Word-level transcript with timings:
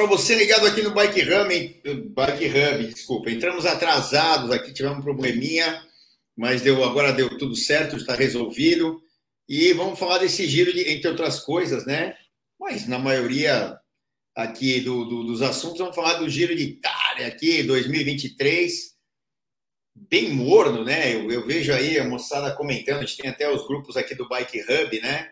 Para 0.00 0.08
você 0.08 0.34
ligado 0.34 0.66
aqui 0.66 0.80
no 0.80 0.94
Bike 0.94 1.20
Hub, 1.20 2.08
Bike 2.08 2.46
Hub, 2.46 2.86
desculpa. 2.86 3.30
Entramos 3.30 3.66
atrasados 3.66 4.50
aqui, 4.50 4.72
tivemos 4.72 4.96
um 4.96 5.02
probleminha, 5.02 5.86
mas 6.34 6.62
deu, 6.62 6.82
agora 6.82 7.12
deu 7.12 7.36
tudo 7.36 7.54
certo, 7.54 7.96
está 7.96 8.14
resolvido. 8.14 8.98
E 9.46 9.74
vamos 9.74 9.98
falar 9.98 10.16
desse 10.16 10.48
giro, 10.48 10.72
de, 10.72 10.88
entre 10.88 11.06
outras 11.06 11.40
coisas, 11.40 11.84
né? 11.84 12.16
Mas 12.58 12.88
na 12.88 12.98
maioria 12.98 13.78
aqui 14.34 14.80
do, 14.80 15.04
do, 15.04 15.22
dos 15.22 15.42
assuntos, 15.42 15.80
vamos 15.80 15.94
falar 15.94 16.14
do 16.14 16.30
giro 16.30 16.56
de 16.56 16.62
Itália 16.62 17.26
aqui, 17.26 17.62
2023. 17.62 18.94
Bem 19.94 20.30
morno, 20.30 20.82
né? 20.82 21.14
Eu, 21.14 21.30
eu 21.30 21.46
vejo 21.46 21.74
aí 21.74 21.98
a 21.98 22.08
moçada 22.08 22.56
comentando, 22.56 23.00
a 23.00 23.04
gente 23.04 23.18
tem 23.18 23.30
até 23.30 23.52
os 23.52 23.66
grupos 23.66 23.98
aqui 23.98 24.14
do 24.14 24.26
Bike 24.26 24.62
Hub, 24.62 24.98
né? 25.02 25.30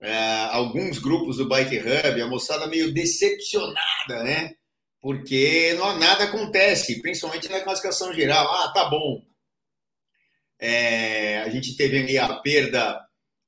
É, 0.00 0.44
alguns 0.50 0.98
grupos 0.98 1.36
do 1.36 1.48
Bike 1.48 1.78
Hub, 1.78 2.22
a 2.22 2.26
moçada 2.26 2.66
meio 2.66 2.92
decepcionada, 2.92 4.22
né? 4.24 4.54
Porque 5.00 5.74
não, 5.74 5.98
nada 5.98 6.24
acontece, 6.24 7.00
principalmente 7.00 7.48
na 7.48 7.60
classificação 7.60 8.12
geral. 8.12 8.46
Ah, 8.46 8.72
tá 8.72 8.88
bom. 8.88 9.22
É, 10.58 11.38
a 11.38 11.48
gente 11.48 11.76
teve 11.76 11.98
ali 11.98 12.18
a 12.18 12.34
perda 12.36 13.00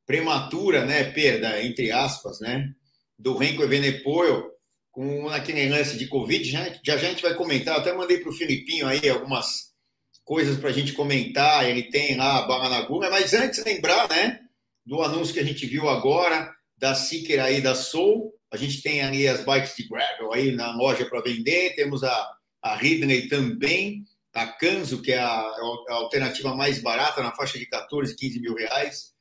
prematura, 0.07 0.85
né? 0.85 1.05
Perda, 1.05 1.63
entre 1.63 1.91
aspas, 1.91 2.41
né? 2.41 2.71
Do 3.19 3.37
Renko 3.37 3.63
Evenepoel 3.63 4.51
com 4.91 5.29
aquele 5.29 5.69
lance 5.69 5.97
de 5.97 6.07
Covid. 6.07 6.45
Já, 6.51 6.75
já, 6.85 6.95
a 6.95 6.99
gente 6.99 7.23
vai 7.23 7.35
comentar. 7.35 7.79
até 7.79 7.93
mandei 7.93 8.19
para 8.19 8.31
o 8.31 8.35
Filipinho 8.35 8.87
aí 8.87 9.09
algumas 9.09 9.73
coisas 10.25 10.59
para 10.59 10.71
a 10.71 10.73
gente 10.73 10.93
comentar. 10.93 11.69
Ele 11.69 11.85
tem 11.85 12.17
lá 12.17 12.39
a 12.39 12.47
Barra 12.47 12.69
na 12.69 13.11
mas 13.11 13.33
antes 13.35 13.65
lembrar, 13.65 14.09
né? 14.09 14.42
Do 14.85 15.03
anúncio 15.03 15.35
que 15.35 15.41
a 15.41 15.45
gente 15.45 15.67
viu 15.67 15.89
agora, 15.89 16.53
da 16.77 16.95
Seeker 16.95 17.43
aí 17.43 17.61
da 17.61 17.75
Soul. 17.75 18.35
A 18.51 18.57
gente 18.57 18.83
tem 18.83 19.01
ali 19.01 19.27
as 19.27 19.45
bikes 19.45 19.77
de 19.77 19.89
gravel 19.89 20.33
aí 20.33 20.53
na 20.53 20.75
loja 20.77 21.07
para 21.07 21.23
vender. 21.23 21.75
Temos 21.75 22.03
a, 22.03 22.37
a 22.61 22.77
Ridley 22.77 23.29
também, 23.29 24.05
a 24.35 24.47
Kanzo, 24.47 25.01
que 25.01 25.13
é 25.13 25.19
a, 25.19 25.31
a, 25.31 25.95
alternativa 25.95 26.55
mais 26.55 26.81
barata, 26.81 27.23
na 27.23 27.35
faixa 27.35 27.59
de 27.59 27.67
14, 27.67 28.15
15 28.15 28.41
mil 28.41 28.55
reais. 28.55 29.13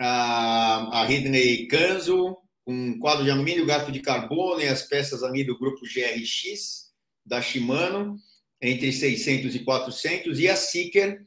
A, 0.00 1.00
a 1.00 1.04
Ridley 1.04 1.66
Kanzo, 1.68 2.36
com 2.64 2.98
quadro 2.98 3.24
de 3.24 3.30
alumínio, 3.30 3.66
garfo 3.66 3.92
de 3.92 4.00
carbono 4.00 4.60
e 4.60 4.68
as 4.68 4.82
peças 4.82 5.22
ali 5.22 5.44
do 5.44 5.58
grupo 5.58 5.80
GRX 5.82 6.88
da 7.24 7.42
Shimano, 7.42 8.16
entre 8.60 8.92
600 8.92 9.54
e 9.54 9.58
400. 9.60 10.38
E 10.40 10.48
a 10.48 10.56
Seeker, 10.56 11.22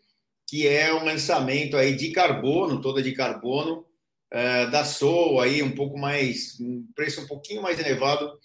que 0.51 0.67
é 0.67 0.93
um 0.93 1.05
lançamento 1.05 1.77
aí 1.77 1.95
de 1.95 2.11
carbono, 2.11 2.81
toda 2.81 3.01
de 3.01 3.13
carbono, 3.13 3.85
uh, 4.33 4.69
da 4.69 4.83
Soul, 4.83 5.39
aí 5.39 5.63
um 5.63 5.73
pouco 5.73 5.97
mais, 5.97 6.59
um 6.59 6.85
preço 6.93 7.21
um 7.21 7.25
pouquinho 7.25 7.61
mais 7.61 7.79
elevado 7.79 8.37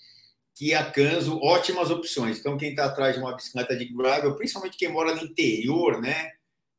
que 0.55 0.73
a 0.73 0.89
Canso, 0.89 1.41
ótimas 1.43 1.91
opções. 1.91 2.39
Então, 2.39 2.57
quem 2.57 2.71
está 2.71 2.85
atrás 2.85 3.17
de 3.17 3.21
uma 3.21 3.35
bicicleta 3.35 3.77
de 3.77 3.87
gravel, 3.87 4.37
principalmente 4.37 4.77
quem 4.77 4.89
mora 4.89 5.17
no 5.17 5.25
interior, 5.25 6.01
né? 6.01 6.31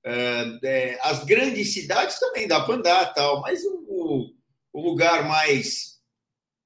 É, 0.05 0.97
as 1.01 1.25
grandes 1.25 1.73
cidades 1.73 2.17
também 2.17 2.47
dá 2.47 2.61
para 2.61 2.75
andar, 2.75 3.13
tal, 3.13 3.41
mas 3.41 3.59
o, 3.65 4.33
o 4.71 4.81
lugar 4.81 5.27
mais 5.27 5.99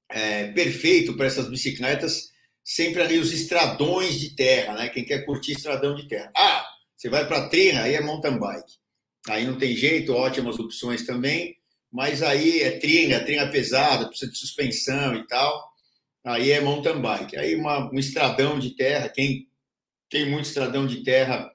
é, 0.08 0.52
perfeito 0.52 1.16
para 1.16 1.26
essas 1.26 1.50
bicicletas 1.50 2.30
sempre 2.62 3.02
ali 3.02 3.18
os 3.18 3.32
estradões 3.32 4.20
de 4.20 4.36
terra, 4.36 4.74
né? 4.74 4.88
Quem 4.88 5.04
quer 5.04 5.24
curtir 5.24 5.50
estradão 5.50 5.96
de 5.96 6.06
terra. 6.06 6.30
Ah, 6.36 6.71
você 7.02 7.08
vai 7.08 7.26
para 7.26 7.48
trilha, 7.48 7.82
aí 7.82 7.94
é 7.94 8.00
mountain 8.00 8.38
bike. 8.38 8.74
Aí 9.28 9.44
não 9.44 9.58
tem 9.58 9.74
jeito, 9.74 10.14
ótimas 10.14 10.56
opções 10.60 11.04
também, 11.04 11.56
mas 11.90 12.22
aí 12.22 12.60
é 12.60 12.78
trilha, 12.78 13.24
trilha 13.24 13.50
pesada, 13.50 14.06
precisa 14.06 14.30
de 14.30 14.38
suspensão 14.38 15.16
e 15.16 15.26
tal. 15.26 15.68
Aí 16.24 16.52
é 16.52 16.60
mountain 16.60 17.00
bike. 17.00 17.36
Aí 17.36 17.56
uma, 17.56 17.92
um 17.92 17.98
estradão 17.98 18.56
de 18.56 18.76
terra, 18.76 19.08
quem 19.08 19.48
tem 20.08 20.30
muito 20.30 20.44
estradão 20.44 20.86
de 20.86 21.02
terra 21.02 21.52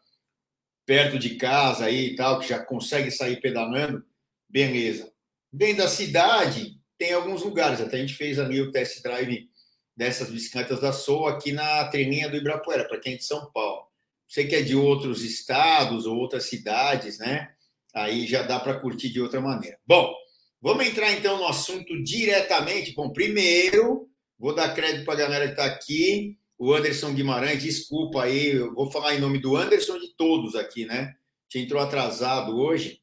perto 0.86 1.18
de 1.18 1.36
casa 1.36 1.86
aí 1.86 2.08
e 2.08 2.16
tal, 2.18 2.40
que 2.40 2.50
já 2.50 2.60
consegue 2.60 3.10
sair 3.10 3.40
pedalando, 3.40 4.04
beleza. 4.50 5.10
Dentro 5.52 5.84
da 5.84 5.88
cidade, 5.88 6.78
tem 6.98 7.14
alguns 7.14 7.42
lugares, 7.42 7.80
até 7.80 7.96
a 7.96 8.00
gente 8.02 8.16
fez 8.16 8.38
ali 8.38 8.60
o 8.60 8.70
test 8.70 9.02
drive 9.02 9.50
dessas 9.96 10.30
bicicletas 10.30 10.82
da 10.82 10.92
Soul 10.92 11.28
aqui 11.28 11.54
na 11.54 11.86
treininha 11.86 12.28
do 12.28 12.36
Ibirapuera, 12.36 12.86
para 12.86 13.00
quem 13.00 13.14
é 13.14 13.18
de 13.18 13.24
São 13.24 13.50
Paulo. 13.54 13.87
Você 14.28 14.44
que 14.44 14.56
é 14.56 14.62
de 14.62 14.76
outros 14.76 15.24
estados 15.24 16.06
ou 16.06 16.18
outras 16.18 16.46
cidades, 16.46 17.18
né? 17.18 17.50
Aí 17.94 18.28
já 18.28 18.44
dá 18.44 18.60
para 18.60 18.80
curtir 18.80 19.10
de 19.10 19.22
outra 19.22 19.40
maneira. 19.40 19.80
Bom, 19.88 20.14
vamos 20.62 20.86
entrar 20.86 21.14
então 21.14 21.38
no 21.38 21.48
assunto 21.48 22.04
diretamente. 22.04 22.94
Bom, 22.94 23.12
primeiro, 23.12 24.10
vou 24.38 24.54
dar 24.54 24.76
crédito 24.76 25.06
para 25.06 25.14
a 25.14 25.18
galera 25.18 25.46
que 25.46 25.52
está 25.54 25.66
aqui. 25.66 26.38
O 26.60 26.74
Anderson 26.74 27.14
Guimarães, 27.14 27.64
desculpa 27.64 28.24
aí, 28.24 28.56
eu 28.56 28.74
vou 28.74 28.92
falar 28.92 29.16
em 29.16 29.20
nome 29.20 29.40
do 29.40 29.56
Anderson 29.56 29.98
de 30.00 30.14
todos 30.16 30.56
aqui, 30.56 30.86
né? 30.86 31.16
Te 31.48 31.60
entrou 31.60 31.82
atrasado 31.82 32.58
hoje. 32.58 33.00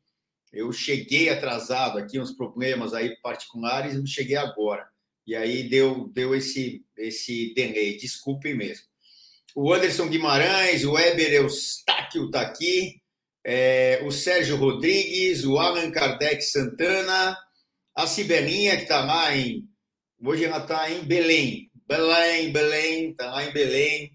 Eu 0.52 0.70
cheguei 0.72 1.30
atrasado 1.30 1.98
aqui, 1.98 2.20
uns 2.20 2.32
problemas 2.32 2.92
aí 2.92 3.16
particulares, 3.22 3.98
cheguei 4.08 4.36
agora. 4.36 4.86
E 5.26 5.34
aí 5.34 5.68
deu, 5.68 6.08
deu 6.08 6.34
esse, 6.34 6.84
esse 6.96 7.54
delay. 7.54 7.96
Desculpe 7.96 8.52
mesmo 8.54 8.93
o 9.54 9.72
Anderson 9.72 10.08
Guimarães, 10.08 10.84
o 10.84 10.92
Weber 10.92 11.32
Eustáquio 11.32 12.26
está 12.26 12.40
aqui, 12.40 13.00
é, 13.46 14.00
o 14.04 14.10
Sérgio 14.10 14.56
Rodrigues, 14.56 15.44
o 15.44 15.58
Alan 15.58 15.90
Kardec 15.90 16.42
Santana, 16.42 17.38
a 17.94 18.06
Cibelinha, 18.06 18.76
que 18.76 18.82
está 18.82 19.04
lá 19.04 19.34
em. 19.36 19.68
Hoje 20.20 20.44
ela 20.44 20.58
está 20.58 20.90
em 20.90 21.04
Belém. 21.04 21.70
Belém, 21.86 22.50
Belém, 22.50 23.10
está 23.10 23.30
lá 23.30 23.44
em 23.44 23.52
Belém, 23.52 24.10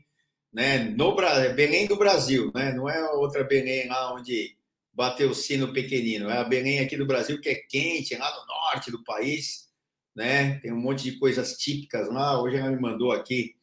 né? 0.51 0.79
No 0.79 1.15
Belém 1.55 1.85
do 1.87 1.95
Brasil, 1.95 2.51
né? 2.53 2.73
Não 2.73 2.89
é 2.89 3.01
outra 3.11 3.43
Belém 3.43 3.87
lá 3.87 4.13
onde 4.13 4.57
bateu 4.91 5.29
o 5.29 5.35
sino 5.35 5.71
pequenino, 5.71 6.29
é 6.29 6.39
a 6.39 6.43
Belém 6.43 6.79
aqui 6.79 6.97
do 6.97 7.05
Brasil 7.05 7.39
que 7.39 7.47
é 7.47 7.55
quente, 7.55 8.15
lá 8.15 8.29
no 8.29 8.45
norte 8.45 8.91
do 8.91 9.01
país, 9.05 9.69
né? 10.13 10.59
Tem 10.59 10.73
um 10.73 10.81
monte 10.81 11.03
de 11.03 11.17
coisas 11.17 11.53
típicas 11.53 12.09
lá. 12.09 12.41
Hoje 12.41 12.57
ela 12.57 12.71
me 12.71 12.81
mandou 12.81 13.13
aqui 13.13 13.53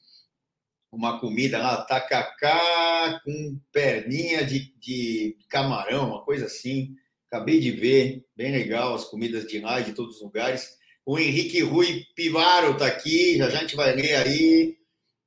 uma 0.97 1.21
comida 1.21 1.59
lá, 1.59 1.83
tacacá 1.83 3.21
com 3.23 3.61
perninha 3.71 4.45
de, 4.45 4.73
de 4.79 5.37
camarão, 5.49 6.09
uma 6.09 6.25
coisa 6.25 6.47
assim. 6.47 6.95
Acabei 7.31 7.61
de 7.61 7.71
ver, 7.71 8.25
bem 8.35 8.51
legal 8.51 8.95
as 8.95 9.05
comidas 9.05 9.47
de 9.47 9.61
lá, 9.61 9.81
de 9.81 9.93
todos 9.93 10.17
os 10.17 10.23
lugares. 10.23 10.71
O 11.05 11.19
Henrique 11.19 11.61
Rui 11.61 12.05
Pivaro 12.15 12.73
está 12.73 12.87
aqui, 12.87 13.37
já, 13.37 13.51
já 13.51 13.59
a 13.59 13.61
gente 13.61 13.77
vai 13.77 13.95
ler 13.95 14.15
aí 14.15 14.77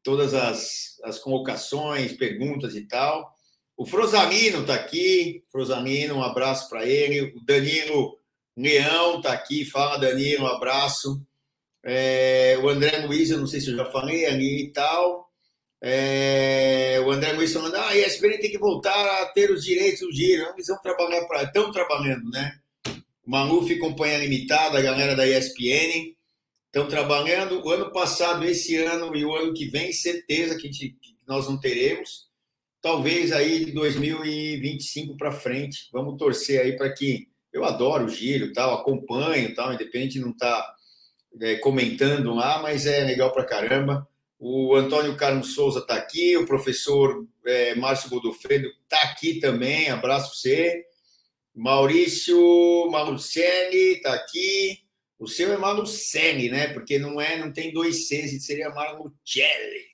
todas 0.04 0.33
as, 0.33 1.00
as 1.04 1.19
convocações, 1.19 2.13
perguntas 2.13 2.75
e 2.75 2.88
tal. 2.88 3.31
O 3.77 3.86
Frosamino 3.86 4.62
está 4.62 4.74
aqui, 4.74 5.44
Frosamino, 5.51 6.15
um 6.15 6.24
abraço 6.24 6.68
para 6.68 6.86
ele. 6.86 7.33
O 7.38 7.45
Danilo 7.45 8.18
Leão 8.57 9.18
está 9.18 9.33
aqui, 9.33 9.63
fala 9.63 10.00
Danilo, 10.00 10.45
um 10.45 10.48
abraço. 10.48 11.22
É, 11.86 12.57
o 12.62 12.68
André 12.68 13.06
Luiz, 13.06 13.30
eu 13.30 13.38
não 13.38 13.48
sei 13.48 13.62
se 13.62 13.69
eu 13.69 13.77
já 13.77 13.86
falei 13.86 14.25
ali 14.25 14.63
e 14.65 14.72
tal. 14.74 15.29
É, 15.81 17.00
o 17.06 17.12
André 17.12 17.31
Luiz 17.31 17.54
falando, 17.54 17.76
ah, 17.76 17.90
a 17.90 17.98
ESPN 17.98 18.38
tem 18.38 18.52
que 18.52 18.58
voltar 18.58 19.22
a 19.22 19.26
ter 19.28 19.50
os 19.50 19.64
direitos 19.64 20.02
do 20.02 20.12
giro. 20.12 20.50
Eles 20.54 20.68
vão 20.68 20.78
trabalhar 20.80 21.26
para. 21.26 21.44
Estão 21.44 21.72
trabalhando, 21.72 22.30
né? 22.30 22.60
Maluf 23.26 23.74
Companhia 23.78 24.18
Limitada, 24.18 24.78
a 24.80 24.81
galera 24.81 25.16
da 25.16 25.28
ESPN, 25.28 26.16
estão 26.66 26.88
trabalhando. 26.88 27.64
O 27.64 27.70
ano 27.70 27.92
passado, 27.92 28.44
esse 28.44 28.76
ano 28.76 29.16
e 29.16 29.24
o 29.24 29.36
ano 29.36 29.54
que 29.54 29.66
vem, 29.66 29.94
certeza 29.94 30.58
que, 30.58 30.72
gente, 30.72 30.98
que 31.00 31.16
nós 31.28 31.48
não 31.48 31.60
teremos. 31.60 32.28
Talvez 32.82 33.32
aí 33.32 33.66
de 33.66 33.72
2025 33.72 35.16
para 35.16 35.32
frente. 35.32 35.88
Vamos 35.94 36.18
torcer 36.18 36.62
aí 36.62 36.75
para 36.75 36.92
que. 36.92 37.30
Eu 37.52 37.66
adoro 37.66 38.06
o 38.06 38.10
giro, 38.10 38.54
tal, 38.54 38.75
acompanho, 38.75 39.56
tal, 39.56 39.74
independente 39.74 40.14
de 40.14 40.20
não 40.20 40.30
estar 40.30 40.62
tá, 40.62 40.75
é, 41.42 41.56
comentando 41.56 42.36
lá, 42.36 42.62
mas 42.62 42.86
é 42.86 43.04
legal 43.04 43.32
para 43.34 43.44
caramba. 43.44 44.08
O 44.41 44.74
Antônio 44.74 45.18
Carlos 45.18 45.53
Souza 45.53 45.80
está 45.80 45.95
aqui, 45.95 46.38
o 46.38 46.45
professor 46.45 47.27
é, 47.45 47.75
Márcio 47.75 48.09
Godofredo 48.09 48.69
está 48.83 49.01
aqui 49.09 49.38
também, 49.41 49.89
abraço 49.89 50.33
você. 50.33 50.86
Maurício 51.53 52.89
Malucelli 52.89 53.95
está 53.97 54.13
aqui. 54.13 54.80
O 55.19 55.27
seu 55.27 55.51
é 55.51 55.57
Malucelli, 55.57 56.50
né? 56.50 56.69
Porque 56.69 56.97
não 56.97 57.19
é, 57.19 57.38
não 57.38 57.51
tem 57.51 57.74
dois 57.74 58.07
Cs, 58.07 58.45
seria 58.45 58.69
Malucelli. 58.69 59.89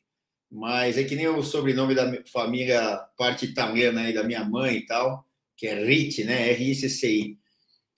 Mas 0.51 0.95
é 1.00 1.03
que 1.03 1.15
nem 1.15 1.27
o 1.27 1.42
sobrenome 1.42 1.95
da 1.95 2.24
família, 2.31 2.97
parte 3.18 3.45
italiana 3.45 4.01
aí, 4.01 4.13
da 4.13 4.24
minha 4.24 4.45
mãe 4.45 4.77
e 4.77 4.86
tal, 4.86 5.25
que 5.57 5.65
é 5.65 5.83
Rit, 5.83 6.24
né? 6.24 6.51
R-I-C-C-I. 6.51 7.36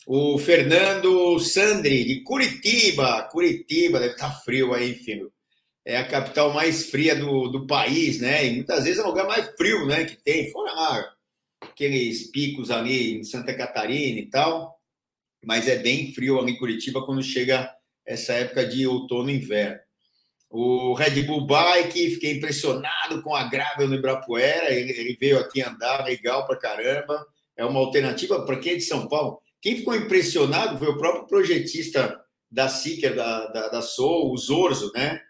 O 0.05 0.37
Fernando 0.37 1.37
Sandri, 1.41 2.05
de 2.05 2.21
Curitiba. 2.21 3.23
Curitiba, 3.23 3.99
deve 3.99 4.13
estar 4.13 4.29
tá 4.29 4.39
frio 4.39 4.73
aí, 4.73 4.93
filho 4.93 5.29
é 5.87 5.95
a 5.95 6.05
capital 6.05 6.53
mais 6.53 6.89
fria 6.89 7.15
do, 7.15 7.47
do 7.47 7.65
país, 7.65 8.19
né? 8.19 8.45
E 8.45 8.55
muitas 8.55 8.83
vezes 8.83 8.99
é 8.99 9.03
o 9.03 9.07
lugar 9.07 9.25
mais 9.25 9.47
frio, 9.55 9.85
né? 9.87 10.03
Que 10.03 10.17
tem, 10.17 10.51
fora 10.51 11.15
aqueles 11.61 12.29
picos 12.29 12.69
ali 12.69 13.17
em 13.17 13.23
Santa 13.23 13.55
Catarina 13.55 14.19
e 14.19 14.29
tal, 14.29 14.77
mas 15.45 15.65
é 15.65 15.77
bem 15.77 16.13
frio 16.13 16.39
ali 16.39 16.51
em 16.51 16.57
Curitiba 16.57 17.05
quando 17.05 17.23
chega 17.23 17.71
essa 18.05 18.33
época 18.33 18.65
de 18.65 18.85
outono 18.85 19.29
e 19.29 19.37
inverno. 19.37 19.79
O 20.49 20.93
Red 20.93 21.23
Bull 21.23 21.47
Bike, 21.47 22.11
fiquei 22.11 22.33
impressionado 22.33 23.21
com 23.21 23.33
a 23.33 23.45
Gravel 23.45 23.87
no 23.87 23.95
Ibirapuera. 23.95 24.73
Ele, 24.73 24.91
ele 24.91 25.17
veio 25.17 25.39
aqui 25.39 25.61
andar, 25.61 26.03
legal 26.03 26.45
pra 26.45 26.57
caramba. 26.57 27.25
É 27.55 27.63
uma 27.63 27.79
alternativa 27.79 28.45
para 28.45 28.59
quem 28.59 28.73
é 28.73 28.75
de 28.75 28.81
São 28.81 29.07
Paulo. 29.07 29.39
Quem 29.61 29.77
ficou 29.77 29.95
impressionado 29.95 30.77
foi 30.77 30.89
o 30.89 30.97
próprio 30.97 31.27
projetista 31.27 32.19
da 32.51 32.67
Seeker, 32.67 33.15
da, 33.15 33.47
da, 33.47 33.67
da 33.69 33.81
Soul, 33.81 34.33
o 34.33 34.37
Zorzo, 34.37 34.91
né? 34.93 35.21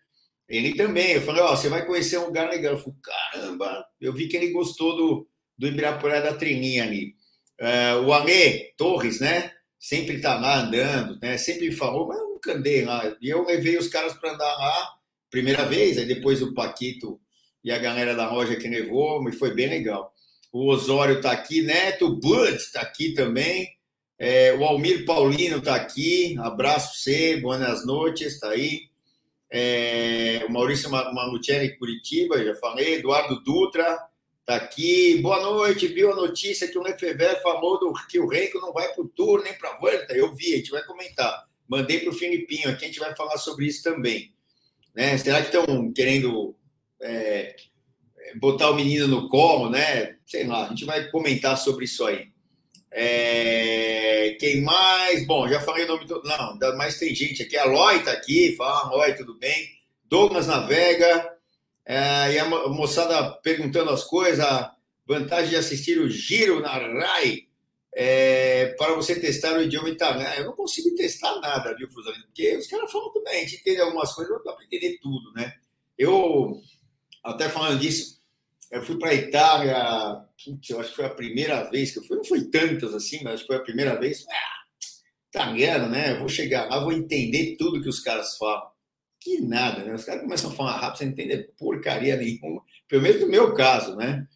Ele 0.48 0.76
também. 0.76 1.14
Eu 1.14 1.22
falei, 1.22 1.42
ó, 1.42 1.56
você 1.56 1.70
vai 1.70 1.86
conhecer 1.86 2.18
um 2.18 2.26
lugar 2.26 2.50
legal. 2.50 2.74
Eu 2.74 2.80
falei, 2.80 2.96
caramba, 3.02 3.86
eu 4.00 4.14
vi 4.14 4.28
que 4.28 4.38
ele 4.38 4.52
gostou 4.52 4.96
do, 4.96 5.28
do 5.58 5.68
Ibirapuera 5.68 6.22
da 6.22 6.34
Trininha 6.34 6.84
ali. 6.84 7.16
Uh, 7.60 8.06
o 8.06 8.14
Alê 8.14 8.74
Torres, 8.78 9.20
né? 9.20 9.52
Sempre 9.80 10.20
tá 10.20 10.40
lá 10.40 10.60
andando, 10.60 11.20
né? 11.22 11.38
Sempre 11.38 11.72
falou, 11.72 12.08
mas 12.08 12.18
eu 12.18 12.30
nunca 12.30 12.54
andei 12.54 12.86
lá. 12.86 13.16
E 13.22 13.30
eu 13.30 13.46
levei 13.46 13.78
os 13.78 13.88
caras 13.88 14.14
para 14.14 14.34
andar 14.34 14.56
lá, 14.58 14.94
primeira 15.30 15.66
vez, 15.66 15.98
aí 15.98 16.06
depois 16.06 16.42
o 16.42 16.54
Paquito 16.54 17.20
e 17.64 17.72
a 17.72 17.78
galera 17.78 18.16
da 18.16 18.32
loja 18.32 18.56
que 18.56 18.68
levou, 18.68 19.28
e 19.28 19.34
foi 19.34 19.54
bem 19.54 19.68
legal. 19.68 20.14
O 20.54 20.72
Osório 20.72 21.20
tá 21.20 21.32
aqui, 21.32 21.62
Neto, 21.62 22.06
o 22.06 22.16
Bud 22.16 22.58
tá 22.72 22.82
aqui 22.82 23.14
também. 23.14 23.70
É, 24.20 24.54
o 24.54 24.64
Almir 24.64 25.06
Paulino 25.06 25.58
está 25.58 25.76
aqui, 25.76 26.36
abraço 26.40 26.98
você, 26.98 27.38
boas 27.38 27.86
noites, 27.86 28.34
está 28.34 28.50
aí. 28.50 28.87
É, 29.50 30.44
o 30.48 30.52
Maurício 30.52 30.90
Manucciani 30.90 31.78
Curitiba, 31.78 32.44
já 32.44 32.56
falei. 32.56 32.96
Eduardo 32.96 33.42
Dutra 33.42 33.98
está 34.40 34.56
aqui. 34.56 35.20
Boa 35.22 35.42
noite, 35.42 35.88
viu 35.88 36.12
a 36.12 36.16
notícia 36.16 36.68
que 36.68 36.78
o 36.78 36.84
Lefever 36.84 37.42
falou 37.42 37.80
do, 37.80 37.94
que 38.10 38.20
o 38.20 38.28
Renko 38.28 38.60
não 38.60 38.74
vai 38.74 38.94
para 38.94 39.04
o 39.04 39.08
tour 39.08 39.44
nem 39.44 39.54
para 39.54 39.72
a 39.72 39.78
volta? 39.78 40.14
Eu 40.14 40.34
vi, 40.34 40.54
a 40.54 40.58
gente 40.58 40.72
vai 40.72 40.84
comentar. 40.84 41.48
Mandei 41.68 42.00
para 42.00 42.10
o 42.10 42.14
Filipinho 42.14 42.70
aqui, 42.70 42.86
a 42.86 42.88
gente 42.88 43.00
vai 43.00 43.16
falar 43.16 43.38
sobre 43.38 43.66
isso 43.66 43.84
também. 43.84 44.34
Né? 44.96 45.18
Será 45.18 45.42
que 45.42 45.56
estão 45.56 45.92
querendo 45.92 46.56
é, 47.02 47.56
botar 48.40 48.72
o 48.72 48.76
menino 48.76 49.08
no 49.08 49.30
colo, 49.30 49.70
né? 49.70 50.18
Sei 50.26 50.46
lá, 50.46 50.66
a 50.66 50.70
gente 50.70 50.86
vai 50.86 51.10
comentar 51.10 51.58
sobre 51.58 51.86
isso 51.86 52.06
aí. 52.06 52.32
É, 53.00 54.36
quem 54.40 54.62
mais? 54.62 55.24
Bom, 55.28 55.48
já 55.48 55.60
falei 55.62 55.86
o 55.86 55.88
nome 55.88 56.06
do. 56.06 56.20
Não, 56.24 56.58
mas 56.76 56.98
tem 56.98 57.14
gente 57.14 57.44
aqui. 57.44 57.56
A 57.56 57.66
Loi 57.66 57.98
está 57.98 58.12
aqui. 58.12 58.56
Fala, 58.56 58.90
Loi, 58.90 59.14
tudo 59.14 59.38
bem? 59.38 59.70
Douglas 60.04 60.48
Navega. 60.48 61.32
É, 61.86 62.34
e 62.34 62.40
a 62.40 62.46
moçada 62.70 63.34
perguntando 63.44 63.92
as 63.92 64.04
coisas. 64.04 64.44
Vantagem 65.06 65.52
de 65.52 65.56
assistir 65.56 66.00
o 66.00 66.10
Giro 66.10 66.60
na 66.60 66.70
RAI 66.70 67.48
é, 67.94 68.74
para 68.80 68.96
você 68.96 69.20
testar 69.20 69.56
o 69.56 69.62
idioma 69.62 69.90
italiano. 69.90 70.36
Eu 70.36 70.46
não 70.46 70.54
consigo 70.54 70.96
testar 70.96 71.40
nada, 71.40 71.76
viu, 71.76 71.88
Fusarino? 71.92 72.26
Porque 72.26 72.58
os 72.58 72.66
caras 72.66 72.92
falam 72.92 73.14
também. 73.14 73.36
A 73.36 73.40
gente 73.42 73.58
entende 73.58 73.80
algumas 73.80 74.12
coisas, 74.12 74.36
não 74.36 74.44
dá 74.44 74.54
para 74.54 74.66
entender 74.66 74.98
tudo, 75.00 75.32
né? 75.34 75.54
Eu, 75.96 76.60
até 77.24 77.48
falando 77.48 77.80
disso, 77.80 78.17
eu 78.72 78.84
fui 78.84 78.98
para 78.98 79.10
a 79.10 79.14
Itália, 79.14 80.26
putz, 80.44 80.70
eu 80.70 80.80
acho 80.80 80.90
que 80.90 80.96
foi 80.96 81.06
a 81.06 81.10
primeira 81.10 81.70
vez 81.70 81.92
que 81.92 82.00
eu 82.00 82.04
fui, 82.04 82.18
não 82.18 82.24
foi 82.24 82.44
tantas 82.46 82.94
assim, 82.94 83.24
mas 83.24 83.42
foi 83.42 83.56
a 83.56 83.62
primeira 83.62 84.00
vez. 84.00 84.26
Ah, 84.30 84.58
italiano, 85.30 85.90
né? 85.90 86.14
Eu 86.14 86.20
vou 86.20 86.30
chegar 86.30 86.66
lá, 86.66 86.80
vou 86.80 86.92
entender 86.92 87.56
tudo 87.58 87.82
que 87.82 87.90
os 87.90 88.00
caras 88.00 88.38
falam. 88.38 88.68
Que 89.20 89.42
nada, 89.42 89.84
né? 89.84 89.94
Os 89.94 90.04
caras 90.04 90.22
começam 90.22 90.52
a 90.52 90.54
falar 90.54 90.78
rápido, 90.78 90.98
você 90.98 91.06
não 91.06 91.12
entende 91.12 91.50
porcaria 91.58 92.16
nenhuma, 92.16 92.62
pelo 92.88 93.02
menos 93.02 93.22
no 93.22 93.28
meu 93.28 93.54
caso, 93.54 93.96
né? 93.96 94.28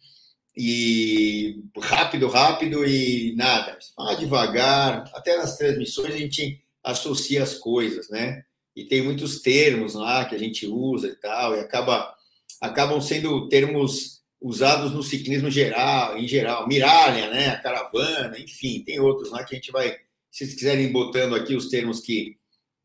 E 0.56 1.62
rápido, 1.78 2.28
rápido 2.28 2.84
e 2.84 3.34
nada. 3.36 3.78
Fala 3.96 4.14
devagar, 4.16 5.10
até 5.14 5.36
nas 5.36 5.56
transmissões 5.56 6.14
a 6.14 6.18
gente 6.18 6.62
associa 6.82 7.42
as 7.42 7.54
coisas, 7.54 8.08
né? 8.10 8.44
E 8.74 8.84
tem 8.84 9.02
muitos 9.02 9.40
termos 9.40 9.94
lá 9.94 10.24
que 10.24 10.34
a 10.34 10.38
gente 10.38 10.66
usa 10.66 11.08
e 11.08 11.14
tal, 11.16 11.54
e 11.56 11.60
acaba 11.60 12.14
acabam 12.60 13.00
sendo 13.00 13.48
termos 13.48 14.21
usados 14.42 14.92
no 14.92 15.02
ciclismo 15.02 15.48
geral, 15.48 16.18
em 16.18 16.26
geral, 16.26 16.66
Miralha, 16.66 17.30
né, 17.30 17.50
a 17.50 17.60
caravana, 17.60 18.36
enfim, 18.38 18.82
tem 18.84 18.98
outros 18.98 19.30
lá 19.30 19.44
que 19.44 19.54
a 19.54 19.58
gente 19.58 19.70
vai, 19.70 19.90
se 20.30 20.44
vocês 20.44 20.54
quiserem 20.54 20.90
botando 20.90 21.36
aqui 21.36 21.54
os 21.54 21.68
termos 21.68 22.00
que, 22.00 22.36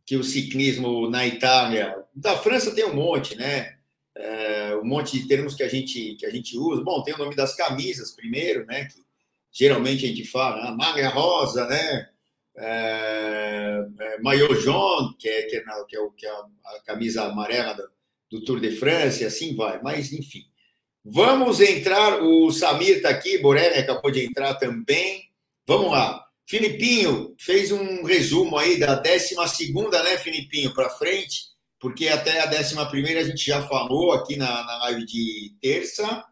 que 0.05 0.15
o 0.15 0.23
ciclismo 0.23 1.09
na 1.09 1.25
Itália, 1.25 1.95
da 2.15 2.37
França 2.37 2.73
tem 2.73 2.85
um 2.85 2.93
monte, 2.93 3.35
né, 3.35 3.75
é, 4.15 4.75
um 4.75 4.85
monte 4.85 5.19
de 5.19 5.27
termos 5.27 5.55
que 5.55 5.63
a 5.63 5.67
gente 5.67 6.15
que 6.15 6.25
a 6.25 6.31
gente 6.31 6.57
usa. 6.57 6.83
Bom, 6.83 7.03
tem 7.03 7.13
o 7.13 7.19
nome 7.19 7.35
das 7.35 7.55
camisas 7.55 8.11
primeiro, 8.11 8.65
né, 8.65 8.85
que 8.85 9.03
geralmente 9.51 10.05
a 10.05 10.07
gente 10.07 10.25
fala, 10.25 10.69
a 10.69 10.71
malha 10.71 11.09
rosa, 11.09 11.67
né, 11.67 12.09
é, 12.55 13.85
é, 13.99 14.19
maillot 14.21 14.61
jaune, 14.61 15.15
que 15.17 15.27
é, 15.27 15.43
que 15.43 15.55
é, 15.55 15.63
que 15.87 15.97
é, 15.97 16.09
que 16.15 16.25
é 16.27 16.31
a 16.31 16.79
camisa 16.85 17.23
amarela 17.23 17.73
do, 17.73 17.89
do 18.29 18.45
Tour 18.45 18.59
de 18.59 18.71
France, 18.71 19.23
e 19.23 19.25
assim 19.25 19.55
vai, 19.55 19.81
mas 19.81 20.13
enfim. 20.13 20.45
Vamos 21.09 21.61
entrar, 21.61 22.21
o 22.21 22.51
Samir 22.51 22.97
está 22.97 23.07
aqui, 23.07 23.37
Borelli 23.37 23.79
acabou 23.79 24.11
de 24.11 24.25
entrar 24.25 24.55
também. 24.55 25.23
Vamos 25.65 25.89
lá. 25.89 26.21
Filipinho 26.45 27.33
fez 27.39 27.71
um 27.71 28.03
resumo 28.03 28.57
aí 28.57 28.77
da 28.77 28.93
12, 28.93 29.35
né, 30.03 30.17
Filipinho, 30.17 30.73
para 30.73 30.89
frente, 30.89 31.43
porque 31.79 32.09
até 32.09 32.41
a 32.41 32.47
11 32.49 33.17
a 33.17 33.23
gente 33.23 33.45
já 33.45 33.65
falou 33.69 34.11
aqui 34.11 34.35
na, 34.35 34.65
na 34.65 34.77
live 34.79 35.05
de 35.05 35.55
terça. 35.61 36.25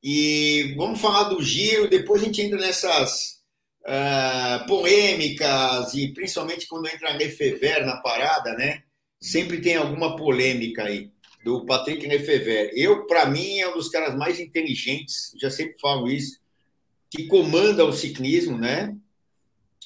E 0.00 0.72
vamos 0.76 1.00
falar 1.00 1.24
do 1.24 1.42
giro, 1.42 1.90
depois 1.90 2.22
a 2.22 2.26
gente 2.26 2.42
entra 2.42 2.58
nessas 2.60 3.40
uh, 3.82 4.66
polêmicas, 4.68 5.94
e 5.94 6.12
principalmente 6.14 6.68
quando 6.68 6.86
entra 6.86 7.10
a 7.10 7.16
Lefever 7.16 7.84
na 7.84 7.96
parada, 7.96 8.54
né? 8.54 8.84
Sempre 9.20 9.60
tem 9.60 9.74
alguma 9.74 10.14
polêmica 10.14 10.84
aí 10.84 11.10
do 11.46 11.64
Patrick 11.64 12.04
Lefever. 12.04 12.72
Eu, 12.74 13.06
para 13.06 13.24
mim, 13.26 13.60
é 13.60 13.68
um 13.68 13.74
dos 13.74 13.88
caras 13.88 14.16
mais 14.16 14.40
inteligentes, 14.40 15.30
já 15.40 15.48
sempre 15.48 15.78
falo 15.78 16.10
isso, 16.10 16.40
que 17.08 17.28
comanda 17.28 17.84
o 17.84 17.92
ciclismo, 17.92 18.58
né? 18.58 18.96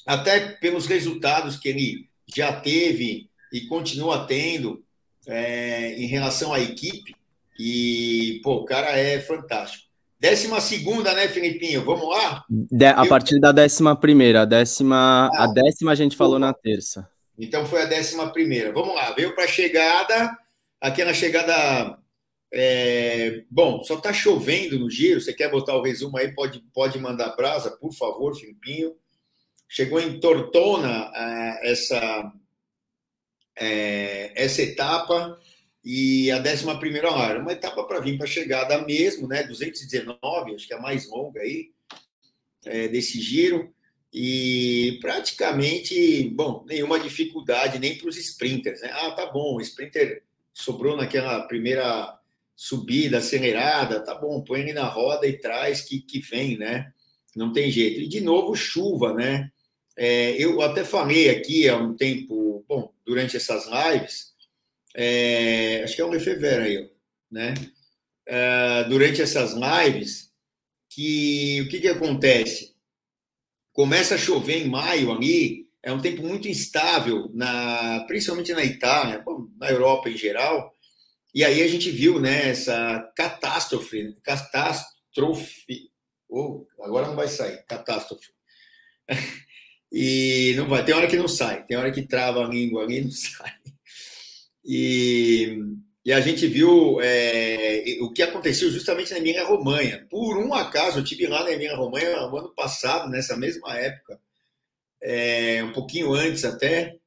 Até 0.07 0.53
pelos 0.53 0.87
resultados 0.87 1.57
que 1.57 1.69
ele 1.69 2.09
já 2.25 2.51
teve 2.51 3.29
e 3.53 3.61
continua 3.67 4.25
tendo 4.25 4.83
é, 5.27 5.93
em 6.01 6.07
relação 6.07 6.51
à 6.51 6.59
equipe. 6.59 7.13
E, 7.59 8.41
pô, 8.43 8.55
o 8.55 8.65
cara 8.65 8.97
é 8.97 9.19
fantástico. 9.19 9.83
Décima 10.19 10.59
segunda, 10.59 11.13
né, 11.13 11.27
Filipinho? 11.27 11.85
Vamos 11.85 12.09
lá? 12.09 12.43
De, 12.49 12.85
a 12.87 13.03
Eu... 13.03 13.07
partir 13.07 13.39
da 13.39 13.51
décima 13.51 13.95
primeira. 13.95 14.41
A 14.41 14.45
décima, 14.45 15.29
ah, 15.31 15.43
a 15.43 15.47
décima 15.47 15.91
a 15.91 15.95
gente 15.95 16.17
falou 16.17 16.39
na 16.39 16.53
terça. 16.55 17.07
Então 17.37 17.67
foi 17.67 17.83
a 17.83 17.85
décima 17.85 18.31
primeira. 18.31 18.73
Vamos 18.73 18.95
lá. 18.95 19.11
Veio 19.11 19.35
para 19.35 19.43
a 19.43 19.47
chegada 19.47 20.35
Aqui 20.81 21.05
na 21.05 21.13
chegada. 21.13 21.99
É... 22.51 23.43
Bom, 23.51 23.83
só 23.83 23.97
está 23.97 24.11
chovendo 24.11 24.79
no 24.79 24.89
giro. 24.89 25.21
Você 25.21 25.31
quer 25.31 25.51
botar 25.51 25.75
o 25.75 25.83
resumo 25.83 26.17
aí? 26.17 26.33
Pode, 26.33 26.59
pode 26.73 26.97
mandar 26.99 27.35
brasa, 27.35 27.69
por 27.69 27.93
favor, 27.93 28.35
Filipinho. 28.35 28.95
Chegou 29.69 30.01
em 30.01 30.19
Tortona 30.19 31.11
é, 31.15 31.71
essa, 31.71 32.33
é, 33.55 34.33
essa 34.35 34.63
etapa 34.63 35.39
e 35.85 36.29
a 36.31 36.39
11 36.39 36.65
hora. 37.05 37.39
Uma 37.39 37.53
etapa 37.53 37.83
para 37.83 37.99
vir 37.99 38.17
para 38.17 38.25
a 38.25 38.29
chegada 38.29 38.83
mesmo, 38.83 39.27
né? 39.27 39.43
219, 39.43 40.55
acho 40.55 40.67
que 40.67 40.73
é 40.73 40.77
a 40.77 40.81
mais 40.81 41.07
longa 41.07 41.39
aí 41.41 41.69
é, 42.65 42.87
desse 42.87 43.21
giro. 43.21 43.73
E 44.11 44.97
praticamente, 44.99 46.27
bom, 46.31 46.65
nenhuma 46.67 46.99
dificuldade 46.99 47.79
nem 47.79 47.97
para 47.97 48.09
os 48.09 48.17
sprinters, 48.17 48.81
né? 48.81 48.91
Ah, 48.91 49.11
tá 49.11 49.27
bom, 49.27 49.55
o 49.55 49.61
sprinter 49.61 50.23
sobrou 50.53 50.97
naquela 50.97 51.41
primeira 51.41 52.17
subida 52.55 53.17
acelerada, 53.17 54.03
tá 54.03 54.13
bom, 54.15 54.43
põe 54.43 54.61
ele 54.61 54.73
na 54.73 54.85
roda 54.85 55.25
e 55.27 55.37
traz 55.37 55.81
que, 55.81 55.99
que 55.99 56.19
vem, 56.19 56.57
né? 56.57 56.93
Não 57.35 57.51
tem 57.51 57.71
jeito. 57.71 58.01
E 58.01 58.07
de 58.07 58.21
novo, 58.21 58.55
chuva, 58.55 59.13
né? 59.13 59.51
É, 59.97 60.31
eu 60.41 60.61
até 60.61 60.83
falei 60.83 61.29
aqui 61.29 61.67
há 61.67 61.75
um 61.75 61.95
tempo, 61.95 62.63
bom, 62.67 62.93
durante 63.05 63.35
essas 63.35 63.65
lives, 63.67 64.31
é, 64.95 65.81
acho 65.83 65.95
que 65.95 66.01
é 66.01 66.05
o 66.05 66.09
Lefever 66.09 66.61
aí, 66.61 66.89
né? 67.29 67.53
É, 68.25 68.83
durante 68.85 69.21
essas 69.21 69.53
lives, 69.53 70.31
que 70.89 71.61
o 71.61 71.69
que, 71.69 71.81
que 71.81 71.87
acontece? 71.87 72.75
Começa 73.73 74.15
a 74.15 74.17
chover 74.17 74.57
em 74.57 74.69
maio 74.69 75.11
ali, 75.11 75.67
é 75.83 75.91
um 75.91 76.01
tempo 76.01 76.21
muito 76.21 76.47
instável, 76.47 77.29
na, 77.33 78.03
principalmente 78.07 78.53
na 78.53 78.63
Itália, 78.63 79.23
na 79.57 79.69
Europa 79.69 80.09
em 80.09 80.17
geral. 80.17 80.75
E 81.33 81.43
aí 81.43 81.61
a 81.63 81.67
gente 81.67 81.89
viu 81.89 82.19
né, 82.19 82.49
essa 82.49 83.11
catástrofe, 83.15 84.15
catástrofe. 84.23 85.89
Oh, 86.29 86.65
agora 86.81 87.07
não 87.07 87.15
vai 87.15 87.27
sair, 87.27 87.63
catástrofe. 87.65 88.29
E 89.93 90.53
não 90.55 90.69
vai, 90.69 90.85
tem 90.85 90.95
hora 90.95 91.05
que 91.05 91.17
não 91.17 91.27
sai, 91.27 91.65
tem 91.65 91.75
hora 91.75 91.91
que 91.91 92.07
trava 92.07 92.45
a 92.45 92.47
língua 92.47 92.83
ali 92.83 92.99
e 92.99 93.03
não 93.03 93.11
sai. 93.11 93.51
E, 94.63 95.59
e 96.05 96.13
a 96.13 96.21
gente 96.21 96.47
viu 96.47 96.97
é, 97.01 97.97
o 97.99 98.09
que 98.09 98.23
aconteceu 98.23 98.71
justamente 98.71 99.11
na 99.11 99.17
Emília 99.17 99.43
Romanha. 99.43 100.07
Por 100.09 100.37
um 100.37 100.53
acaso, 100.53 100.99
eu 100.99 101.03
tive 101.03 101.27
lá 101.27 101.43
na 101.43 101.51
Emília 101.51 101.75
Romanha 101.75 102.21
no 102.21 102.37
ano 102.37 102.55
passado, 102.55 103.09
nessa 103.09 103.35
mesma 103.35 103.77
época 103.77 104.17
é, 105.01 105.63
um 105.63 105.71
pouquinho 105.71 106.13
antes 106.13 106.45
até, 106.45 106.97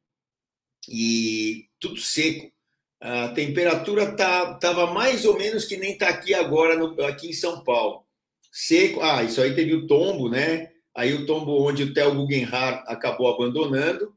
e 0.89 1.67
tudo 1.79 1.97
seco. 1.97 2.53
A 3.01 3.29
temperatura 3.29 4.17
tá, 4.17 4.55
tava 4.55 4.87
mais 4.87 5.25
ou 5.25 5.37
menos 5.37 5.65
que 5.65 5.77
nem 5.77 5.93
está 5.93 6.09
aqui 6.09 6.33
agora, 6.33 6.77
no, 6.77 7.01
aqui 7.05 7.31
em 7.31 7.35
São 7.35 7.63
Paulo. 7.63 8.05
Seco. 8.51 9.01
Ah, 9.03 9.23
isso 9.23 9.41
aí 9.41 9.55
teve 9.55 9.75
o 9.75 9.87
tombo, 9.87 10.29
né? 10.29 10.71
Aí 10.95 11.13
o 11.13 11.27
tombo 11.27 11.69
onde 11.69 11.83
o 11.83 11.93
Theo 11.93 12.15
Guggenhardt 12.15 12.85
acabou 12.87 13.29
abandonando. 13.29 14.15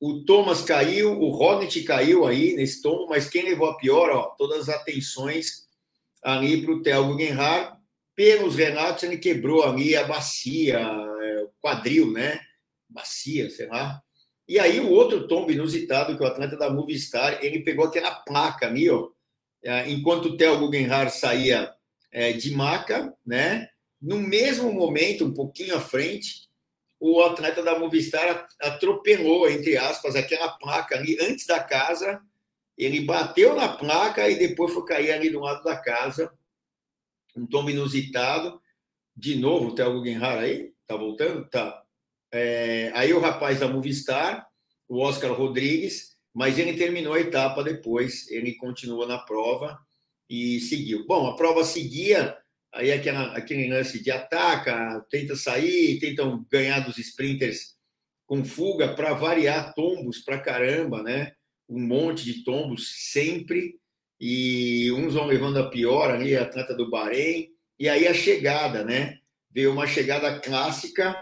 O 0.00 0.24
Thomas 0.24 0.62
caiu, 0.62 1.18
o 1.20 1.30
Rodney 1.30 1.82
caiu 1.82 2.26
aí 2.26 2.54
nesse 2.54 2.80
tombo, 2.80 3.08
mas 3.08 3.28
quem 3.28 3.42
levou 3.42 3.68
a 3.68 3.76
pior, 3.76 4.10
ó, 4.10 4.22
todas 4.38 4.68
as 4.68 4.76
atenções 4.76 5.66
ali 6.22 6.62
para 6.62 6.72
o 6.72 6.82
Theo 6.82 7.06
Guggenhardt. 7.06 7.78
Pelos 8.14 8.56
relatos, 8.56 9.04
ele 9.04 9.16
quebrou 9.16 9.62
ali 9.62 9.94
a 9.94 10.04
bacia, 10.04 10.78
é, 10.78 11.42
o 11.44 11.50
quadril, 11.60 12.12
né? 12.12 12.40
Bacia, 12.88 13.50
sei 13.50 13.66
lá. 13.66 14.02
E 14.48 14.58
aí 14.58 14.80
o 14.80 14.90
outro 14.90 15.26
tombo 15.28 15.52
inusitado, 15.52 16.16
que 16.16 16.22
o 16.22 16.26
atleta 16.26 16.56
da 16.56 16.70
Movistar, 16.70 17.38
ele 17.44 17.60
pegou 17.60 17.84
aquela 17.84 18.14
placa 18.14 18.66
ali, 18.66 18.88
ó, 18.88 19.10
é, 19.62 19.90
enquanto 19.90 20.26
o 20.26 20.36
Theo 20.36 20.58
Guggenhardt 20.58 21.16
saía 21.16 21.72
é, 22.10 22.32
de 22.32 22.52
maca, 22.52 23.14
né? 23.26 23.68
No 24.00 24.16
mesmo 24.18 24.72
momento, 24.72 25.24
um 25.24 25.34
pouquinho 25.34 25.76
à 25.76 25.80
frente, 25.80 26.48
o 27.00 27.20
atleta 27.22 27.62
da 27.62 27.78
Movistar 27.78 28.48
atropelou, 28.60 29.48
entre 29.50 29.76
aspas, 29.76 30.16
aquela 30.16 30.48
placa 30.48 30.96
ali 30.96 31.18
antes 31.20 31.46
da 31.46 31.62
casa. 31.62 32.20
Ele 32.76 33.04
bateu 33.04 33.54
na 33.54 33.68
placa 33.68 34.28
e 34.28 34.38
depois 34.38 34.72
foi 34.72 34.84
cair 34.84 35.12
ali 35.12 35.30
do 35.30 35.40
lado 35.40 35.62
da 35.64 35.76
casa. 35.76 36.32
Um 37.36 37.46
tombo 37.46 37.70
inusitado. 37.70 38.60
De 39.16 39.36
novo, 39.36 39.68
o 39.68 39.74
Theo 39.74 39.94
Guggenhardt 39.94 40.44
aí? 40.44 40.72
Tá 40.86 40.96
voltando? 40.96 41.48
Tá. 41.48 41.84
É, 42.32 42.90
aí 42.94 43.12
o 43.12 43.20
rapaz 43.20 43.60
da 43.60 43.68
Movistar, 43.68 44.46
o 44.88 45.00
Oscar 45.00 45.32
Rodrigues, 45.32 46.16
mas 46.34 46.58
ele 46.58 46.76
terminou 46.76 47.14
a 47.14 47.20
etapa 47.20 47.64
depois, 47.64 48.30
ele 48.30 48.54
continuou 48.54 49.06
na 49.06 49.18
prova 49.18 49.78
e 50.28 50.60
seguiu. 50.60 51.06
Bom, 51.06 51.26
a 51.26 51.36
prova 51.36 51.64
seguia, 51.64 52.36
aí 52.72 52.92
aquela, 52.92 53.36
aquele 53.36 53.68
lance 53.68 54.02
de 54.02 54.10
ataca, 54.10 55.04
tenta 55.10 55.34
sair, 55.34 55.98
tentam 55.98 56.46
ganhar 56.50 56.80
dos 56.80 56.98
sprinters 56.98 57.76
com 58.26 58.44
fuga 58.44 58.94
para 58.94 59.14
variar 59.14 59.74
tombos 59.74 60.18
para 60.18 60.38
caramba, 60.38 61.02
né? 61.02 61.32
Um 61.68 61.80
monte 61.80 62.24
de 62.24 62.44
tombos 62.44 63.10
sempre, 63.10 63.74
e 64.20 64.92
uns 64.92 65.14
vão 65.14 65.26
levando 65.26 65.58
a 65.58 65.70
pior 65.70 66.10
ali, 66.10 66.36
a 66.36 66.42
atleta 66.42 66.74
do 66.74 66.90
Bahrein, 66.90 67.48
e 67.78 67.88
aí 67.88 68.06
a 68.06 68.12
chegada, 68.12 68.84
né? 68.84 69.18
Veio 69.50 69.72
uma 69.72 69.86
chegada 69.86 70.38
clássica 70.40 71.16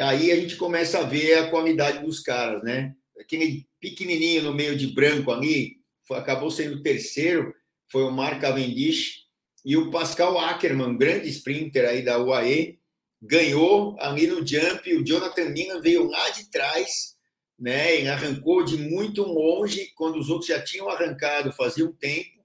aí 0.00 0.32
a 0.32 0.36
gente 0.36 0.56
começa 0.56 0.98
a 0.98 1.02
ver 1.02 1.34
a 1.34 1.50
qualidade 1.50 2.04
dos 2.04 2.20
caras, 2.20 2.62
né? 2.62 2.94
Aquele 3.18 3.66
pequenininho 3.80 4.42
no 4.42 4.54
meio 4.54 4.76
de 4.76 4.88
branco 4.88 5.30
ali, 5.30 5.76
acabou 6.10 6.50
sendo 6.50 6.76
o 6.76 6.82
terceiro, 6.82 7.54
foi 7.90 8.02
o 8.02 8.10
Mark 8.10 8.40
Cavendish, 8.40 9.24
e 9.64 9.76
o 9.76 9.90
Pascal 9.90 10.38
Ackermann, 10.38 10.96
grande 10.96 11.28
sprinter 11.28 11.88
aí 11.88 12.02
da 12.02 12.18
UAE, 12.18 12.78
ganhou 13.22 13.96
ali 14.00 14.26
no 14.26 14.46
jump, 14.46 14.92
o 14.92 15.04
Jonathan 15.04 15.50
Mina 15.50 15.80
veio 15.80 16.08
lá 16.08 16.28
de 16.30 16.50
trás, 16.50 17.14
né? 17.58 17.96
Ele 17.96 18.08
arrancou 18.08 18.64
de 18.64 18.76
muito 18.76 19.22
longe, 19.22 19.92
quando 19.94 20.18
os 20.18 20.28
outros 20.28 20.48
já 20.48 20.60
tinham 20.60 20.88
arrancado, 20.88 21.52
fazia 21.52 21.86
um 21.86 21.92
tempo, 21.92 22.42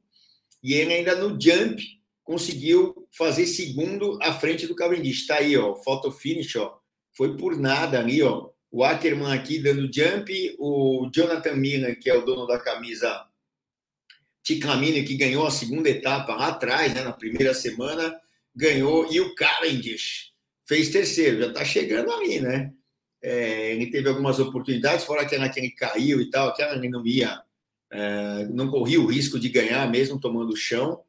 e 0.64 0.74
ele 0.74 0.94
ainda 0.94 1.16
no 1.16 1.30
jump 1.42 1.82
conseguiu 2.24 3.08
fazer 3.12 3.48
segundo 3.48 4.20
à 4.22 4.34
frente 4.40 4.68
do 4.68 4.76
Cavendish. 4.76 5.22
Está 5.22 5.38
aí, 5.38 5.58
ó, 5.58 5.76
photo 5.78 6.12
finish, 6.12 6.56
ó 6.58 6.80
foi 7.14 7.36
por 7.38 7.58
nada 7.58 8.00
ali, 8.00 8.22
ó. 8.22 8.50
O 8.72 8.84
Ackerman 8.84 9.34
aqui 9.34 9.60
dando 9.60 9.90
jump, 9.94 10.56
o 10.60 11.10
Jonathan 11.14 11.56
Miller, 11.56 12.00
que 12.00 12.10
é 12.10 12.16
o 12.16 12.24
dono 12.24 12.46
da 12.46 12.60
camisa 12.60 13.26
Ticamini, 14.44 15.04
que 15.04 15.16
ganhou 15.16 15.46
a 15.46 15.52
segunda 15.52 15.90
etapa 15.90 16.36
lá 16.36 16.48
atrás, 16.48 16.94
né, 16.94 17.04
na 17.04 17.12
primeira 17.12 17.54
semana, 17.54 18.20
ganhou, 18.56 19.12
e 19.12 19.20
o 19.20 19.36
Cavendish 19.36 20.32
fez 20.68 20.90
terceiro, 20.90 21.40
já 21.40 21.48
está 21.48 21.66
chegando 21.66 22.12
ali, 22.12 22.40
né? 22.40 22.72
É, 23.22 23.74
ele 23.74 23.90
teve 23.90 24.08
algumas 24.08 24.40
oportunidades, 24.40 25.04
fora 25.04 25.24
aquela 25.24 25.50
que 25.50 25.60
ele 25.60 25.72
caiu 25.72 26.22
e 26.22 26.30
tal, 26.30 26.50
aquela 26.50 26.76
ele 26.76 26.90
não 26.90 27.06
ia, 27.06 27.42
é, 27.92 28.46
não 28.52 28.70
corria 28.70 29.02
o 29.02 29.08
risco 29.08 29.40
de 29.40 29.50
ganhar 29.50 29.90
mesmo 29.90 30.20
tomando 30.20 30.56
chão, 30.56 31.04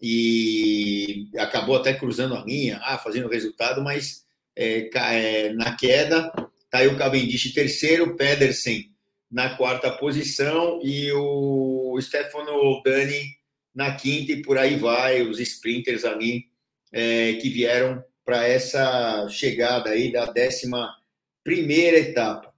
e 0.00 1.28
acabou 1.38 1.76
até 1.76 1.92
cruzando 1.92 2.34
a 2.34 2.44
linha, 2.44 2.80
ah, 2.82 2.98
fazendo 2.98 3.28
resultado, 3.28 3.82
mas 3.82 4.24
é, 4.56 4.90
é, 4.94 5.52
na 5.52 5.76
queda. 5.76 6.30
Tá 6.70 6.78
aí 6.78 6.88
o 6.88 6.96
Cavendish 6.96 7.52
terceiro, 7.52 8.16
Pedersen 8.16 8.90
na 9.30 9.56
quarta 9.56 9.90
posição 9.90 10.80
e 10.82 11.12
o 11.12 11.98
Stefano 12.00 12.82
Dani 12.82 13.36
na 13.74 13.94
quinta 13.94 14.32
e 14.32 14.42
por 14.42 14.58
aí 14.58 14.76
vai, 14.76 15.22
os 15.22 15.38
sprinters 15.38 16.04
ali 16.04 16.46
é, 16.92 17.34
que 17.34 17.48
vieram 17.48 18.04
para 18.24 18.46
essa 18.46 19.28
chegada 19.28 19.90
aí 19.90 20.10
da 20.10 20.26
décima 20.26 20.96
primeira 21.44 21.98
etapa. 21.98 22.52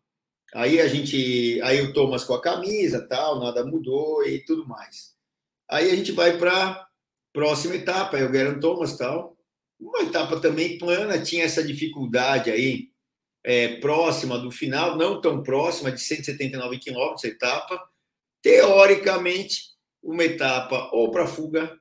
Aí 0.54 0.80
a 0.80 0.88
gente, 0.88 1.61
aí 1.62 1.80
o 1.80 1.92
Thomas 1.92 2.25
com 2.25 2.34
a 2.34 2.40
camisa, 2.40 3.06
tal, 3.06 3.40
nada 3.40 3.64
mudou 3.64 4.26
e 4.26 4.38
tudo 4.40 4.66
mais. 4.66 5.14
Aí 5.68 5.90
a 5.90 5.96
gente 5.96 6.12
vai 6.12 6.37
para 6.37 6.87
próxima 7.32 7.75
etapa, 7.75 8.18
é 8.18 8.25
o 8.25 8.32
Geraint 8.32 8.61
Thomas, 8.61 8.96
tal. 8.96 9.37
Uma 9.83 10.03
etapa 10.03 10.39
também 10.39 10.79
plana, 10.79 11.21
tinha 11.21 11.43
essa 11.43 11.62
dificuldade 11.62 12.53
aí 12.53 12.91
é, 13.43 13.81
próxima 13.81 14.39
do 14.39 14.49
final, 14.49 14.97
não 14.97 15.21
tão 15.21 15.43
próxima, 15.43 15.91
de 15.91 16.01
179 16.01 16.79
quilômetros 16.79 17.25
etapa. 17.25 17.83
Teoricamente, 18.41 19.73
uma 20.01 20.23
etapa 20.23 20.89
ou 20.93 21.11
para 21.11 21.27
fuga 21.27 21.77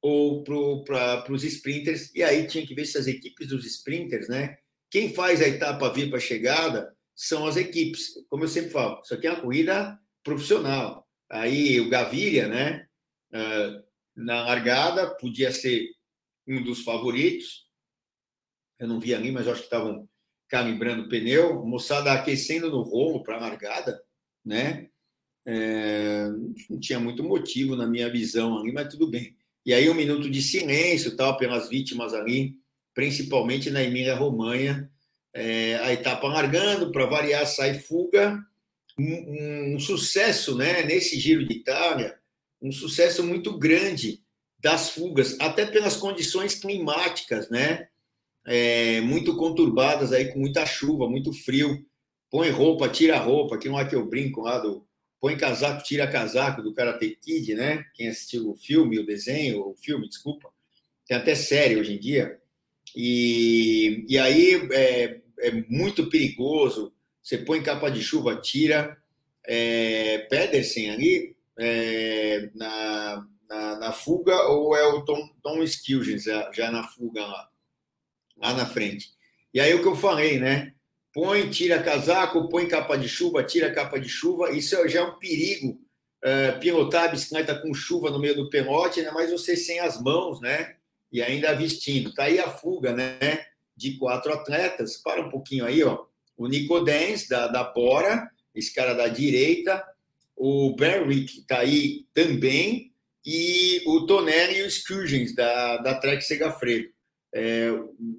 ou 0.00 0.42
para 0.42 1.30
os 1.30 1.44
sprinters. 1.44 2.10
E 2.14 2.22
aí 2.22 2.46
tinha 2.46 2.66
que 2.66 2.74
ver 2.74 2.86
se 2.86 2.96
as 2.96 3.06
equipes 3.06 3.48
dos 3.48 3.66
sprinters, 3.66 4.28
né? 4.28 4.56
Quem 4.90 5.12
faz 5.12 5.42
a 5.42 5.48
etapa 5.48 5.92
vir 5.92 6.08
para 6.08 6.18
chegada 6.18 6.94
são 7.14 7.46
as 7.46 7.58
equipes. 7.58 8.14
Como 8.30 8.44
eu 8.44 8.48
sempre 8.48 8.70
falo, 8.70 9.00
isso 9.04 9.12
aqui 9.12 9.26
é 9.26 9.30
uma 9.30 9.40
corrida 9.40 9.98
profissional. 10.24 11.06
Aí 11.30 11.78
o 11.80 11.90
Gaviria, 11.90 12.48
né? 12.48 12.86
Ah, 13.30 13.82
na 14.16 14.44
largada, 14.44 15.14
podia 15.16 15.52
ser 15.52 15.90
um 16.46 16.62
dos 16.62 16.82
favoritos. 16.82 17.66
Eu 18.78 18.88
não 18.88 19.00
vi 19.00 19.14
ali, 19.14 19.30
mas 19.30 19.46
acho 19.46 19.60
que 19.60 19.66
estavam 19.66 20.08
calibrando 20.48 21.04
o 21.04 21.08
pneu. 21.08 21.64
Moçada 21.64 22.12
aquecendo 22.12 22.70
no 22.70 22.82
rolo 22.82 23.22
para 23.22 23.36
a 23.36 23.40
largada, 23.40 24.02
né? 24.44 24.88
É, 25.44 26.28
não 26.70 26.78
tinha 26.78 27.00
muito 27.00 27.24
motivo 27.24 27.74
na 27.74 27.86
minha 27.86 28.10
visão 28.10 28.58
ali, 28.58 28.72
mas 28.72 28.88
tudo 28.88 29.08
bem. 29.08 29.36
E 29.64 29.72
aí 29.72 29.88
um 29.88 29.94
minuto 29.94 30.28
de 30.30 30.42
silêncio 30.42 31.16
tal 31.16 31.36
pelas 31.36 31.68
vítimas 31.68 32.14
ali, 32.14 32.56
principalmente 32.94 33.70
na 33.70 33.82
Emília 33.82 34.14
Romanha. 34.14 34.90
É, 35.34 35.76
a 35.76 35.92
etapa 35.92 36.28
largando, 36.28 36.92
para 36.92 37.06
variar, 37.06 37.46
sai 37.46 37.74
fuga. 37.74 38.38
Um, 38.98 39.74
um, 39.74 39.80
sucesso 39.80 40.54
né, 40.54 40.82
nesse 40.82 41.18
Giro 41.18 41.46
de 41.46 41.54
Itália, 41.54 42.18
um 42.60 42.70
sucesso 42.70 43.24
muito 43.24 43.58
grande 43.58 44.21
das 44.62 44.90
fugas, 44.90 45.36
até 45.40 45.66
pelas 45.66 45.96
condições 45.96 46.54
climáticas, 46.54 47.50
né? 47.50 47.88
É, 48.46 49.00
muito 49.00 49.36
conturbadas 49.36 50.12
aí, 50.12 50.32
com 50.32 50.38
muita 50.38 50.64
chuva, 50.64 51.08
muito 51.08 51.32
frio. 51.32 51.84
Põe 52.30 52.50
roupa, 52.50 52.88
tira 52.88 53.18
roupa, 53.18 53.58
que 53.58 53.68
não 53.68 53.78
é 53.78 53.84
que 53.84 53.94
eu 53.94 54.06
brinco 54.06 54.40
lá 54.40 54.58
do 54.58 54.86
põe 55.20 55.36
casaco, 55.36 55.84
tira 55.84 56.06
casaco 56.06 56.62
do 56.62 56.74
Karate 56.74 57.16
Kid, 57.20 57.54
né? 57.54 57.84
Quem 57.94 58.08
assistiu 58.08 58.50
o 58.50 58.56
filme, 58.56 58.98
o 58.98 59.06
desenho, 59.06 59.68
o 59.68 59.76
filme, 59.76 60.08
desculpa. 60.08 60.48
Tem 61.06 61.16
até 61.16 61.34
série 61.34 61.76
hoje 61.76 61.94
em 61.94 61.98
dia. 61.98 62.40
E, 62.94 64.04
e 64.08 64.18
aí 64.18 64.68
é, 64.72 65.20
é 65.40 65.52
muito 65.68 66.08
perigoso. 66.08 66.92
Você 67.22 67.38
põe 67.38 67.62
capa 67.62 67.88
de 67.88 68.02
chuva, 68.02 68.36
tira. 68.36 68.96
É, 69.44 70.18
Pedersen 70.30 70.90
ali, 70.90 71.36
é, 71.58 72.50
na, 72.54 73.26
na, 73.52 73.78
na, 73.78 73.92
fuga 73.92 74.48
ou 74.48 74.74
é 74.74 74.86
o 74.86 75.02
Tom, 75.04 75.28
Tom 75.42 75.64
já, 75.66 76.50
já 76.52 76.70
na 76.70 76.84
fuga 76.84 77.20
lá, 77.26 77.50
lá 78.38 78.54
na 78.54 78.64
frente. 78.64 79.10
E 79.52 79.60
aí 79.60 79.74
o 79.74 79.82
que 79.82 79.88
eu 79.88 79.94
falei, 79.94 80.38
né? 80.38 80.72
Põe, 81.12 81.50
tira 81.50 81.82
casaco, 81.82 82.48
põe 82.48 82.66
capa 82.66 82.96
de 82.96 83.06
chuva, 83.06 83.44
tira 83.44 83.70
capa 83.70 84.00
de 84.00 84.08
chuva. 84.08 84.50
Isso 84.52 84.88
já 84.88 85.00
é 85.00 85.02
um 85.02 85.18
perigo. 85.18 85.78
Uh, 86.24 86.58
pilotar 86.60 87.04
a 87.04 87.08
bicicleta 87.08 87.54
com 87.54 87.74
chuva 87.74 88.08
no 88.08 88.18
meio 88.18 88.36
do 88.36 88.48
pelote, 88.48 89.02
né? 89.02 89.10
mas 89.12 89.30
você 89.30 89.56
sem 89.56 89.80
as 89.80 90.00
mãos, 90.00 90.40
né? 90.40 90.76
E 91.10 91.20
ainda 91.20 91.52
vestindo. 91.54 92.14
Tá 92.14 92.24
aí 92.24 92.38
a 92.38 92.48
fuga, 92.48 92.92
né? 92.92 93.44
De 93.76 93.98
quatro 93.98 94.32
atletas. 94.32 94.96
Para 94.96 95.20
um 95.20 95.28
pouquinho 95.28 95.66
aí, 95.66 95.82
ó. 95.82 96.06
O 96.36 96.46
Nico 96.46 96.80
Dens, 96.80 97.28
da, 97.28 97.48
da 97.48 97.64
Bora, 97.64 98.30
esse 98.54 98.72
cara 98.72 98.94
da 98.94 99.08
direita. 99.08 99.84
O 100.34 100.74
Berwick 100.74 101.42
tá 101.42 101.58
aí 101.58 102.06
também 102.14 102.91
e 103.24 103.82
o 103.86 104.06
Tonelli 104.06 104.58
e 104.58 104.62
o 104.62 104.70
Sturgeons, 104.70 105.34
da, 105.34 105.78
da 105.78 105.94
Trek 105.94 106.22
Segafredo. 106.22 106.88
É, 107.34 107.70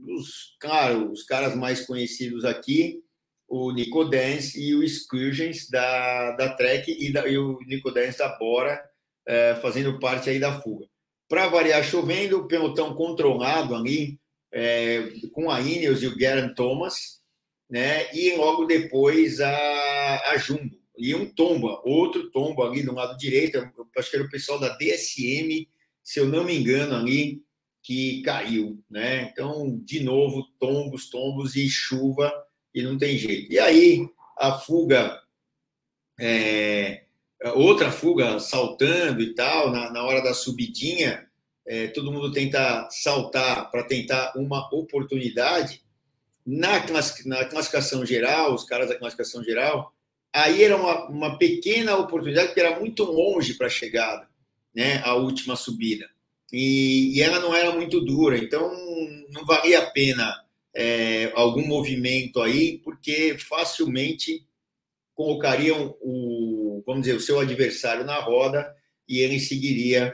os, 0.07 0.55
claro, 0.59 1.11
os 1.11 1.23
caras 1.23 1.55
mais 1.55 1.85
conhecidos 1.85 2.45
aqui, 2.45 3.01
o 3.47 3.71
Nico 3.71 4.05
Dance 4.05 4.59
e 4.59 4.73
o 4.73 4.87
Sturgeons 4.87 5.69
da, 5.69 6.31
da 6.31 6.55
Trek 6.55 6.91
e, 6.91 7.11
da, 7.11 7.27
e 7.27 7.37
o 7.37 7.59
Nico 7.67 7.91
Dance 7.91 8.17
da 8.17 8.29
Bora, 8.37 8.83
é, 9.27 9.55
fazendo 9.55 9.99
parte 9.99 10.29
aí 10.29 10.39
da 10.39 10.59
fuga. 10.61 10.87
Para 11.29 11.47
variar, 11.47 11.83
chovendo, 11.83 12.39
o 12.39 12.47
pelotão 12.47 12.95
controlado 12.95 13.75
ali, 13.75 14.19
é, 14.51 15.11
com 15.31 15.49
a 15.49 15.59
Ineos 15.61 16.03
e 16.03 16.07
o 16.07 16.17
Garen 16.17 16.53
Thomas, 16.53 17.21
né? 17.69 18.13
E 18.13 18.35
logo 18.35 18.65
depois 18.65 19.39
a, 19.39 20.31
a 20.31 20.37
Jumbo. 20.37 20.82
E 20.97 21.13
um 21.15 21.25
tomba, 21.25 21.81
outro 21.83 22.29
tomba 22.29 22.65
ali 22.65 22.83
do 22.83 22.93
lado 22.93 23.17
direito, 23.17 23.57
acho 23.97 24.09
que 24.09 24.15
era 24.15 24.25
o 24.25 24.29
pessoal 24.29 24.59
da 24.59 24.77
DSM, 24.77 25.67
se 26.03 26.19
eu 26.19 26.27
não 26.27 26.43
me 26.43 26.55
engano, 26.55 26.95
ali, 26.95 27.41
que 27.81 28.21
caiu, 28.21 28.81
né? 28.89 29.29
Então, 29.31 29.79
de 29.83 30.01
novo, 30.01 30.47
tombos, 30.59 31.09
tombos 31.09 31.55
e 31.55 31.69
chuva, 31.69 32.31
e 32.73 32.81
não 32.81 32.97
tem 32.97 33.17
jeito. 33.17 33.51
E 33.51 33.59
aí, 33.59 34.07
a 34.37 34.53
fuga, 34.53 35.21
é, 36.19 37.03
outra 37.55 37.91
fuga 37.91 38.39
saltando 38.39 39.21
e 39.21 39.33
tal, 39.33 39.71
na, 39.71 39.91
na 39.91 40.03
hora 40.03 40.21
da 40.21 40.33
subidinha, 40.33 41.27
é, 41.65 41.87
todo 41.87 42.11
mundo 42.11 42.31
tenta 42.31 42.87
saltar 42.89 43.69
para 43.71 43.83
tentar 43.83 44.33
uma 44.35 44.67
oportunidade. 44.73 45.81
Na, 46.45 46.79
na 47.25 47.45
classificação 47.45 48.05
geral, 48.05 48.53
os 48.53 48.65
caras 48.65 48.89
da 48.89 48.97
classificação 48.97 49.43
geral, 49.43 49.93
aí 50.33 50.63
era 50.63 50.75
uma, 50.75 51.07
uma 51.09 51.37
pequena 51.37 51.95
oportunidade, 51.95 52.47
porque 52.47 52.61
era 52.61 52.79
muito 52.79 53.03
longe 53.03 53.53
para 53.53 53.67
a 53.67 53.69
chegada, 53.69 54.27
né, 54.75 55.01
a 55.03 55.13
última 55.13 55.55
subida. 55.55 56.09
E, 56.51 57.17
e, 57.17 57.21
ela 57.21 57.39
não 57.39 57.55
era 57.55 57.71
muito 57.71 58.01
dura, 58.01 58.37
então 58.37 58.71
não 59.29 59.45
valia 59.45 59.79
a 59.79 59.91
pena 59.91 60.43
é, 60.75 61.31
algum 61.35 61.65
movimento 61.65 62.41
aí, 62.41 62.79
porque 62.79 63.37
facilmente 63.37 64.45
colocariam 65.13 65.95
o, 66.01 66.83
vamos 66.85 67.03
dizer, 67.03 67.15
o 67.15 67.21
seu 67.21 67.39
adversário 67.39 68.03
na 68.03 68.19
roda 68.19 68.75
e 69.07 69.19
ele 69.19 69.39
seguiria 69.39 70.13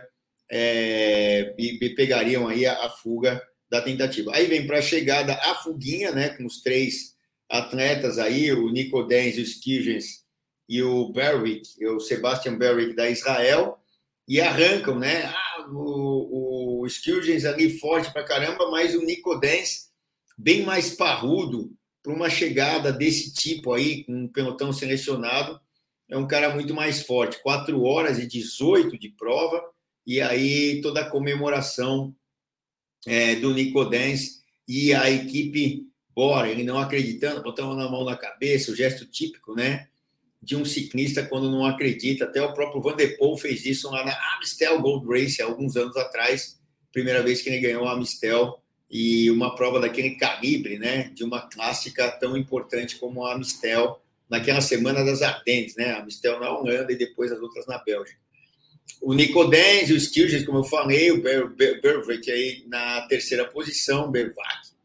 é, 0.51 1.53
e, 1.57 1.77
e, 1.81 1.95
pegariam 1.95 2.47
aí 2.47 2.65
a, 2.65 2.85
a, 2.85 2.89
fuga 2.89 3.41
da 3.69 3.81
tentativa. 3.81 4.31
Aí 4.33 4.47
vem 4.47 4.65
para 4.65 4.79
a 4.79 4.81
chegada 4.81 5.33
a 5.35 5.55
fuguinha, 5.55 6.11
né, 6.11 6.29
com 6.29 6.45
os 6.45 6.61
três 6.61 7.15
atletas 7.49 8.19
aí, 8.19 8.51
o 8.51 8.69
Nico 8.69 9.03
Denz, 9.03 9.37
o 9.37 9.41
Skirgens 9.41 10.23
e 10.67 10.83
o 10.83 11.11
Berwick, 11.11 11.83
o 11.85 11.99
Sebastian 11.99 12.57
Berwick 12.57 12.95
da 12.95 13.09
Israel, 13.09 13.79
e 14.27 14.39
arrancam, 14.39 14.97
né? 14.97 15.25
Ah, 15.25 15.67
o, 15.71 16.83
o 16.83 16.87
ali 17.47 17.79
forte 17.79 18.13
para 18.13 18.23
caramba, 18.23 18.69
mas 18.69 18.93
o 18.93 19.03
Nico 19.03 19.35
Denz 19.39 19.89
bem 20.37 20.63
mais 20.63 20.91
parrudo 20.95 21.71
para 22.03 22.13
uma 22.13 22.29
chegada 22.29 22.93
desse 22.93 23.33
tipo 23.33 23.73
aí, 23.73 24.03
com 24.03 24.13
um 24.13 24.27
pelotão 24.27 24.71
selecionado, 24.71 25.59
é 26.09 26.17
um 26.17 26.27
cara 26.27 26.53
muito 26.53 26.73
mais 26.73 27.01
forte. 27.01 27.41
4 27.41 27.81
horas 27.83 28.19
e 28.19 28.27
18 28.27 28.97
de 28.97 29.09
prova, 29.09 29.63
e 30.05 30.21
aí 30.21 30.81
toda 30.81 31.01
a 31.01 31.09
comemoração 31.09 32.15
é, 33.05 33.35
do 33.35 33.53
Nicodens 33.53 34.41
e 34.67 34.93
a 34.93 35.09
equipe 35.09 35.87
Bora, 36.19 36.49
ele 36.49 36.65
não 36.65 36.77
acreditando, 36.77 37.41
botando 37.41 37.79
a 37.79 37.89
mão 37.89 38.03
na 38.03 38.13
cabeça, 38.13 38.73
o 38.73 38.75
gesto 38.75 39.05
típico, 39.05 39.55
né? 39.55 39.87
De 40.43 40.53
um 40.53 40.65
ciclista 40.65 41.23
quando 41.23 41.49
não 41.49 41.65
acredita. 41.65 42.25
Até 42.25 42.41
o 42.41 42.53
próprio 42.53 42.81
Van 42.81 42.93
der 42.93 43.17
Poel 43.17 43.37
fez 43.37 43.65
isso 43.65 43.89
lá 43.89 44.03
na 44.03 44.13
Amstel 44.35 44.81
Gold 44.81 45.07
Race, 45.07 45.41
alguns 45.41 45.77
anos 45.77 45.95
atrás, 45.95 46.59
primeira 46.91 47.23
vez 47.23 47.41
que 47.41 47.47
ele 47.47 47.61
ganhou 47.61 47.87
a 47.87 47.93
Amstel 47.93 48.61
e 48.91 49.31
uma 49.31 49.55
prova 49.55 49.79
daquele 49.79 50.17
calibre, 50.17 50.77
né? 50.77 51.09
De 51.15 51.23
uma 51.23 51.39
clássica 51.47 52.11
tão 52.11 52.35
importante 52.35 52.97
como 52.97 53.25
a 53.25 53.33
Amstel 53.33 54.01
naquela 54.29 54.59
semana 54.59 55.05
das 55.05 55.21
Ardennes, 55.21 55.77
né? 55.77 55.91
A 55.91 56.01
Amstel 56.01 56.37
na 56.37 56.51
Holanda 56.51 56.91
e 56.91 56.97
depois 56.97 57.31
as 57.31 57.39
outras 57.39 57.65
na 57.65 57.77
Bélgica 57.77 58.19
o 59.01 59.13
Nicodens, 59.13 59.89
o 59.89 59.97
Stilges, 59.97 60.45
como 60.45 60.57
eu 60.57 60.63
falei, 60.65 61.11
o 61.11 61.21
Berwick 61.21 62.29
aí 62.29 62.65
na 62.67 63.07
terceira 63.07 63.45
posição, 63.45 64.11
Bervac. 64.11 64.78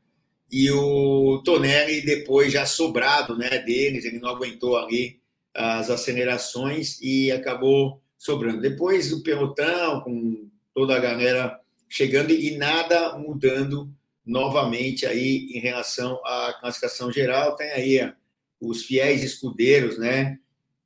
E 0.57 0.71
o 0.71 1.43
Tonelli 1.45 2.01
depois 2.03 2.53
já 2.53 2.65
sobrado 2.65 3.37
né, 3.37 3.59
deles, 3.59 4.05
ele 4.05 4.21
não 4.21 4.29
aguentou 4.29 4.77
ali 4.77 5.19
as 5.53 5.91
acelerações 5.91 7.01
e 7.03 7.33
acabou 7.33 8.01
sobrando. 8.17 8.61
Depois 8.61 9.13
o 9.13 9.21
pelotão, 9.25 10.01
com 10.03 10.49
toda 10.73 10.95
a 10.95 11.01
galera 11.01 11.59
chegando 11.89 12.31
e 12.31 12.57
nada 12.57 13.19
mudando 13.19 13.93
novamente 14.25 15.05
aí 15.05 15.49
em 15.51 15.59
relação 15.59 16.25
à 16.25 16.57
classificação 16.61 17.11
geral. 17.11 17.57
Tem 17.57 17.73
aí 17.73 18.13
os 18.61 18.85
fiéis 18.85 19.25
escudeiros, 19.25 19.99
né, 19.99 20.39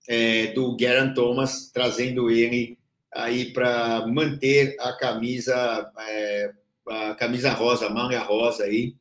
é, 0.08 0.46
do 0.46 0.74
Geraint 0.80 1.12
Thomas, 1.14 1.70
trazendo 1.70 2.30
ele 2.30 2.78
aí 3.14 3.52
para 3.52 4.06
manter 4.06 4.76
a 4.80 4.94
camisa 4.94 5.92
é, 5.98 6.52
a 6.86 7.14
camisa 7.14 7.50
rosa, 7.52 7.86
a 7.86 7.90
manga 7.90 8.18
rosa 8.20 8.64
aí, 8.64 8.96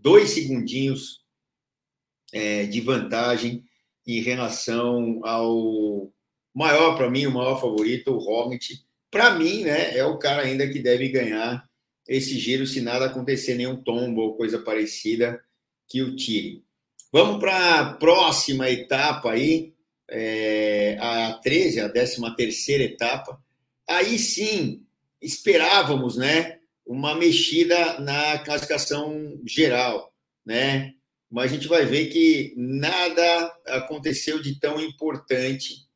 dois 0.00 0.30
segundinhos 0.30 1.20
é, 2.32 2.64
de 2.64 2.80
vantagem 2.80 3.64
em 4.06 4.20
relação 4.20 5.20
ao 5.24 6.12
maior 6.54 6.96
para 6.96 7.10
mim, 7.10 7.26
o 7.26 7.32
maior 7.34 7.60
favorito, 7.60 8.12
o 8.12 8.18
Roglic. 8.18 8.80
Para 9.10 9.34
mim, 9.34 9.64
né, 9.64 9.96
é 9.96 10.04
o 10.04 10.18
cara 10.18 10.42
ainda 10.42 10.68
que 10.68 10.78
deve 10.78 11.08
ganhar 11.08 11.68
esse 12.08 12.38
giro 12.38 12.66
se 12.66 12.80
nada 12.80 13.06
acontecer, 13.06 13.54
nenhum 13.54 13.82
tombo 13.82 14.20
ou 14.20 14.36
coisa 14.36 14.58
parecida 14.58 15.40
que 15.88 16.02
o 16.02 16.16
tire. 16.16 16.64
Vamos 17.12 17.38
para 17.38 17.80
a 17.80 17.94
próxima 17.94 18.70
etapa 18.70 19.32
aí, 19.32 19.74
é, 20.08 20.96
a 21.00 21.34
13, 21.34 21.80
a 21.80 21.88
13 21.88 22.36
terceira 22.36 22.84
etapa, 22.84 23.40
aí 23.88 24.18
sim 24.18 24.84
esperávamos, 25.20 26.16
né, 26.16 26.59
uma 26.90 27.14
mexida 27.14 28.00
na 28.00 28.36
classificação 28.40 29.40
geral, 29.46 30.12
né? 30.44 30.92
Mas 31.30 31.52
a 31.52 31.54
gente 31.54 31.68
vai 31.68 31.86
ver 31.86 32.06
que 32.06 32.52
nada 32.56 33.56
aconteceu 33.68 34.42
de 34.42 34.58
tão 34.58 34.80
importante 34.80 35.86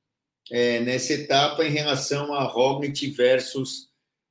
é, 0.53 0.79
nessa 0.79 1.15
etapa 1.15 1.65
em 1.65 1.73
relação 1.73 2.33
a 2.33 2.45
Roglic 2.45 3.11
versus 3.11 3.91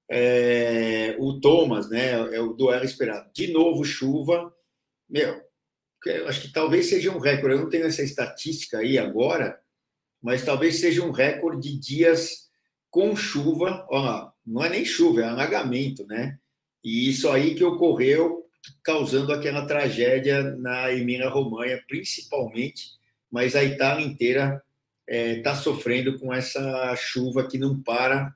é, 0.10 1.17
o 1.19 1.38
Thomas, 1.41 1.89
né? 1.89 2.12
É 2.34 2.39
o 2.39 2.54
duelo 2.54 2.86
esperado. 2.86 3.30
De 3.34 3.52
novo, 3.52 3.84
chuva. 3.84 4.49
Meu, 5.10 5.41
eu 6.06 6.30
acho 6.30 6.43
que 6.43 6.54
talvez 6.54 6.88
seja 6.88 7.12
um 7.12 7.19
recorde. 7.19 7.56
Eu 7.58 7.63
não 7.63 7.69
tenho 7.69 7.88
essa 7.88 8.04
estatística 8.04 8.78
aí 8.78 8.97
agora, 8.97 9.60
mas 10.21 10.45
talvez 10.45 10.80
seja 10.80 11.04
um 11.04 11.12
recorde 11.12 11.69
de 11.69 11.78
dias 11.78 12.49
com 12.89 13.17
chuva, 13.17 13.86
ó, 13.89 14.32
não 14.45 14.63
é 14.63 14.69
nem 14.69 14.86
chuva, 14.86 15.21
é 15.21 15.26
alagamento, 15.26 16.08
né? 16.08 16.39
E 16.84 17.10
isso 17.10 17.30
aí 17.30 17.56
que 17.56 17.63
ocorreu 17.63 18.46
causando 18.84 19.32
aquela 19.32 19.65
tragédia 19.65 20.43
na 20.43 20.91
Emília-Romanha, 20.91 21.84
principalmente, 21.88 22.91
mas 23.32 23.56
a 23.56 23.63
Itália 23.63 24.06
inteira 24.06 24.62
está 25.08 25.52
é, 25.52 25.56
sofrendo 25.56 26.17
com 26.19 26.34
essa 26.34 26.96
chuva 26.96 27.48
que 27.48 27.58
não 27.58 27.82
para 27.82 28.34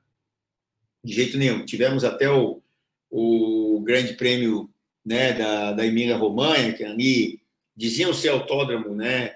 de 1.04 1.14
jeito 1.14 1.38
nenhum. 1.38 1.66
Tivemos 1.66 2.04
até 2.04 2.30
o, 2.30 2.62
o 3.10 3.82
grande 3.86 4.14
prêmio 4.14 4.70
né, 5.06 5.34
da, 5.34 5.72
da 5.72 5.86
Emília-Romanha, 5.86 6.74
que 6.74 6.84
ali 6.84 7.42
diziam 7.76 8.14
ser 8.14 8.30
autódromo 8.30 8.94
né, 8.94 9.36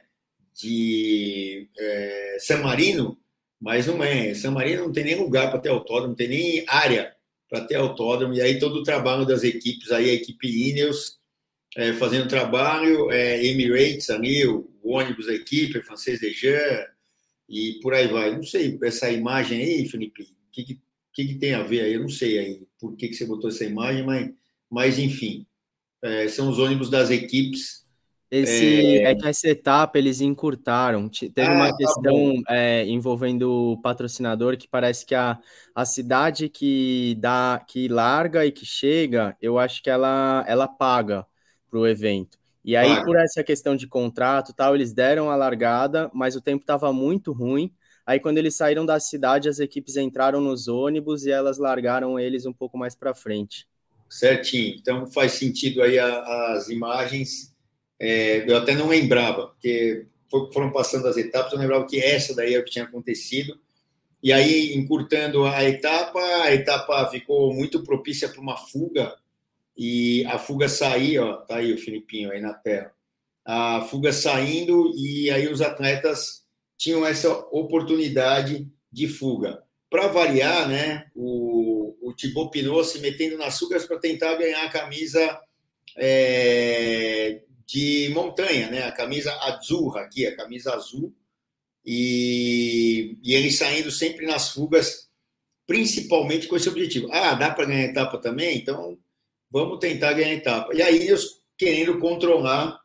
de 0.53 1.69
é, 1.77 2.37
San 2.39 2.61
Marino, 2.61 3.17
mas 3.59 3.87
não 3.87 4.03
é. 4.03 4.33
San 4.33 4.51
Marino 4.51 4.85
não 4.85 4.91
tem 4.91 5.05
nem 5.05 5.15
lugar 5.15 5.49
para 5.49 5.59
ter 5.59 5.69
autódromo, 5.69 6.09
não 6.09 6.15
tem 6.15 6.27
nem 6.27 6.65
área 6.67 7.15
para 7.51 7.65
ter 7.65 7.75
autódromo. 7.75 8.33
E 8.33 8.41
aí 8.41 8.57
todo 8.57 8.77
o 8.77 8.83
trabalho 8.83 9.25
das 9.25 9.43
equipes, 9.43 9.91
aí 9.91 10.09
a 10.09 10.13
equipe 10.13 10.47
Ineos 10.47 11.19
é, 11.75 11.91
fazendo 11.93 12.27
trabalho, 12.27 13.11
é, 13.11 13.45
Emirates 13.45 14.09
ali, 14.09 14.47
o, 14.47 14.69
ônibus 14.83 15.27
da 15.27 15.33
equipe, 15.33 15.77
o 15.77 15.83
francês 15.83 16.19
Dejean, 16.19 16.85
e 17.47 17.79
por 17.81 17.93
aí 17.93 18.07
vai. 18.07 18.35
Não 18.35 18.43
sei, 18.43 18.79
essa 18.83 19.11
imagem 19.11 19.61
aí, 19.61 19.87
Felipe, 19.87 20.23
o 20.23 20.27
que, 20.51 20.79
que, 21.13 21.27
que, 21.27 21.35
tem 21.35 21.53
a 21.53 21.63
ver 21.63 21.81
aí? 21.81 21.93
Eu 21.93 22.01
não 22.01 22.09
sei 22.09 22.39
aí 22.39 22.67
por 22.79 22.95
que, 22.95 23.09
que 23.09 23.13
você 23.13 23.25
botou 23.25 23.49
essa 23.49 23.63
imagem, 23.63 24.03
mas, 24.03 24.31
mas 24.69 24.99
enfim, 24.99 25.45
é, 26.01 26.27
são 26.27 26.49
os 26.49 26.57
ônibus 26.57 26.89
das 26.89 27.09
equipes 27.09 27.80
esse, 28.31 28.99
é... 28.99 29.11
é... 29.11 29.15
que 29.15 29.27
essa 29.27 29.49
etapa 29.49 29.97
eles 29.97 30.21
encurtaram. 30.21 31.09
Teve 31.09 31.41
ah, 31.41 31.53
uma 31.53 31.69
tá 31.69 31.77
questão 31.77 32.41
tá 32.43 32.55
é, 32.55 32.87
envolvendo 32.87 33.73
o 33.73 33.81
patrocinador 33.81 34.57
que 34.57 34.69
parece 34.69 35.05
que 35.05 35.13
a, 35.13 35.37
a 35.75 35.85
cidade 35.85 36.47
que 36.47 37.17
dá, 37.19 37.61
que 37.67 37.89
larga 37.89 38.45
e 38.45 38.51
que 38.51 38.65
chega, 38.65 39.35
eu 39.41 39.59
acho 39.59 39.83
que 39.83 39.89
ela, 39.89 40.45
ela 40.47 40.67
paga 40.67 41.27
para 41.69 41.77
o 41.77 41.85
evento. 41.85 42.39
E 42.63 42.77
aí, 42.77 43.03
por 43.03 43.17
essa 43.17 43.43
questão 43.43 43.75
de 43.75 43.87
contrato 43.87 44.53
tal, 44.53 44.75
eles 44.75 44.93
deram 44.93 45.29
a 45.29 45.35
largada, 45.35 46.09
mas 46.13 46.35
o 46.35 46.41
tempo 46.41 46.61
estava 46.61 46.93
muito 46.93 47.33
ruim. 47.33 47.73
Aí, 48.05 48.19
quando 48.19 48.37
eles 48.37 48.55
saíram 48.55 48.85
da 48.85 48.99
cidade, 48.99 49.49
as 49.49 49.59
equipes 49.59 49.97
entraram 49.97 50.39
nos 50.39 50.67
ônibus 50.67 51.25
e 51.25 51.31
elas 51.31 51.57
largaram 51.57 52.19
eles 52.19 52.45
um 52.45 52.53
pouco 52.53 52.77
mais 52.77 52.95
para 52.95 53.15
frente. 53.15 53.67
Certinho. 54.07 54.75
Então, 54.79 55.07
faz 55.07 55.33
sentido 55.33 55.81
aí 55.81 55.97
as 55.97 56.69
imagens 56.69 57.50
é, 58.03 58.43
eu 58.51 58.57
até 58.57 58.73
não 58.73 58.87
lembrava, 58.87 59.49
porque 59.49 60.07
foram 60.51 60.71
passando 60.71 61.07
as 61.07 61.17
etapas, 61.17 61.53
eu 61.53 61.59
lembrava 61.59 61.85
que 61.85 61.99
essa 61.99 62.35
daí 62.35 62.55
é 62.55 62.59
o 62.59 62.63
que 62.63 62.71
tinha 62.71 62.85
acontecido. 62.85 63.59
e 64.23 64.33
aí, 64.33 64.73
encurtando 64.75 65.45
a 65.45 65.63
etapa, 65.63 66.19
a 66.43 66.53
etapa 66.53 67.09
ficou 67.11 67.53
muito 67.53 67.83
propícia 67.83 68.27
para 68.27 68.41
uma 68.41 68.57
fuga, 68.57 69.15
e 69.77 70.25
a 70.25 70.39
fuga 70.39 70.67
sair, 70.67 71.19
ó, 71.19 71.37
tá 71.37 71.57
aí 71.57 71.73
o 71.73 71.77
Filipinho 71.77 72.31
aí 72.31 72.41
na 72.41 72.53
tela. 72.53 72.91
A 73.45 73.81
fuga 73.81 74.11
saindo, 74.11 74.93
e 74.97 75.29
aí 75.29 75.47
os 75.47 75.61
atletas 75.61 76.43
tinham 76.77 77.05
essa 77.05 77.29
oportunidade 77.51 78.67
de 78.91 79.07
fuga. 79.07 79.61
Para 79.89 80.07
variar, 80.07 80.67
né, 80.67 81.05
o, 81.15 81.95
o 82.01 82.13
Thibaut 82.13 82.51
Pinot 82.51 82.83
se 82.85 82.99
metendo 82.99 83.37
nas 83.37 83.59
fugas 83.59 83.85
para 83.85 83.99
tentar 83.99 84.35
ganhar 84.35 84.63
a 84.63 84.69
camisa 84.69 85.39
é, 85.97 87.41
de 87.71 88.09
montanha, 88.13 88.69
né, 88.69 88.83
a 88.83 88.91
camisa 88.91 89.33
azul 89.43 89.97
aqui, 89.97 90.25
a 90.27 90.35
camisa 90.35 90.73
azul, 90.73 91.15
e, 91.85 93.17
e 93.23 93.33
ele 93.33 93.49
saindo 93.49 93.89
sempre 93.89 94.25
nas 94.25 94.49
fugas, 94.49 95.09
principalmente 95.65 96.47
com 96.47 96.57
esse 96.57 96.67
objetivo. 96.67 97.07
Ah, 97.11 97.33
dá 97.33 97.49
para 97.49 97.65
ganhar 97.65 97.85
etapa 97.85 98.17
também? 98.17 98.57
Então 98.57 98.99
vamos 99.49 99.79
tentar 99.79 100.13
ganhar 100.13 100.33
etapa. 100.33 100.75
E 100.75 100.81
aí 100.81 101.07
eles 101.07 101.41
querendo 101.57 101.97
controlar 101.97 102.77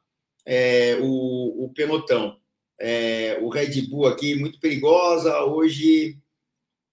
é, 0.46 0.96
o, 1.00 1.64
o 1.64 1.72
pelotão. 1.74 2.38
É, 2.78 3.38
o 3.42 3.48
Red 3.48 3.88
Bull 3.88 4.06
aqui, 4.06 4.36
muito 4.36 4.60
perigosa. 4.60 5.42
Hoje 5.44 6.16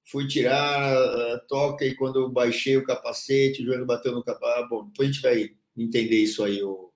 fui 0.05 0.27
tirar 0.27 0.97
a 0.97 1.39
toca 1.47 1.85
e 1.85 1.95
quando 1.95 2.19
eu 2.19 2.29
baixei 2.29 2.75
o 2.75 2.83
capacete, 2.83 3.61
o 3.61 3.65
joelho 3.65 3.85
bateu 3.85 4.11
no 4.13 4.23
capacete. 4.23 4.69
Bom, 4.69 4.85
depois 4.85 5.09
a 5.09 5.11
gente 5.11 5.21
vai 5.21 5.51
entender 5.77 6.17
isso 6.17 6.43
aí, 6.43 6.63
o, 6.63 6.92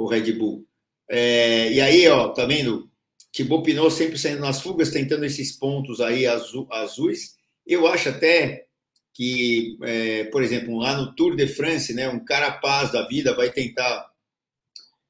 o 0.00 0.06
Red 0.06 0.32
Bull. 0.32 0.66
É, 1.08 1.72
e 1.72 1.80
aí, 1.80 2.08
ó, 2.08 2.28
tá 2.28 2.44
vendo? 2.44 2.88
Thibaut 3.32 3.64
Pinot 3.64 3.90
sempre 3.90 4.18
saindo 4.18 4.40
nas 4.40 4.60
fugas, 4.60 4.90
tentando 4.90 5.24
esses 5.24 5.52
pontos 5.52 6.00
aí 6.00 6.26
azuis. 6.26 7.36
Eu 7.66 7.86
acho 7.86 8.08
até 8.08 8.66
que, 9.12 9.76
é, 9.82 10.24
por 10.24 10.42
exemplo, 10.42 10.78
lá 10.78 10.96
no 10.96 11.14
Tour 11.14 11.36
de 11.36 11.46
France, 11.46 11.92
né, 11.92 12.08
um 12.08 12.24
carapaz 12.24 12.92
da 12.92 13.06
vida 13.06 13.34
vai 13.34 13.50
tentar 13.50 14.10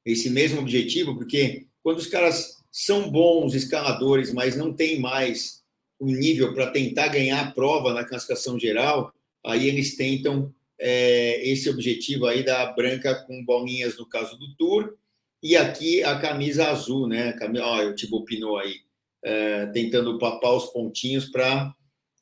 esse 0.05 0.29
mesmo 0.29 0.59
objetivo, 0.59 1.15
porque 1.15 1.67
quando 1.81 1.97
os 1.97 2.07
caras 2.07 2.57
são 2.71 3.09
bons 3.09 3.53
escaladores, 3.53 4.33
mas 4.33 4.55
não 4.55 4.73
tem 4.73 4.99
mais 4.99 5.61
um 5.99 6.07
nível 6.07 6.53
para 6.53 6.71
tentar 6.71 7.07
ganhar 7.09 7.41
a 7.41 7.51
prova 7.51 7.93
na 7.93 8.03
classificação 8.03 8.59
geral, 8.59 9.13
aí 9.45 9.67
eles 9.67 9.95
tentam 9.95 10.53
é, 10.81 11.47
esse 11.47 11.69
objetivo 11.69 12.25
aí 12.25 12.43
da 12.43 12.65
branca 12.73 13.13
com 13.25 13.45
bolinhas 13.45 13.97
no 13.97 14.09
caso 14.09 14.37
do 14.37 14.55
Tour 14.55 14.97
e 15.41 15.55
aqui 15.55 16.03
a 16.03 16.19
camisa 16.19 16.69
azul, 16.69 17.07
né? 17.07 17.35
Olha 17.61 17.89
o 17.89 17.95
Thibaut 17.95 18.25
Pinot 18.25 18.59
aí, 18.61 18.81
é, 19.23 19.67
tentando 19.67 20.17
papar 20.19 20.53
os 20.53 20.65
pontinhos 20.67 21.25
para 21.29 21.73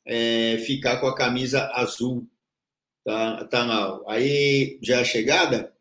é, 0.06 0.58
ficar 0.58 1.00
com 1.00 1.06
a 1.06 1.14
camisa 1.14 1.70
azul. 1.74 2.26
Tá, 3.04 3.44
tá 3.44 3.64
lá. 3.64 4.00
Aí, 4.08 4.78
já 4.82 5.00
a 5.00 5.04
chegada? 5.04 5.74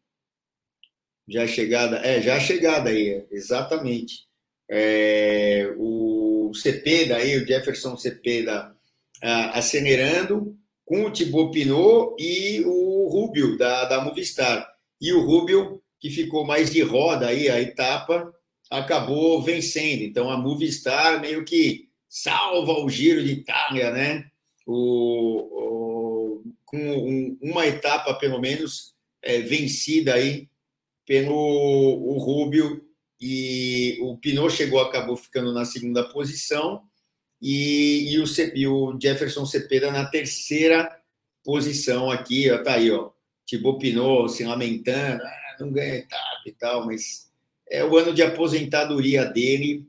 Já 1.27 1.43
a 1.43 1.47
chegada? 1.47 1.97
É, 1.97 2.21
já 2.21 2.35
a 2.35 2.39
chegada 2.39 2.89
aí, 2.89 3.25
exatamente. 3.31 4.27
É, 4.69 5.73
o 5.77 6.51
CP 6.53 7.05
daí, 7.05 7.37
o 7.37 7.47
Jefferson 7.47 7.95
CP 7.97 8.43
da, 8.43 8.75
acelerando 9.53 10.58
com 10.89 11.05
o 11.05 11.11
Thibaut 11.11 11.51
Pinot 11.53 12.15
e 12.17 12.63
o 12.65 13.07
Rubio 13.07 13.55
da, 13.59 13.85
da 13.85 14.03
Movistar. 14.03 14.67
E 14.99 15.13
o 15.13 15.23
Rubio 15.23 15.79
que 15.99 16.09
ficou 16.09 16.45
mais 16.45 16.71
de 16.71 16.81
roda 16.81 17.27
aí 17.27 17.49
a 17.49 17.61
etapa, 17.61 18.33
acabou 18.69 19.41
vencendo. 19.41 20.01
Então 20.01 20.29
a 20.29 20.37
Movistar 20.37 21.19
meio 21.19 21.43
que 21.43 21.89
salva 22.07 22.73
o 22.73 22.89
Giro 22.89 23.23
de 23.23 23.33
Itália, 23.33 23.91
né? 23.91 24.25
O, 24.65 26.39
o 26.41 26.43
com 26.65 26.77
um, 26.77 27.37
uma 27.41 27.65
etapa 27.67 28.13
pelo 28.13 28.39
menos 28.39 28.93
é, 29.21 29.41
vencida 29.41 30.13
aí 30.13 30.47
pelo 31.05 31.35
o 31.35 32.17
Rubio 32.19 32.85
e 33.19 33.97
o 34.01 34.15
Pinot 34.17 34.51
chegou 34.51 34.79
acabou 34.79 35.17
ficando 35.17 35.51
na 35.51 35.65
segunda 35.65 36.03
posição 36.03 36.83
e, 37.41 38.13
e, 38.13 38.19
o, 38.19 38.25
e 38.55 38.67
o 38.67 38.99
Jefferson 39.01 39.45
Cepeda 39.45 39.91
na 39.91 40.05
terceira 40.05 40.99
posição 41.43 42.11
aqui, 42.11 42.49
ó, 42.51 42.61
tá 42.61 42.73
aí, 42.73 42.91
ó. 42.91 43.11
Thibaut 43.45 43.79
Pinot 43.79 44.29
se 44.29 44.43
lamentando, 44.43 45.23
não 45.59 45.71
ganha 45.71 45.95
etapa 45.95 46.41
e 46.45 46.51
tal, 46.51 46.85
mas 46.85 47.29
é 47.69 47.83
o 47.83 47.97
ano 47.97 48.13
de 48.13 48.21
aposentadoria 48.21 49.25
dele. 49.25 49.87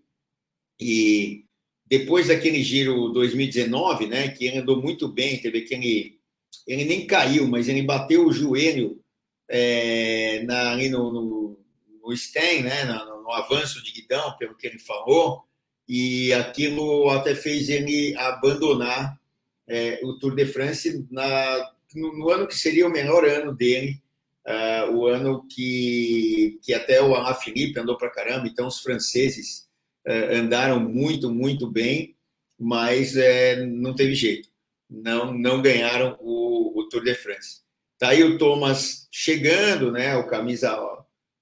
E 0.80 1.44
depois 1.86 2.28
daquele 2.28 2.62
giro 2.62 3.10
2019, 3.10 4.06
né, 4.06 4.28
que 4.28 4.46
ele 4.46 4.58
andou 4.58 4.80
muito 4.80 5.08
bem, 5.08 5.40
teve 5.40 5.58
aquele. 5.58 6.18
Ele 6.66 6.84
nem 6.84 7.06
caiu, 7.06 7.46
mas 7.46 7.68
ele 7.68 7.82
bateu 7.82 8.26
o 8.26 8.32
joelho 8.32 9.02
é, 9.48 10.42
na, 10.44 10.72
ali 10.72 10.88
no, 10.88 11.12
no, 11.12 11.58
no 12.02 12.12
stand, 12.12 12.62
né, 12.62 12.84
no, 12.84 13.22
no 13.22 13.32
avanço 13.32 13.82
de 13.82 13.92
guidão, 13.92 14.36
pelo 14.38 14.56
que 14.56 14.66
ele 14.66 14.78
falou, 14.78 15.44
e 15.92 16.33
aquilo 16.35 17.11
até 17.11 17.35
fez 17.35 17.68
ele 17.68 18.16
abandonar 18.16 19.20
é, 19.66 19.98
o 20.05 20.16
Tour 20.20 20.37
de 20.37 20.46
France 20.46 21.05
na, 21.11 21.68
no, 21.96 22.16
no, 22.16 22.31
ano 22.31 22.46
que 22.46 22.57
seria 22.57 22.87
o 22.87 22.92
melhor 22.92 23.24
ano 23.24 23.53
dele, 23.53 24.00
uh, 24.46 24.94
o 24.94 25.09
ano 25.09 25.44
que, 25.48 26.61
que 26.62 26.72
até 26.72 27.03
o 27.03 27.12
Alain 27.16 27.35
Philippe 27.35 27.81
andou 27.81 27.98
para 27.98 28.09
caramba, 28.09 28.46
então 28.46 28.68
os 28.68 28.79
franceses 28.79 29.66
uh, 30.07 30.37
andaram 30.37 30.79
muito, 30.79 31.29
muito 31.29 31.68
bem, 31.68 32.14
mas 32.57 33.16
uh, 33.16 33.66
não 33.66 33.92
teve 33.92 34.14
jeito, 34.14 34.48
não, 34.88 35.35
não 35.35 35.61
ganharam 35.61 36.16
o, 36.20 36.79
o 36.79 36.88
Tour 36.88 37.03
de 37.03 37.16
France. 37.16 37.62
Tá 37.98 38.11
aí 38.11 38.22
o 38.22 38.38
Thomas 38.38 39.09
chegando, 39.11 39.90
né, 39.90 40.16
o 40.16 40.29
camisa, 40.29 40.72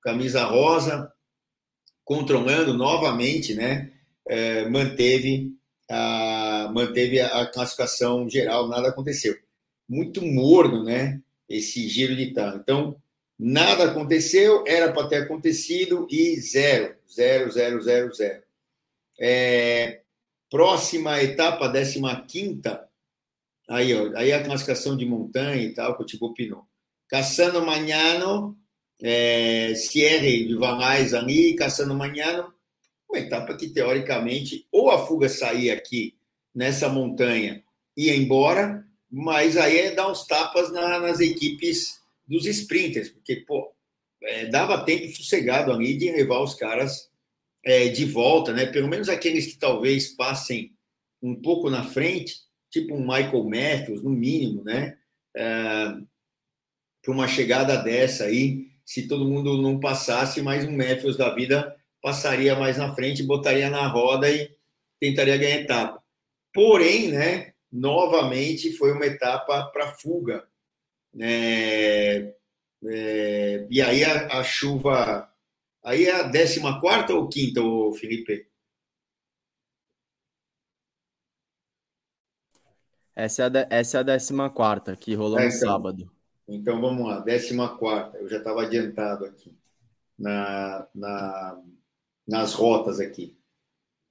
camisa 0.03 0.45
rosa, 0.45 1.13
controlando 2.03 2.73
novamente, 2.73 3.53
né, 3.53 3.93
manteve 4.69 5.53
a, 5.89 6.71
manteve 6.75 7.21
a 7.21 7.47
classificação 7.47 8.29
geral, 8.29 8.69
nada 8.69 8.89
aconteceu. 8.89 9.37
Muito 9.89 10.25
morno, 10.25 10.85
né? 10.85 11.23
esse 11.49 11.89
giro 11.89 12.15
de 12.15 12.33
tal. 12.33 12.57
Então, 12.57 12.97
nada 13.39 13.85
aconteceu, 13.85 14.65
era 14.67 14.93
para 14.93 15.09
ter 15.09 15.17
acontecido 15.17 16.07
e 16.11 16.39
zero, 16.39 16.95
zero, 17.11 17.51
zero, 17.51 17.83
zero, 17.83 18.15
zero. 18.15 18.43
É, 19.19 20.03
próxima 20.51 21.23
etapa, 21.23 21.73
15 21.73 22.61
aí, 23.69 23.95
ó, 23.95 24.17
aí 24.17 24.33
a 24.33 24.45
classificação 24.45 24.97
de 24.97 25.07
montanha 25.07 25.63
e 25.63 25.73
tal, 25.73 25.97
que 25.97 26.03
o 26.03 26.07
tipo 26.07 26.35
Pinot. 26.35 26.65
Caçando 27.09 27.65
Magnano, 27.65 28.57
é, 29.03 29.75
Sierre 29.75 30.47
de 30.47 30.55
Vanais 30.55 31.15
ali, 31.15 31.55
Caçando 31.55 31.95
Magnano, 31.95 32.53
uma 33.09 33.19
etapa 33.19 33.57
que, 33.57 33.69
teoricamente, 33.69 34.67
ou 34.71 34.91
a 34.91 35.07
fuga 35.07 35.29
sair 35.29 35.71
aqui 35.71 36.15
nessa 36.55 36.89
montanha 36.89 37.63
e 37.97 38.09
ir 38.09 38.17
embora, 38.17 38.85
mas 39.11 39.57
aí 39.57 39.79
é 39.79 39.95
dar 39.95 40.11
uns 40.11 40.27
tapas 40.27 40.71
na, 40.73 40.99
nas 40.99 41.21
equipes 41.21 42.01
dos 42.27 42.47
sprinters, 42.47 43.09
porque, 43.09 43.37
pô, 43.37 43.73
é, 44.23 44.47
dava 44.47 44.85
tempo 44.85 45.09
sossegado 45.17 45.73
ali 45.73 45.97
de 45.97 46.11
levar 46.11 46.41
os 46.41 46.55
caras 46.55 47.09
é, 47.65 47.89
de 47.89 48.05
volta, 48.05 48.53
né? 48.53 48.67
Pelo 48.67 48.89
menos 48.89 49.09
aqueles 49.09 49.47
que 49.47 49.59
talvez 49.59 50.09
passem 50.09 50.73
um 51.23 51.35
pouco 51.35 51.71
na 51.71 51.85
frente, 51.85 52.37
tipo 52.71 52.95
um 52.95 53.01
Michael 53.01 53.45
Matthews, 53.45 54.03
no 54.03 54.11
mínimo, 54.11 54.63
né? 54.65 54.99
É, 55.37 55.95
para 57.03 57.13
uma 57.13 57.29
chegada 57.29 57.77
dessa 57.77 58.25
aí, 58.25 58.67
se 58.85 59.07
todo 59.07 59.25
mundo 59.25 59.63
não 59.63 59.81
passasse, 59.81 60.43
mais 60.43 60.65
um 60.65 60.77
Matthews 60.77 61.17
da 61.17 61.35
vida 61.35 61.78
passaria 62.03 62.55
mais 62.55 62.77
na 62.77 62.95
frente, 62.95 63.23
botaria 63.23 63.71
na 63.71 63.87
roda 63.87 64.31
e 64.31 64.57
tentaria 65.01 65.37
ganhar 65.37 65.61
etapa. 65.61 66.03
Porém, 66.53 67.11
né? 67.11 67.53
novamente 67.71 68.73
foi 68.73 68.93
uma 68.93 69.07
etapa 69.07 69.67
para 69.71 69.93
fuga. 69.93 70.49
É, 71.21 72.35
é, 72.85 73.67
e 73.71 73.81
aí 73.81 74.05
a, 74.05 74.39
a, 74.39 74.45
chuva. 74.45 75.31
Aí 75.85 76.07
é 76.07 76.21
a 76.21 76.31
14 76.31 77.13
ou 77.13 77.29
quinta, 77.29 77.61
Felipe? 77.99 78.49
Essa 83.15 83.43
é 83.43 83.47
a, 83.47 83.49
de, 83.49 83.67
essa 83.71 83.99
é 83.99 84.01
a 84.01 84.51
14 84.51 84.97
que 84.97 85.15
rolou 85.15 85.39
é, 85.39 85.43
no 85.43 85.49
então, 85.49 85.59
sábado. 85.59 86.13
Então 86.47 86.81
vamos 86.81 87.07
lá, 87.07 87.23
14. 87.23 88.17
Eu 88.17 88.29
já 88.29 88.39
estava 88.39 88.63
adiantado 88.63 89.25
aqui 89.25 89.57
na, 90.19 90.87
na, 90.95 91.63
nas 92.29 92.53
rotas 92.53 93.01
aqui. 93.01 93.35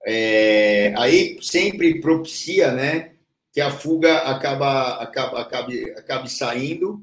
É, 0.05 0.93
aí 0.97 1.37
sempre 1.41 2.01
propicia, 2.01 2.71
né? 2.71 3.11
que 3.57 3.61
a 3.61 3.71
fuga 3.71 4.19
acaba, 4.19 5.01
acaba, 5.01 5.41
acabe, 5.41 5.89
acabe 5.97 6.29
saindo. 6.29 7.01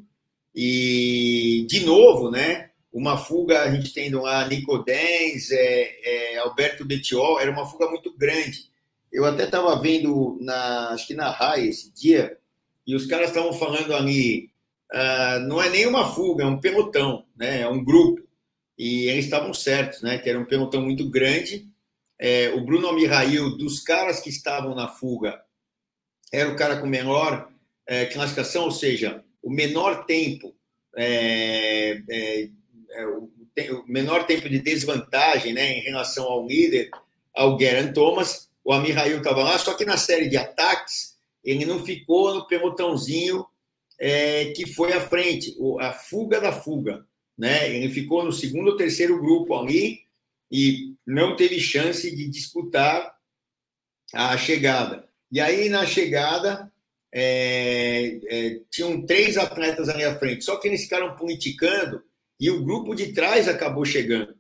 E, 0.54 1.66
de 1.68 1.84
novo, 1.84 2.30
né? 2.30 2.70
Uma 2.92 3.18
fuga, 3.18 3.62
a 3.62 3.74
gente 3.74 3.92
tendo 3.92 4.22
lá 4.22 4.46
Nicodens, 4.46 5.50
é, 5.50 5.96
é, 6.04 6.38
Alberto 6.38 6.84
Betiol, 6.84 7.40
era 7.40 7.50
uma 7.50 7.66
fuga 7.66 7.88
muito 7.88 8.16
grande. 8.16 8.70
Eu 9.12 9.24
até 9.24 9.46
estava 9.46 9.74
vendo, 9.80 10.38
na, 10.40 10.90
acho 10.90 11.08
que 11.08 11.14
na 11.14 11.28
RAI 11.28 11.66
esse 11.66 11.92
dia, 11.92 12.38
e 12.86 12.94
os 12.94 13.04
caras 13.06 13.30
estavam 13.30 13.52
falando 13.52 13.92
ali, 13.92 14.48
uh, 14.92 15.40
não 15.48 15.60
é 15.60 15.68
nenhuma 15.68 16.14
fuga, 16.14 16.44
é 16.44 16.46
um 16.46 16.60
pelotão, 16.60 17.24
né? 17.36 17.62
é 17.62 17.68
um 17.68 17.82
grupo. 17.82 18.22
E 18.78 19.06
eles 19.08 19.26
estavam 19.26 19.54
certos, 19.54 20.02
né? 20.02 20.18
que 20.18 20.28
era 20.28 20.38
um 20.38 20.44
pelotão 20.44 20.82
muito 20.82 21.08
grande. 21.08 21.68
É, 22.18 22.50
o 22.50 22.64
Bruno 22.64 22.92
Mirail, 22.92 23.56
dos 23.56 23.80
caras 23.80 24.20
que 24.20 24.28
estavam 24.28 24.74
na 24.74 24.88
fuga, 24.88 25.40
era 26.32 26.50
o 26.50 26.56
cara 26.56 26.80
com 26.80 26.86
menor 26.86 27.48
é, 27.86 28.06
classificação, 28.06 28.64
ou 28.64 28.70
seja, 28.70 29.24
o 29.42 29.50
menor 29.50 30.04
tempo, 30.06 30.54
é, 30.96 32.02
é, 32.08 32.48
é 32.90 33.06
o, 33.06 33.30
o, 33.72 33.84
menor 33.86 34.26
tempo 34.26 34.48
de 34.48 34.58
desvantagem 34.58 35.52
né, 35.52 35.78
em 35.78 35.80
relação 35.82 36.24
ao 36.24 36.46
líder, 36.46 36.90
ao 37.34 37.58
Geraint 37.58 37.92
Thomas. 37.92 38.48
O 38.64 38.72
Amir 38.72 38.94
Rail 38.94 39.18
estava 39.18 39.42
lá, 39.42 39.58
só 39.58 39.74
que 39.74 39.84
na 39.84 39.96
série 39.96 40.28
de 40.28 40.36
ataques, 40.36 41.18
ele 41.44 41.66
não 41.66 41.84
ficou 41.84 42.34
no 42.34 42.46
pelotãozinho 42.46 43.44
é, 44.00 44.46
que 44.52 44.66
foi 44.66 44.92
à 44.92 45.00
frente, 45.00 45.54
a 45.80 45.92
fuga 45.92 46.40
da 46.40 46.52
fuga. 46.52 47.04
Né? 47.36 47.74
Ele 47.74 47.92
ficou 47.92 48.24
no 48.24 48.32
segundo 48.32 48.70
ou 48.70 48.76
terceiro 48.76 49.20
grupo 49.20 49.54
ali 49.54 50.00
e 50.50 50.94
não 51.06 51.36
teve 51.36 51.58
chance 51.60 52.14
de 52.14 52.28
disputar 52.28 53.14
a 54.12 54.36
chegada. 54.36 55.08
E 55.30 55.40
aí, 55.40 55.68
na 55.68 55.84
chegada, 55.84 56.72
é, 57.12 58.20
é, 58.28 58.60
tinham 58.70 59.04
três 59.04 59.36
atletas 59.36 59.88
ali 59.88 60.04
à 60.04 60.18
frente, 60.18 60.44
só 60.44 60.56
que 60.56 60.68
eles 60.68 60.82
ficaram 60.82 61.16
politicando 61.16 62.02
e 62.38 62.50
o 62.50 62.62
grupo 62.62 62.94
de 62.94 63.12
trás 63.12 63.48
acabou 63.48 63.84
chegando. 63.84 64.34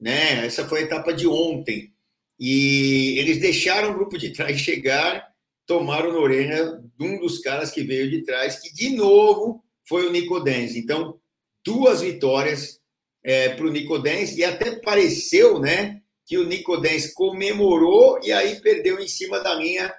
Né? 0.00 0.46
Essa 0.46 0.68
foi 0.68 0.80
a 0.80 0.82
etapa 0.82 1.12
de 1.12 1.26
ontem. 1.26 1.92
E 2.38 3.16
eles 3.18 3.38
deixaram 3.38 3.90
o 3.90 3.94
grupo 3.94 4.16
de 4.16 4.30
trás 4.30 4.58
chegar, 4.60 5.28
tomaram 5.66 6.12
na 6.12 6.18
orelha 6.18 6.80
de 6.96 7.04
um 7.04 7.18
dos 7.18 7.38
caras 7.38 7.70
que 7.70 7.82
veio 7.82 8.08
de 8.08 8.22
trás, 8.22 8.60
que 8.60 8.72
de 8.72 8.90
novo 8.90 9.64
foi 9.88 10.06
o 10.06 10.12
Nicodense. 10.12 10.78
Então, 10.78 11.18
duas 11.64 12.00
vitórias 12.00 12.80
é, 13.22 13.50
para 13.50 13.66
o 13.66 13.70
Nicodense, 13.70 14.38
e 14.38 14.44
até 14.44 14.76
pareceu 14.80 15.58
né, 15.58 16.02
que 16.24 16.38
o 16.38 16.46
Nicodense 16.46 17.14
comemorou 17.14 18.20
e 18.22 18.32
aí 18.32 18.60
perdeu 18.60 18.98
em 19.00 19.08
cima 19.08 19.40
da 19.40 19.54
linha 19.54 19.94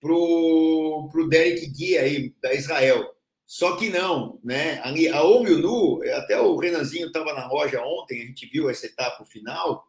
pro, 0.00 1.08
pro 1.10 1.28
Derek 1.28 1.66
Guia 1.68 2.02
aí, 2.02 2.34
da 2.42 2.52
Israel. 2.52 3.14
Só 3.46 3.76
que 3.76 3.88
não, 3.88 4.40
né? 4.42 4.80
A 5.12 5.22
Omiunu, 5.22 6.00
até 6.16 6.40
o 6.40 6.56
Renanzinho 6.56 7.06
estava 7.06 7.32
na 7.34 7.46
loja 7.46 7.82
ontem, 7.82 8.22
a 8.22 8.26
gente 8.26 8.46
viu 8.46 8.68
essa 8.68 8.86
etapa 8.86 9.24
final, 9.26 9.86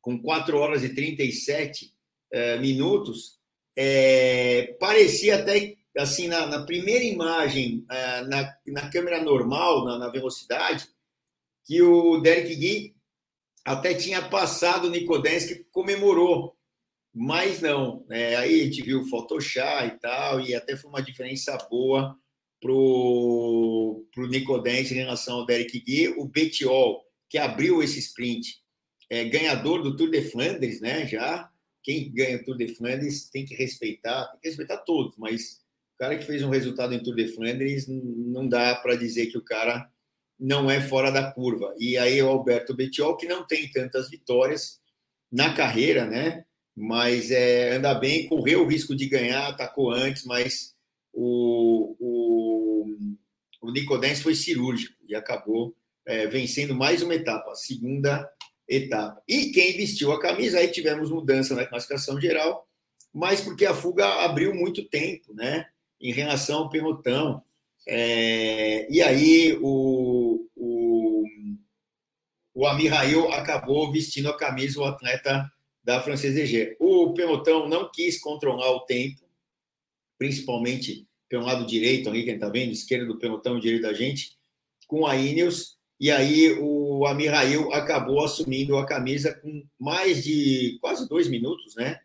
com 0.00 0.20
4 0.20 0.56
horas 0.58 0.84
e 0.84 0.94
37 0.94 1.92
é, 2.32 2.58
minutos. 2.58 3.38
É, 3.76 4.76
parecia 4.78 5.36
até, 5.36 5.76
assim, 5.96 6.28
na, 6.28 6.46
na 6.46 6.64
primeira 6.64 7.04
imagem, 7.04 7.84
é, 7.90 8.22
na, 8.22 8.56
na 8.66 8.90
câmera 8.90 9.22
normal, 9.22 9.84
na, 9.84 9.98
na, 9.98 10.08
velocidade, 10.08 10.88
que 11.64 11.80
o 11.82 12.18
Derek 12.20 12.54
Gui 12.54 12.96
até 13.64 13.94
tinha 13.94 14.22
passado 14.28 14.86
o 14.86 14.90
Nicodense, 14.90 15.54
que 15.54 15.64
comemorou 15.70 16.54
mas 17.14 17.60
não. 17.60 18.04
É, 18.10 18.34
aí 18.34 18.60
a 18.60 18.64
gente 18.64 18.82
viu 18.82 19.02
o 19.02 19.06
Photoshop 19.06 19.86
e 19.86 19.98
tal, 20.00 20.40
e 20.40 20.52
até 20.52 20.76
foi 20.76 20.90
uma 20.90 21.02
diferença 21.02 21.56
boa 21.70 22.18
para 22.60 22.72
o 22.72 24.04
Nicodense 24.28 24.94
em 24.94 24.96
relação 24.96 25.36
ao 25.36 25.46
Derek 25.46 25.78
Gui. 25.80 26.08
O 26.08 26.26
Betiol, 26.26 27.04
que 27.30 27.38
abriu 27.38 27.82
esse 27.82 28.00
sprint, 28.00 28.60
é 29.08 29.24
ganhador 29.24 29.82
do 29.82 29.96
Tour 29.96 30.10
de 30.10 30.22
Flandres, 30.22 30.80
né? 30.80 31.06
Já. 31.06 31.48
Quem 31.84 32.12
ganha 32.12 32.38
o 32.38 32.44
Tour 32.44 32.56
de 32.56 32.74
Flandres 32.74 33.28
tem 33.28 33.44
que 33.44 33.54
respeitar, 33.54 34.24
tem 34.32 34.40
que 34.40 34.48
respeitar 34.48 34.78
todos, 34.78 35.16
mas 35.16 35.62
o 35.94 35.98
cara 35.98 36.18
que 36.18 36.24
fez 36.24 36.42
um 36.42 36.50
resultado 36.50 36.94
em 36.94 37.02
Tour 37.02 37.14
de 37.14 37.28
Flandres 37.28 37.86
não 37.88 38.48
dá 38.48 38.74
para 38.74 38.96
dizer 38.96 39.26
que 39.26 39.38
o 39.38 39.44
cara 39.44 39.88
não 40.38 40.70
é 40.70 40.80
fora 40.80 41.10
da 41.10 41.30
curva. 41.30 41.74
E 41.78 41.96
aí 41.96 42.20
o 42.22 42.28
Alberto 42.28 42.74
Betiol, 42.74 43.16
que 43.16 43.26
não 43.26 43.46
tem 43.46 43.70
tantas 43.70 44.10
vitórias 44.10 44.80
na 45.30 45.54
carreira, 45.54 46.04
né? 46.04 46.44
mas 46.76 47.30
é, 47.30 47.76
anda 47.76 47.94
bem, 47.94 48.26
correu 48.26 48.62
o 48.62 48.66
risco 48.66 48.94
de 48.96 49.06
ganhar, 49.06 49.48
atacou 49.48 49.90
antes, 49.90 50.24
mas 50.24 50.74
o, 51.12 51.96
o, 52.00 52.86
o 53.62 53.70
Nicodense 53.70 54.22
foi 54.22 54.34
cirúrgico 54.34 54.96
e 55.06 55.14
acabou 55.14 55.74
é, 56.04 56.26
vencendo 56.26 56.74
mais 56.74 57.02
uma 57.02 57.14
etapa, 57.14 57.52
a 57.52 57.54
segunda 57.54 58.28
etapa. 58.68 59.22
E 59.28 59.52
quem 59.52 59.76
vestiu 59.76 60.10
a 60.12 60.20
camisa, 60.20 60.58
aí 60.58 60.68
tivemos 60.68 61.10
mudança 61.10 61.54
na 61.54 61.66
classificação 61.66 62.20
geral, 62.20 62.66
mas 63.12 63.40
porque 63.40 63.64
a 63.64 63.74
fuga 63.74 64.24
abriu 64.24 64.52
muito 64.52 64.88
tempo, 64.88 65.32
né? 65.32 65.66
Em 66.00 66.12
relação 66.12 66.60
ao 66.60 66.70
pelotão. 66.70 67.42
É, 67.86 68.90
e 68.90 69.02
aí 69.02 69.58
o, 69.60 70.46
o, 70.56 71.24
o 72.54 72.66
Amir 72.66 72.92
Rail 72.92 73.30
acabou 73.32 73.92
vestindo 73.92 74.28
a 74.28 74.36
camisa, 74.36 74.80
o 74.80 74.84
atleta 74.84 75.50
da 75.82 76.02
Francesa 76.02 76.40
EG. 76.40 76.76
O 76.80 77.12
pelotão 77.12 77.68
não 77.68 77.90
quis 77.90 78.18
controlar 78.18 78.70
o 78.70 78.80
tempo, 78.80 79.22
principalmente 80.18 81.06
pelo 81.28 81.44
lado 81.44 81.66
direito, 81.66 82.08
ali, 82.08 82.24
quem 82.24 82.34
está 82.34 82.48
vendo, 82.48 82.72
esquerda 82.72 83.06
do 83.06 83.18
pelotão, 83.18 83.58
direito 83.58 83.82
da 83.82 83.92
gente, 83.92 84.36
com 84.86 85.06
a 85.06 85.16
Ineos, 85.16 85.78
e 85.98 86.10
aí 86.10 86.52
o 86.60 87.06
Amirail 87.06 87.72
acabou 87.72 88.22
assumindo 88.24 88.76
a 88.76 88.84
camisa 88.84 89.32
com 89.34 89.64
mais 89.78 90.22
de 90.22 90.78
quase 90.80 91.08
dois 91.08 91.28
minutos, 91.28 91.74
né? 91.76 92.00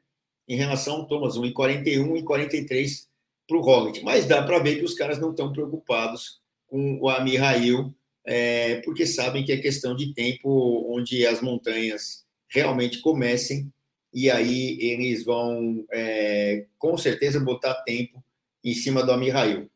Em 0.48 0.56
relação 0.56 0.96
ao 0.96 1.08
Thomas, 1.08 1.36
1 1.38 1.46
em 1.46 1.54
41 1.54 2.18
e 2.18 2.24
43 2.24 3.09
para 3.50 3.58
o 3.58 3.62
Roglic. 3.62 4.04
Mas 4.04 4.26
dá 4.26 4.44
para 4.44 4.60
ver 4.60 4.78
que 4.78 4.86
os 4.86 4.94
caras 4.94 5.20
não 5.20 5.32
estão 5.32 5.52
preocupados 5.52 6.40
com 6.68 7.00
o 7.02 7.10
Amirail, 7.10 7.94
é, 8.24 8.76
porque 8.82 9.08
sabem 9.08 9.44
que 9.44 9.52
é 9.52 9.58
questão 9.58 9.96
de 9.96 10.14
tempo 10.14 10.86
onde 10.88 11.26
as 11.26 11.42
montanhas 11.42 12.24
realmente 12.48 13.00
comecem 13.00 13.72
e 14.14 14.30
aí 14.30 14.78
eles 14.80 15.24
vão 15.26 15.86
é, 15.92 16.66
com 16.78 16.98
certeza 16.98 17.40
botar 17.40 17.74
tempo 17.84 18.24
em 18.64 18.74
cima 18.74 19.04
do 19.04 19.12
Amirail. 19.12 19.70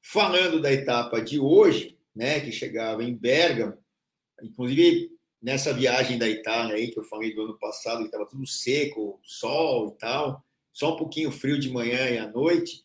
Falando 0.00 0.60
da 0.60 0.72
etapa 0.72 1.20
de 1.20 1.38
hoje, 1.38 1.96
né, 2.14 2.40
que 2.40 2.50
chegava 2.50 3.04
em 3.04 3.14
Bergamo, 3.14 3.78
inclusive 4.42 5.12
nessa 5.40 5.72
viagem 5.72 6.18
da 6.18 6.28
Itália 6.28 6.76
aí 6.76 6.90
que 6.90 6.98
eu 6.98 7.04
falei 7.04 7.34
do 7.34 7.42
ano 7.42 7.58
passado, 7.58 8.00
que 8.00 8.06
estava 8.06 8.26
tudo 8.26 8.46
seco, 8.46 9.20
sol 9.22 9.94
e 9.94 9.98
tal, 9.98 10.44
só 10.72 10.94
um 10.94 10.96
pouquinho 10.96 11.30
frio 11.30 11.58
de 11.58 11.70
manhã 11.70 12.08
e 12.08 12.18
à 12.18 12.26
noite, 12.28 12.84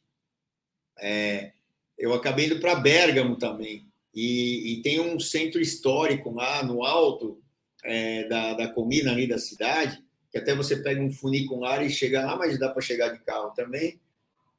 é, 1.00 1.52
eu 1.98 2.14
acabei 2.14 2.46
indo 2.46 2.60
para 2.60 2.76
Bergamo 2.76 3.36
também. 3.36 3.88
E, 4.14 4.74
e, 4.74 4.82
tem 4.82 5.00
um 5.00 5.20
centro 5.20 5.62
histórico 5.62 6.32
lá 6.32 6.64
no 6.64 6.84
alto 6.84 7.40
é, 7.84 8.28
da, 8.28 8.54
da 8.54 8.68
comida 8.68 9.12
ali 9.12 9.28
da 9.28 9.38
cidade, 9.38 10.04
que 10.32 10.38
até 10.38 10.56
você 10.56 10.78
pega 10.78 11.02
um 11.02 11.12
funicular 11.12 11.86
e 11.86 11.90
chega 11.90 12.26
lá, 12.26 12.36
mas 12.36 12.60
dá 12.60 12.70
para 12.70 12.82
chegar 12.82 13.10
de 13.10 13.20
carro 13.20 13.52
também, 13.52 14.00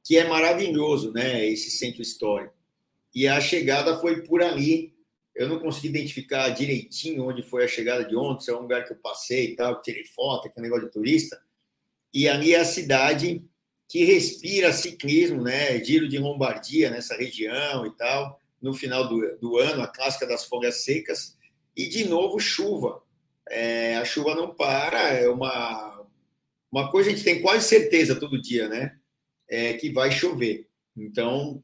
que 0.05 0.17
é 0.17 0.27
maravilhoso, 0.27 1.13
né? 1.13 1.45
Esse 1.47 1.71
centro 1.71 2.01
histórico. 2.01 2.55
E 3.15 3.27
a 3.27 3.41
chegada 3.41 3.99
foi 3.99 4.23
por 4.23 4.43
ali. 4.43 4.95
Eu 5.35 5.49
não 5.49 5.59
consegui 5.59 5.89
identificar 5.89 6.49
direitinho 6.51 7.29
onde 7.29 7.43
foi 7.43 7.65
a 7.65 7.69
chegada 7.69 8.05
de 8.05 8.17
ontem, 8.17 8.45
se 8.45 8.51
é 8.51 8.55
um 8.55 8.63
lugar 8.63 8.85
que 8.85 8.93
eu 8.93 8.97
passei 8.97 9.53
e 9.53 9.57
tal, 9.57 9.81
tirei 9.83 10.05
foto, 10.05 10.49
aquele 10.49 10.67
negócio 10.67 10.87
de 10.87 10.93
turista. 10.93 11.41
E 12.13 12.29
ali 12.29 12.55
é 12.55 12.61
a 12.61 12.65
cidade 12.65 13.45
que 13.89 14.05
respira 14.05 14.73
ciclismo, 14.73 15.43
né? 15.43 15.83
Giro 15.83 16.09
de 16.09 16.19
Lombardia 16.19 16.91
nessa 16.91 17.17
região 17.17 17.87
e 17.87 17.97
tal. 17.97 18.41
No 18.61 18.75
final 18.75 19.09
do, 19.09 19.39
do 19.39 19.59
ano, 19.59 19.83
a 19.83 19.89
clássica 19.89 20.27
das 20.27 20.45
folhas 20.45 20.85
secas. 20.85 21.37
E 21.77 21.89
de 21.89 22.05
novo, 22.05 22.39
chuva 22.39 23.03
é, 23.51 23.97
a 23.97 24.05
chuva 24.05 24.35
não 24.35 24.55
para, 24.55 25.15
é 25.15 25.29
uma, 25.29 26.07
uma 26.71 26.91
coisa 26.91 27.11
a 27.11 27.13
gente 27.13 27.25
tem 27.25 27.41
quase 27.41 27.67
certeza 27.67 28.19
todo 28.19 28.41
dia, 28.41 28.69
né? 28.69 28.97
É 29.49 29.75
que 29.75 29.91
vai 29.91 30.11
chover. 30.11 30.69
Então, 30.97 31.63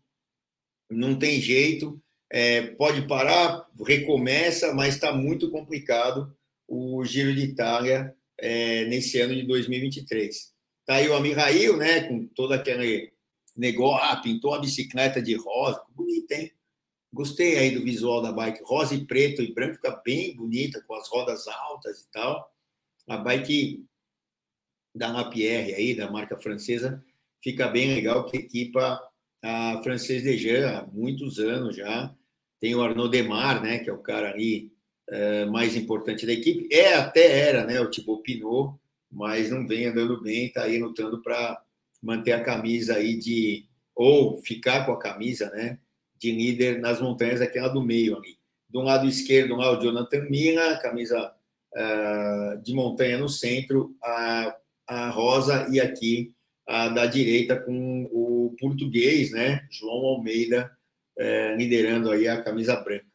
não 0.90 1.18
tem 1.18 1.40
jeito, 1.40 2.00
é, 2.30 2.62
pode 2.62 3.06
parar, 3.06 3.66
recomeça, 3.86 4.72
mas 4.72 4.94
está 4.94 5.12
muito 5.12 5.50
complicado 5.50 6.34
o 6.66 7.04
Giro 7.04 7.34
de 7.34 7.42
Itália 7.42 8.14
é, 8.38 8.86
nesse 8.86 9.20
ano 9.20 9.34
de 9.34 9.42
2023. 9.42 10.53
Tá 10.86 10.96
aí 10.96 11.08
o 11.08 11.14
Amirail, 11.14 11.76
né, 11.76 12.02
com 12.02 12.26
todo 12.26 12.52
aquele 12.52 13.12
negócio, 13.56 14.04
ah, 14.04 14.16
pintou 14.16 14.54
a 14.54 14.58
bicicleta 14.58 15.22
de 15.22 15.34
rosa, 15.34 15.82
bonito, 15.94 16.30
hein? 16.32 16.52
Gostei 17.12 17.56
aí 17.56 17.70
do 17.70 17.84
visual 17.84 18.20
da 18.20 18.32
bike, 18.32 18.62
rosa 18.64 18.94
e 18.94 19.06
preto 19.06 19.40
e 19.40 19.52
branco, 19.52 19.76
fica 19.76 20.02
bem 20.04 20.34
bonita, 20.34 20.82
com 20.82 20.94
as 20.94 21.08
rodas 21.08 21.46
altas 21.46 22.00
e 22.00 22.10
tal. 22.10 22.52
A 23.08 23.16
bike 23.16 23.86
da 24.94 25.12
Lapierre 25.12 25.74
aí, 25.74 25.94
da 25.94 26.10
marca 26.10 26.36
francesa, 26.36 27.04
fica 27.42 27.68
bem 27.68 27.94
legal, 27.94 28.26
que 28.26 28.36
equipa 28.36 29.00
a 29.42 29.80
Francês 29.82 30.22
Dejean 30.22 30.78
há 30.78 30.86
muitos 30.86 31.38
anos 31.38 31.76
já. 31.76 32.14
Tem 32.58 32.74
o 32.74 32.82
Arnaud 32.82 33.10
Demar, 33.10 33.62
né, 33.62 33.78
que 33.78 33.88
é 33.88 33.92
o 33.92 34.02
cara 34.02 34.30
ali 34.30 34.72
é, 35.08 35.44
mais 35.46 35.76
importante 35.76 36.26
da 36.26 36.32
equipe. 36.32 36.68
É, 36.74 36.94
até 36.94 37.40
era, 37.48 37.64
né, 37.64 37.80
o 37.80 37.90
Thibaut 37.90 38.22
Pinot, 38.22 38.78
mas 39.14 39.50
não 39.50 39.66
vem 39.66 39.86
andando 39.86 40.20
bem, 40.20 40.46
está 40.46 40.64
aí 40.64 40.78
lutando 40.78 41.22
para 41.22 41.62
manter 42.02 42.32
a 42.32 42.42
camisa 42.42 42.96
aí 42.96 43.16
de 43.16 43.66
ou 43.94 44.42
ficar 44.42 44.84
com 44.84 44.92
a 44.92 44.98
camisa, 44.98 45.50
né, 45.50 45.78
de 46.18 46.32
líder 46.32 46.80
nas 46.80 47.00
montanhas, 47.00 47.40
aquela 47.40 47.68
do 47.68 47.82
meio 47.82 48.16
ali. 48.16 48.36
Do 48.68 48.80
lado 48.80 49.06
esquerdo, 49.06 49.54
lá 49.54 49.70
o 49.70 49.80
Jonathan 49.80 50.28
Mina, 50.28 50.76
camisa 50.78 51.32
uh, 51.72 52.60
de 52.62 52.74
montanha 52.74 53.16
no 53.18 53.28
centro, 53.28 53.94
a, 54.02 54.56
a 54.86 55.10
rosa 55.10 55.68
e 55.70 55.80
aqui 55.80 56.34
a 56.66 56.88
da 56.88 57.06
direita 57.06 57.56
com 57.56 58.08
o 58.10 58.56
português, 58.58 59.30
né, 59.30 59.66
João 59.70 60.04
Almeida, 60.06 60.76
uh, 61.16 61.56
liderando 61.56 62.10
aí 62.10 62.26
a 62.26 62.42
camisa 62.42 62.74
branca. 62.76 63.14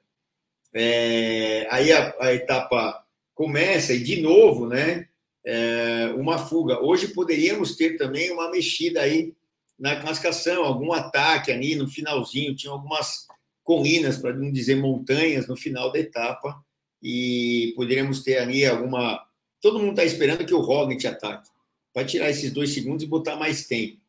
É, 0.73 1.67
aí 1.71 1.91
a, 1.91 2.15
a, 2.19 2.33
etapa 2.33 3.03
começa 3.33 3.91
e 3.91 4.03
de 4.03 4.21
novo, 4.21 4.67
né, 4.67 5.08
é, 5.45 6.13
uma 6.15 6.37
fuga. 6.37 6.81
Hoje 6.83 7.09
poderíamos 7.09 7.75
ter 7.75 7.97
também 7.97 8.31
uma 8.31 8.49
mexida 8.51 9.01
aí 9.01 9.33
na 9.77 9.95
classificação, 9.95 10.63
algum 10.63 10.91
ataque 10.91 11.51
ali 11.51 11.75
no 11.75 11.87
finalzinho, 11.87 12.55
tinha 12.55 12.71
algumas 12.71 13.27
colinas, 13.63 14.17
para 14.17 14.33
não 14.33 14.51
dizer 14.51 14.75
montanhas, 14.75 15.47
no 15.47 15.55
final 15.55 15.91
da 15.91 15.99
etapa, 15.99 16.61
e 17.01 17.73
poderíamos 17.75 18.23
ter 18.23 18.39
ali 18.39 18.65
alguma. 18.65 19.25
Todo 19.61 19.79
mundo 19.79 19.91
está 19.91 20.03
esperando 20.03 20.45
que 20.45 20.53
o 20.53 20.59
Roglic 20.59 21.05
ataque, 21.07 21.49
para 21.93 22.05
tirar 22.05 22.29
esses 22.29 22.51
dois 22.51 22.73
segundos 22.73 23.03
e 23.03 23.07
botar 23.07 23.35
mais 23.35 23.67
tempo. 23.67 24.01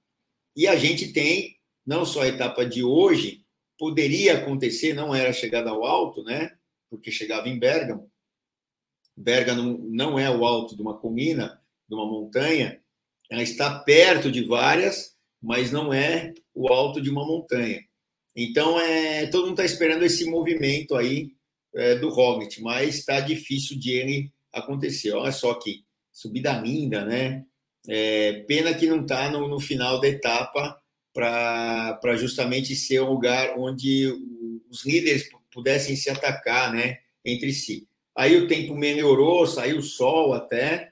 E 0.56 0.66
a 0.66 0.76
gente 0.76 1.12
tem, 1.12 1.56
não 1.86 2.04
só 2.04 2.22
a 2.22 2.28
etapa 2.28 2.66
de 2.66 2.82
hoje, 2.82 3.44
poderia 3.78 4.38
acontecer, 4.38 4.92
não 4.92 5.14
era 5.14 5.32
chegada 5.32 5.70
ao 5.70 5.84
alto, 5.84 6.22
né? 6.24 6.52
Porque 6.88 7.10
chegava 7.10 7.48
em 7.48 7.58
Bergamo. 7.58 8.09
Bergamo 9.20 9.78
não 9.90 10.18
é 10.18 10.30
o 10.30 10.44
alto 10.44 10.74
de 10.74 10.82
uma 10.82 10.96
colina, 10.96 11.60
de 11.88 11.94
uma 11.94 12.06
montanha, 12.06 12.80
ela 13.30 13.42
está 13.42 13.78
perto 13.80 14.30
de 14.30 14.44
várias, 14.44 15.14
mas 15.40 15.70
não 15.70 15.92
é 15.92 16.32
o 16.54 16.72
alto 16.72 17.00
de 17.00 17.10
uma 17.10 17.26
montanha. 17.26 17.80
Então, 18.34 18.80
é, 18.80 19.26
todo 19.26 19.46
mundo 19.46 19.52
está 19.60 19.64
esperando 19.64 20.04
esse 20.04 20.24
movimento 20.24 20.96
aí 20.96 21.32
é, 21.74 21.96
do 21.96 22.08
Roglic, 22.08 22.60
mas 22.62 22.96
está 22.96 23.20
difícil 23.20 23.78
de 23.78 23.90
ele 23.90 24.32
acontecer. 24.52 25.12
Olha 25.12 25.32
só 25.32 25.54
que 25.54 25.84
subida 26.12 26.52
linda, 26.52 27.04
né? 27.04 27.44
É, 27.88 28.44
pena 28.46 28.74
que 28.74 28.86
não 28.86 29.02
está 29.02 29.30
no, 29.30 29.48
no, 29.48 29.58
final 29.58 30.00
da 30.00 30.08
etapa 30.08 30.80
para 31.12 32.16
justamente 32.16 32.74
ser 32.76 33.00
um 33.00 33.10
lugar 33.10 33.54
onde 33.58 34.06
os 34.70 34.84
líderes 34.84 35.28
pudessem 35.52 35.96
se 35.96 36.10
atacar, 36.10 36.72
né, 36.72 36.98
entre 37.24 37.52
si. 37.52 37.88
Aí 38.20 38.36
o 38.36 38.46
tempo 38.46 38.74
melhorou, 38.74 39.46
saiu 39.46 39.78
o 39.78 39.82
sol 39.82 40.34
até, 40.34 40.90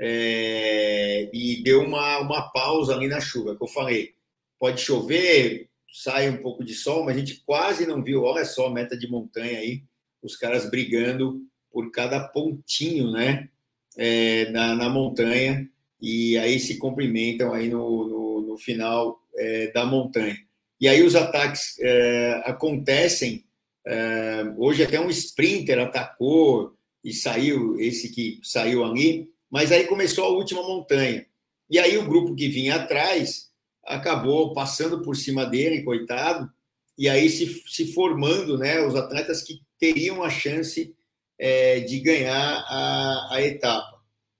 é, 0.00 1.28
e 1.30 1.62
deu 1.62 1.82
uma, 1.82 2.20
uma 2.20 2.50
pausa 2.52 2.94
ali 2.94 3.06
na 3.06 3.20
chuva, 3.20 3.54
que 3.54 3.62
eu 3.62 3.68
falei. 3.68 4.14
Pode 4.58 4.80
chover, 4.80 5.68
sai 5.92 6.30
um 6.30 6.38
pouco 6.38 6.64
de 6.64 6.72
sol, 6.72 7.04
mas 7.04 7.16
a 7.16 7.18
gente 7.18 7.42
quase 7.44 7.84
não 7.84 8.02
viu. 8.02 8.22
Olha 8.22 8.46
só 8.46 8.68
a 8.68 8.70
meta 8.70 8.96
de 8.96 9.06
montanha 9.06 9.58
aí, 9.58 9.82
os 10.22 10.36
caras 10.36 10.70
brigando 10.70 11.42
por 11.70 11.90
cada 11.90 12.18
pontinho, 12.28 13.10
né, 13.10 13.50
é, 13.98 14.48
na, 14.50 14.74
na 14.74 14.88
montanha, 14.88 15.68
e 16.00 16.38
aí 16.38 16.58
se 16.58 16.78
cumprimentam 16.78 17.52
aí 17.52 17.68
no, 17.68 18.08
no, 18.08 18.40
no 18.40 18.56
final 18.56 19.20
é, 19.36 19.70
da 19.70 19.84
montanha. 19.84 20.38
E 20.80 20.88
aí 20.88 21.02
os 21.02 21.14
ataques 21.14 21.78
é, 21.78 22.42
acontecem. 22.46 23.43
É, 23.86 24.44
hoje 24.56 24.82
até 24.82 24.98
um 25.00 25.10
sprinter 25.10 25.78
atacou 25.78 26.74
e 27.02 27.12
saiu, 27.12 27.78
esse 27.78 28.08
que 28.10 28.40
saiu 28.42 28.84
ali, 28.84 29.30
mas 29.50 29.70
aí 29.70 29.86
começou 29.86 30.24
a 30.24 30.28
última 30.28 30.62
montanha. 30.62 31.26
E 31.68 31.78
aí 31.78 31.96
o 31.98 32.06
grupo 32.06 32.34
que 32.34 32.48
vinha 32.48 32.76
atrás 32.76 33.50
acabou 33.84 34.54
passando 34.54 35.02
por 35.02 35.16
cima 35.16 35.44
dele, 35.44 35.82
coitado, 35.82 36.50
e 36.96 37.08
aí 37.08 37.28
se, 37.28 37.62
se 37.66 37.92
formando 37.92 38.56
né, 38.56 38.80
os 38.80 38.94
atletas 38.94 39.42
que 39.42 39.60
teriam 39.78 40.22
a 40.22 40.30
chance 40.30 40.94
é, 41.38 41.80
de 41.80 42.00
ganhar 42.00 42.64
a, 42.68 43.34
a 43.34 43.42
etapa. 43.42 43.94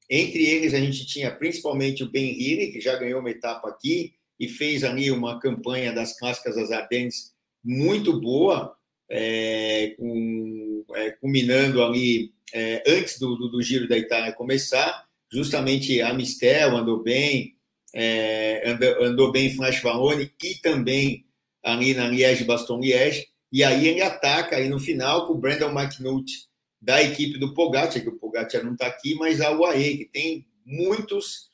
Entre 0.08 0.44
eles, 0.44 0.74
a 0.74 0.80
gente 0.80 1.06
tinha 1.06 1.30
principalmente 1.30 2.02
o 2.02 2.10
Ben 2.10 2.30
Healy, 2.30 2.72
que 2.72 2.80
já 2.80 2.96
ganhou 2.96 3.20
uma 3.20 3.30
etapa 3.30 3.68
aqui 3.68 4.14
e 4.38 4.48
fez 4.48 4.84
ali 4.84 5.10
uma 5.10 5.38
campanha 5.38 5.92
das 5.92 6.18
clássicas 6.18 6.56
das 6.56 6.70
Ardennes 6.70 7.32
muito 7.62 8.20
boa, 8.20 8.76
é, 9.10 9.94
com, 9.98 10.84
é, 10.94 11.10
culminando 11.12 11.82
ali 11.82 12.32
é, 12.52 12.82
antes 12.86 13.18
do, 13.18 13.36
do, 13.36 13.48
do, 13.48 13.62
Giro 13.62 13.88
da 13.88 13.96
Itália 13.96 14.32
começar. 14.32 15.04
Justamente 15.32 16.00
a 16.00 16.14
Mistel 16.14 16.76
andou 16.76 17.02
bem, 17.02 17.56
é, 17.94 18.70
andou, 18.70 19.04
andou, 19.04 19.32
bem 19.32 19.46
em 19.46 19.54
Flash 19.54 19.82
Valone 19.82 20.30
e 20.42 20.54
também 20.56 21.26
ali 21.62 21.94
na 21.94 22.08
Liège-Baston-Liège. 22.08 23.26
E 23.52 23.62
aí 23.64 23.88
ele 23.88 24.02
ataca 24.02 24.56
aí 24.56 24.68
no 24.68 24.78
final 24.78 25.26
com 25.26 25.34
o 25.34 25.38
Brandon 25.38 25.70
McNulty 25.70 26.32
da 26.80 27.02
equipe 27.02 27.38
do 27.38 27.54
Pogacar, 27.54 28.02
que 28.02 28.08
o 28.08 28.18
Pogacar 28.18 28.62
não 28.62 28.74
está 28.74 28.86
aqui, 28.86 29.14
mas 29.14 29.40
a 29.40 29.50
UAE, 29.50 29.98
que 29.98 30.04
tem 30.06 30.46
muitos 30.66 31.48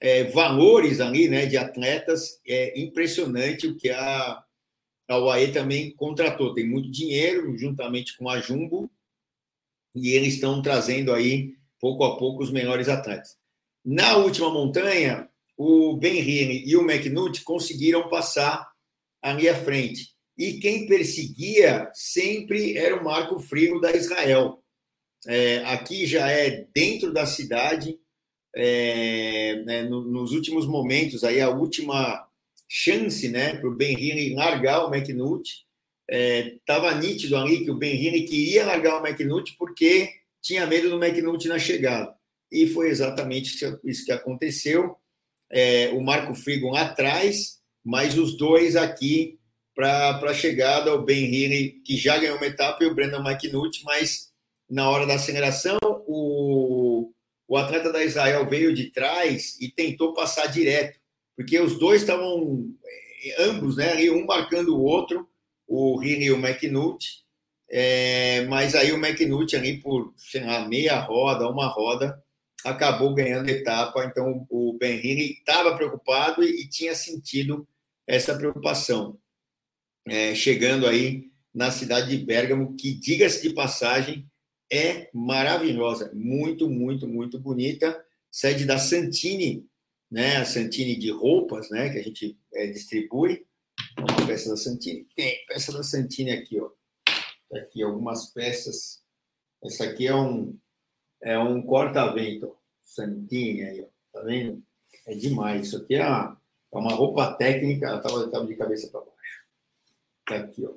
é, 0.00 0.24
valores 0.24 1.00
ali, 1.00 1.28
né, 1.28 1.46
de 1.46 1.56
atletas. 1.56 2.40
É 2.46 2.78
impressionante 2.80 3.66
o 3.66 3.76
que 3.76 3.90
a, 3.90 4.42
a 5.08 5.18
UAE 5.18 5.52
também 5.52 5.90
contratou. 5.92 6.52
Tem 6.52 6.68
muito 6.68 6.90
dinheiro, 6.90 7.56
juntamente 7.56 8.16
com 8.16 8.28
a 8.28 8.40
Jumbo, 8.40 8.90
e 9.94 10.10
eles 10.10 10.34
estão 10.34 10.60
trazendo 10.60 11.12
aí, 11.12 11.54
pouco 11.80 12.04
a 12.04 12.16
pouco, 12.18 12.42
os 12.42 12.50
melhores 12.50 12.88
atletas. 12.88 13.36
Na 13.84 14.16
última 14.18 14.50
montanha, 14.50 15.28
o 15.56 15.96
Ben 15.96 16.20
Rene 16.20 16.62
e 16.66 16.76
o 16.76 16.88
McNulty 16.88 17.42
conseguiram 17.42 18.08
passar 18.08 18.70
ali 19.22 19.48
à 19.48 19.56
frente. 19.56 20.10
E 20.36 20.60
quem 20.60 20.86
perseguia 20.86 21.90
sempre 21.94 22.76
era 22.76 22.94
o 22.94 23.02
Marco 23.02 23.40
Frigo 23.40 23.80
da 23.80 23.90
Israel. 23.90 24.62
É, 25.26 25.58
aqui 25.64 26.06
já 26.06 26.30
é 26.30 26.66
dentro 26.72 27.12
da 27.12 27.26
cidade, 27.26 27.98
é, 28.54 29.62
né, 29.64 29.82
no, 29.82 30.02
nos 30.02 30.32
últimos 30.32 30.66
momentos, 30.66 31.24
aí 31.24 31.40
a 31.40 31.50
última 31.50 32.27
chance 32.68 33.28
né, 33.28 33.54
para 33.54 33.68
o 33.68 33.74
Ben 33.74 33.94
Henry 33.94 34.34
largar 34.34 34.84
o 34.84 34.94
McNulty. 34.94 35.66
Estava 36.08 36.92
é, 36.92 36.94
nítido 36.94 37.36
ali 37.36 37.64
que 37.64 37.70
o 37.70 37.76
Ben 37.76 37.94
Henry 37.94 38.24
queria 38.24 38.66
largar 38.66 39.00
o 39.00 39.06
McNulty 39.06 39.56
porque 39.58 40.10
tinha 40.42 40.66
medo 40.66 40.90
do 40.90 41.02
McNulty 41.02 41.48
na 41.48 41.58
chegada. 41.58 42.14
E 42.50 42.66
foi 42.66 42.88
exatamente 42.88 43.54
isso 43.84 44.04
que 44.04 44.12
aconteceu. 44.12 44.96
É, 45.50 45.88
o 45.90 46.00
Marco 46.02 46.34
Frigo 46.34 46.70
lá 46.70 46.82
atrás, 46.82 47.58
mas 47.84 48.16
os 48.18 48.36
dois 48.36 48.76
aqui 48.76 49.38
para 49.74 50.18
a 50.18 50.34
chegada, 50.34 50.92
o 50.92 51.02
Ben 51.02 51.24
Healy, 51.24 51.80
que 51.84 51.96
já 51.96 52.18
ganhou 52.18 52.36
uma 52.36 52.46
etapa, 52.46 52.82
e 52.82 52.86
o 52.86 52.94
Brandon 52.94 53.22
McNulty, 53.22 53.84
mas 53.84 54.28
na 54.68 54.90
hora 54.90 55.06
da 55.06 55.14
aceleração, 55.14 55.78
o, 55.82 57.12
o 57.46 57.56
atleta 57.56 57.92
da 57.92 58.04
Israel 58.04 58.48
veio 58.48 58.74
de 58.74 58.90
trás 58.90 59.56
e 59.60 59.70
tentou 59.70 60.12
passar 60.12 60.46
direto, 60.46 60.98
porque 61.38 61.56
os 61.60 61.78
dois 61.78 62.00
estavam, 62.00 62.68
eh, 63.22 63.44
ambos, 63.44 63.76
né, 63.76 63.94
um 64.10 64.26
marcando 64.26 64.76
o 64.76 64.82
outro, 64.82 65.30
o 65.68 66.02
Healy 66.02 66.24
e 66.24 66.32
o 66.32 66.36
McNulty, 66.36 67.22
é, 67.70 68.44
mas 68.46 68.74
aí 68.74 68.90
o 68.90 68.96
McNulty 68.96 69.54
ali 69.54 69.80
por, 69.80 70.12
sei 70.16 70.44
lá, 70.44 70.66
meia 70.66 70.98
roda, 70.98 71.48
uma 71.48 71.68
roda, 71.68 72.20
acabou 72.64 73.14
ganhando 73.14 73.48
etapa, 73.48 74.04
então 74.04 74.44
o 74.50 74.76
Ben 74.80 74.96
Healy 74.96 75.34
estava 75.34 75.76
preocupado 75.76 76.42
e, 76.42 76.62
e 76.62 76.68
tinha 76.68 76.92
sentido 76.92 77.68
essa 78.04 78.36
preocupação. 78.36 79.16
É, 80.08 80.34
chegando 80.34 80.88
aí 80.88 81.30
na 81.54 81.70
cidade 81.70 82.08
de 82.08 82.24
Bérgamo, 82.24 82.74
que, 82.74 82.92
diga-se 82.94 83.46
de 83.46 83.54
passagem, 83.54 84.28
é 84.72 85.08
maravilhosa, 85.14 86.10
muito, 86.12 86.68
muito, 86.68 87.06
muito 87.06 87.38
bonita. 87.38 88.04
Sede 88.28 88.64
da 88.64 88.76
Santini, 88.76 89.68
né? 90.10 90.36
A 90.38 90.44
Santini 90.44 90.96
de 90.96 91.10
roupas, 91.10 91.70
né? 91.70 91.90
Que 91.90 91.98
a 91.98 92.02
gente 92.02 92.38
é, 92.54 92.66
distribui. 92.68 93.46
É 93.96 94.00
uma 94.00 94.26
peça 94.26 94.50
da 94.50 94.56
Santini. 94.56 95.06
Tem 95.14 95.44
peça 95.46 95.72
da 95.72 95.82
Santini 95.82 96.30
aqui, 96.30 96.60
ó. 96.60 96.70
Tá 97.50 97.58
aqui 97.58 97.82
algumas 97.82 98.26
peças. 98.32 99.02
Essa 99.62 99.84
aqui 99.84 100.06
é 100.06 100.14
um 100.14 100.58
é 101.20 101.36
um 101.38 101.60
corta-vento 101.62 102.56
Santini 102.84 103.62
aí, 103.62 103.82
ó. 103.82 103.88
Tá 104.12 104.24
vendo? 104.24 104.62
É 105.06 105.14
demais. 105.14 105.66
Isso 105.66 105.78
aqui 105.78 105.94
é 105.94 106.06
uma, 106.06 106.40
é 106.72 106.78
uma 106.78 106.94
roupa 106.94 107.34
técnica. 107.34 107.86
Ela 107.86 108.24
estava 108.26 108.46
de 108.46 108.56
cabeça 108.56 108.88
para 108.88 109.00
baixo. 109.00 109.46
Tá 110.26 110.36
aqui, 110.36 110.66
ó. 110.66 110.74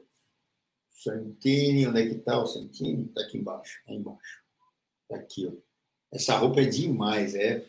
Santini, 0.92 1.88
onde 1.88 2.02
é 2.02 2.10
que 2.10 2.16
tá 2.16 2.40
o 2.40 2.46
Santini? 2.46 3.08
Tá 3.08 3.22
aqui 3.22 3.38
embaixo, 3.40 3.82
aí 3.88 3.96
embaixo. 3.96 4.42
Tá 5.10 5.16
aqui, 5.16 5.48
ó. 5.48 5.72
Essa 6.12 6.38
roupa 6.38 6.62
é 6.62 6.66
demais, 6.66 7.34
é 7.36 7.66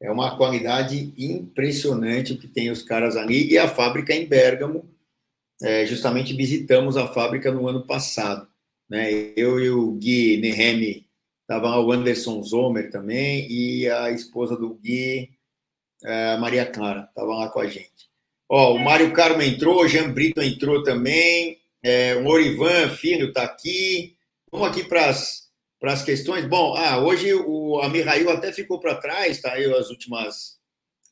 é 0.00 0.10
uma 0.10 0.36
qualidade 0.36 1.12
impressionante 1.16 2.32
o 2.32 2.38
que 2.38 2.48
tem 2.48 2.70
os 2.70 2.82
caras 2.82 3.16
ali 3.16 3.50
e 3.50 3.58
a 3.58 3.68
fábrica 3.68 4.14
em 4.14 4.26
Bergamo. 4.26 4.88
É, 5.62 5.86
justamente 5.86 6.34
visitamos 6.34 6.96
a 6.96 7.06
fábrica 7.06 7.50
no 7.50 7.68
ano 7.68 7.86
passado, 7.86 8.46
né? 8.88 9.10
Eu 9.36 9.60
e 9.60 9.70
o 9.70 9.92
Gui 9.92 10.36
Nehemi 10.38 11.04
Estava 11.44 11.78
o 11.78 11.92
Anderson 11.92 12.42
Zomer 12.42 12.90
também 12.90 13.46
e 13.50 13.88
a 13.88 14.10
esposa 14.10 14.56
do 14.56 14.74
Gui, 14.76 15.30
a 16.02 16.38
Maria 16.38 16.64
Clara, 16.64 17.06
estava 17.06 17.34
lá 17.34 17.50
com 17.50 17.60
a 17.60 17.66
gente. 17.66 18.08
Ó, 18.48 18.74
o 18.74 18.78
Mário 18.78 19.12
Carmo 19.12 19.42
entrou, 19.42 19.82
o 19.82 19.88
Jean 19.88 20.10
Brito 20.10 20.40
entrou 20.40 20.82
também, 20.82 21.58
é, 21.82 22.14
o 22.16 22.26
Orivan 22.26 22.88
Filho 22.88 23.28
está 23.28 23.42
aqui. 23.42 24.16
Vamos 24.50 24.68
aqui 24.68 24.84
para 24.84 25.10
as 25.10 25.43
questões. 26.04 26.46
Bom, 26.46 26.74
ah, 26.76 26.98
hoje 26.98 27.34
o 27.34 27.80
Amirail 27.80 28.30
até 28.30 28.52
ficou 28.52 28.80
para 28.80 28.94
trás, 28.94 29.40
tá 29.40 29.52
aí 29.52 29.64
as 29.72 29.90
últimas, 29.90 30.58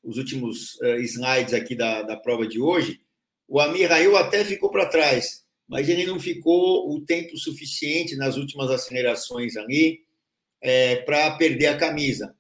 os 0.03 0.17
últimos 0.17 0.75
uh, 0.81 0.97
slides 1.01 1.53
aqui 1.53 1.75
da, 1.75 2.03
da 2.03 2.17
prova 2.17 2.47
de 2.47 2.61
hoje. 2.61 3.01
O 3.47 3.61
Amirail 3.61 4.17
até 4.17 4.45
ficou 4.45 4.71
para 4.71 4.87
trás, 4.87 5.45
mas 5.69 5.89
ele 5.89 6.07
não 6.07 6.19
ficou 6.19 6.91
o 6.91 7.05
tempo 7.05 7.37
suficiente 7.37 8.17
nas 8.17 8.37
últimas 8.37 8.71
acelerações 8.71 9.57
ali 9.57 10.01
é, 10.63 10.97
para 10.97 11.33
perder 11.37 11.67
a 11.67 11.77
camisa. 11.77 12.35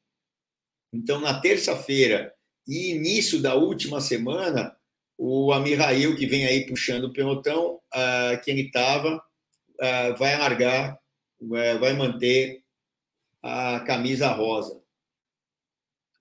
Então, 0.92 1.20
na 1.20 1.40
terça-feira 1.40 2.32
e 2.66 2.92
início 2.92 3.40
da 3.40 3.54
última 3.54 4.00
semana, 4.00 4.74
o 5.18 5.52
Amirail, 5.52 6.16
que 6.16 6.26
vem 6.26 6.46
aí 6.46 6.66
puxando 6.66 7.04
o 7.04 7.12
pelotão, 7.12 7.80
uh, 7.94 8.42
que 8.42 8.50
ele 8.50 8.62
estava, 8.62 9.16
uh, 9.16 10.16
vai 10.18 10.36
largar, 10.38 10.98
vai 11.48 11.92
manter 11.94 12.62
a 13.42 13.80
camisa 13.80 14.28
rosa. 14.28 14.80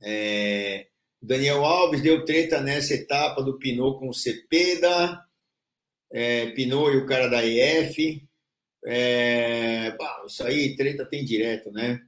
É, 0.01 0.88
Daniel 1.22 1.63
Alves 1.63 2.01
deu 2.01 2.26
treta 2.26 2.61
nessa 2.61 2.95
etapa 2.95 3.43
do 3.43 3.59
Pinot 3.59 3.99
com 3.99 4.09
o 4.09 4.13
Cepeda, 4.13 5.24
é, 6.11 6.47
Pinot 6.47 6.91
e 6.91 6.97
o 6.97 7.05
cara 7.05 7.28
da 7.28 7.45
EF. 7.45 8.28
É, 8.86 9.95
isso 10.26 10.43
aí, 10.43 10.76
treta 10.76 11.05
tem 11.05 11.24
direto, 11.24 11.72
né? 11.72 12.01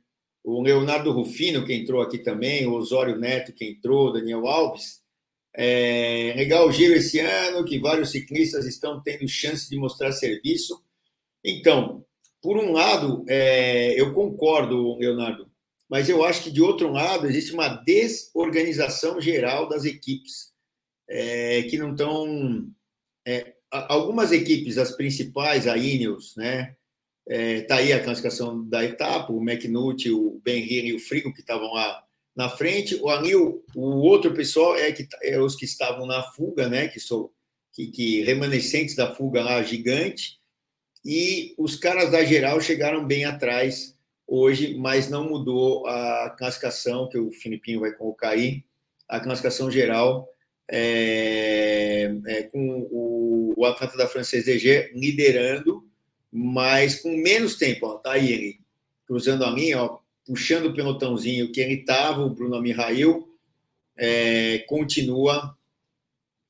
O 0.43 0.61
Leonardo 0.61 1.11
Rufino, 1.11 1.64
que 1.64 1.74
entrou 1.74 2.01
aqui 2.01 2.18
também, 2.18 2.66
o 2.66 2.74
Osório 2.74 3.18
Neto, 3.18 3.53
que 3.53 3.66
entrou, 3.66 4.11
Daniel 4.11 4.47
Alves. 4.47 5.01
É, 5.55 6.34
legal 6.36 6.68
o 6.68 6.72
giro 6.72 6.95
esse 6.95 7.20
ano, 7.20 7.64
que 7.64 7.80
vários 7.80 8.11
ciclistas 8.11 8.66
estão 8.66 9.01
tendo 9.01 9.28
chance 9.28 9.70
de 9.70 9.78
mostrar 9.78 10.11
serviço. 10.11 10.84
Então, 11.43 12.03
por 12.44 12.58
um 12.58 12.74
lado, 12.74 13.24
é, 13.30 13.98
eu 14.00 14.12
concordo, 14.12 14.98
Leonardo, 14.98 15.50
mas 15.89 16.10
eu 16.10 16.26
acho 16.26 16.44
que, 16.44 16.52
de 16.52 16.62
outro 16.62 16.91
lado, 16.91 17.26
existe 17.26 17.54
uma 17.54 17.70
desorganização 17.70 19.22
geral 19.22 19.70
das 19.70 19.86
equipes, 19.86 20.52
é, 21.10 21.64
que 21.64 21.78
não 21.78 21.91
estão. 21.91 22.68
É, 23.26 23.54
algumas 23.72 24.34
equipes, 24.34 24.78
as 24.78 24.91
principais, 24.91 25.68
a 25.68 25.78
Ineos, 25.78 26.36
né? 26.36 26.76
Está 27.26 27.78
é, 27.78 27.80
aí 27.80 27.94
a 27.94 28.04
classificação 28.04 28.68
da 28.68 28.84
etapa, 28.84 29.32
o 29.32 29.41
McNulty, 29.41 30.12
o 30.12 30.41
Ben 30.44 30.62
Hinn 30.62 30.88
e 30.88 30.94
o 30.94 31.00
Frigo, 31.00 31.34
que 31.34 31.39
estavam 31.39 31.72
lá 31.72 32.04
na 32.36 32.50
frente. 32.50 32.96
O 32.96 33.10
Anil, 33.10 33.64
o 33.74 34.02
outro 34.02 34.34
pessoal 34.34 34.76
é, 34.76 34.91
que, 34.91 35.08
é 35.22 35.39
os 35.39 35.56
que 35.56 35.64
estavam 35.64 36.06
na 36.06 36.22
fuga, 36.22 36.68
né? 36.68 36.89
Que 36.89 37.00
são 37.00 37.30
que, 37.72 37.88
que 37.88 38.22
remanescentes 38.24 38.96
da 38.96 39.16
fuga 39.16 39.41
lá 39.41 39.64
gigante. 39.64 40.43
E 41.04 41.54
os 41.58 41.76
caras 41.76 42.12
da 42.12 42.24
geral 42.24 42.60
chegaram 42.62 43.06
bem 43.06 43.26
atrás 43.26 43.95
hoje, 44.28 44.76
mas 44.76 45.10
não 45.10 45.28
mudou 45.28 45.86
a 45.88 46.30
classificação 46.38 47.10
que 47.10 47.18
o 47.18 47.32
Filipinho 47.32 47.82
vai 47.82 47.91
colocar 47.91 48.30
aí. 48.30 48.64
A 49.08 49.20
classificação 49.20 49.70
geral 49.70 50.30
é, 50.70 52.16
é 52.26 52.43
com 52.43 52.88
o, 52.89 53.54
o 53.56 53.66
atleta 53.66 53.97
da 53.97 54.08
Francesa 54.08 54.45
DG 54.45 54.91
liderando 54.95 55.84
mas 56.36 56.99
com 56.99 57.16
menos 57.16 57.56
tempo. 57.56 57.86
Ó, 57.86 57.97
tá 57.97 58.14
aí 58.14 58.32
ele 58.32 58.60
cruzando 59.06 59.45
a 59.45 59.51
linha, 59.51 59.84
ó, 59.84 59.99
puxando 60.26 60.66
o 60.66 60.74
pelotãozinho 60.74 61.51
que 61.51 61.62
ele 61.62 61.76
estava, 61.76 62.22
o 62.22 62.30
Bruno 62.30 62.60
Mihail, 62.60 63.30
é, 63.95 64.60
continua 64.68 65.56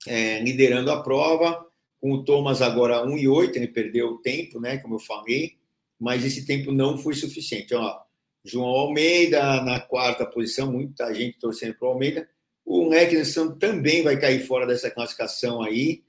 é, 0.07 0.39
liderando 0.39 0.89
a 0.89 1.03
prova, 1.03 1.67
com 2.03 2.11
o 2.11 2.23
Thomas 2.25 2.61
agora 2.61 3.01
1 3.01 3.17
e 3.17 3.29
8, 3.29 3.55
ele 3.55 3.67
perdeu 3.69 4.09
o 4.09 4.17
tempo, 4.17 4.59
né, 4.59 4.77
como 4.77 4.95
eu 4.95 4.99
falei, 4.99 5.53
mas 5.97 6.25
esse 6.25 6.45
tempo 6.45 6.69
não 6.69 6.97
foi 6.97 7.13
suficiente. 7.13 7.73
Ó, 7.73 7.97
João 8.43 8.67
Almeida 8.67 9.61
na 9.61 9.79
quarta 9.79 10.25
posição, 10.25 10.69
muita 10.69 11.13
gente 11.15 11.39
torcendo 11.39 11.75
para 11.75 11.87
o 11.87 11.91
Almeida. 11.91 12.27
O 12.65 12.89
Lecknesson 12.89 13.51
também 13.51 14.03
vai 14.03 14.19
cair 14.19 14.45
fora 14.45 14.67
dessa 14.67 14.91
classificação 14.91 15.61
aí, 15.61 16.03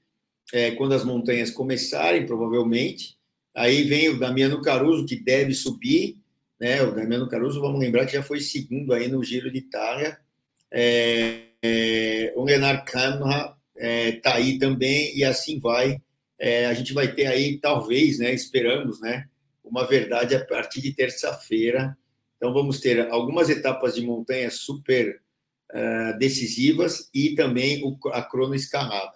é, 0.51 0.71
quando 0.71 0.91
as 0.95 1.05
montanhas 1.05 1.49
começarem, 1.49 2.25
provavelmente. 2.25 3.17
Aí 3.55 3.83
vem 3.83 4.09
o 4.09 4.19
Damiano 4.19 4.61
Caruso, 4.61 5.05
que 5.05 5.15
deve 5.15 5.53
subir, 5.53 6.17
né? 6.59 6.83
O 6.83 6.93
Damiano 6.93 7.29
Caruso, 7.29 7.61
vamos 7.61 7.79
lembrar 7.79 8.05
que 8.05 8.11
já 8.11 8.21
foi 8.21 8.41
segundo 8.41 8.93
aí 8.93 9.07
no 9.07 9.23
Giro 9.23 9.49
de 9.49 9.59
Itália. 9.59 10.19
É, 10.69 11.43
é, 11.63 12.33
o 12.35 12.43
Leonardo 12.43 12.83
Canha 12.83 13.55
está 13.75 14.31
é, 14.31 14.33
aí 14.33 14.59
também, 14.59 15.15
e 15.17 15.23
assim 15.23 15.59
vai. 15.59 16.01
É, 16.39 16.65
a 16.65 16.73
gente 16.73 16.93
vai 16.93 17.13
ter 17.13 17.27
aí, 17.27 17.57
talvez, 17.59 18.19
né? 18.19 18.33
Esperamos, 18.33 18.99
né? 19.01 19.27
Uma 19.63 19.85
verdade 19.85 20.35
a 20.35 20.45
partir 20.45 20.81
de 20.81 20.93
terça-feira. 20.93 21.97
Então, 22.37 22.53
vamos 22.53 22.79
ter 22.79 23.09
algumas 23.09 23.49
etapas 23.49 23.95
de 23.95 24.05
montanha 24.05 24.51
super 24.51 25.21
uh, 25.73 26.17
decisivas 26.17 27.09
e 27.13 27.35
também 27.35 27.83
o, 27.83 27.97
a 28.09 28.21
crono 28.21 28.53
escalada. 28.53 29.13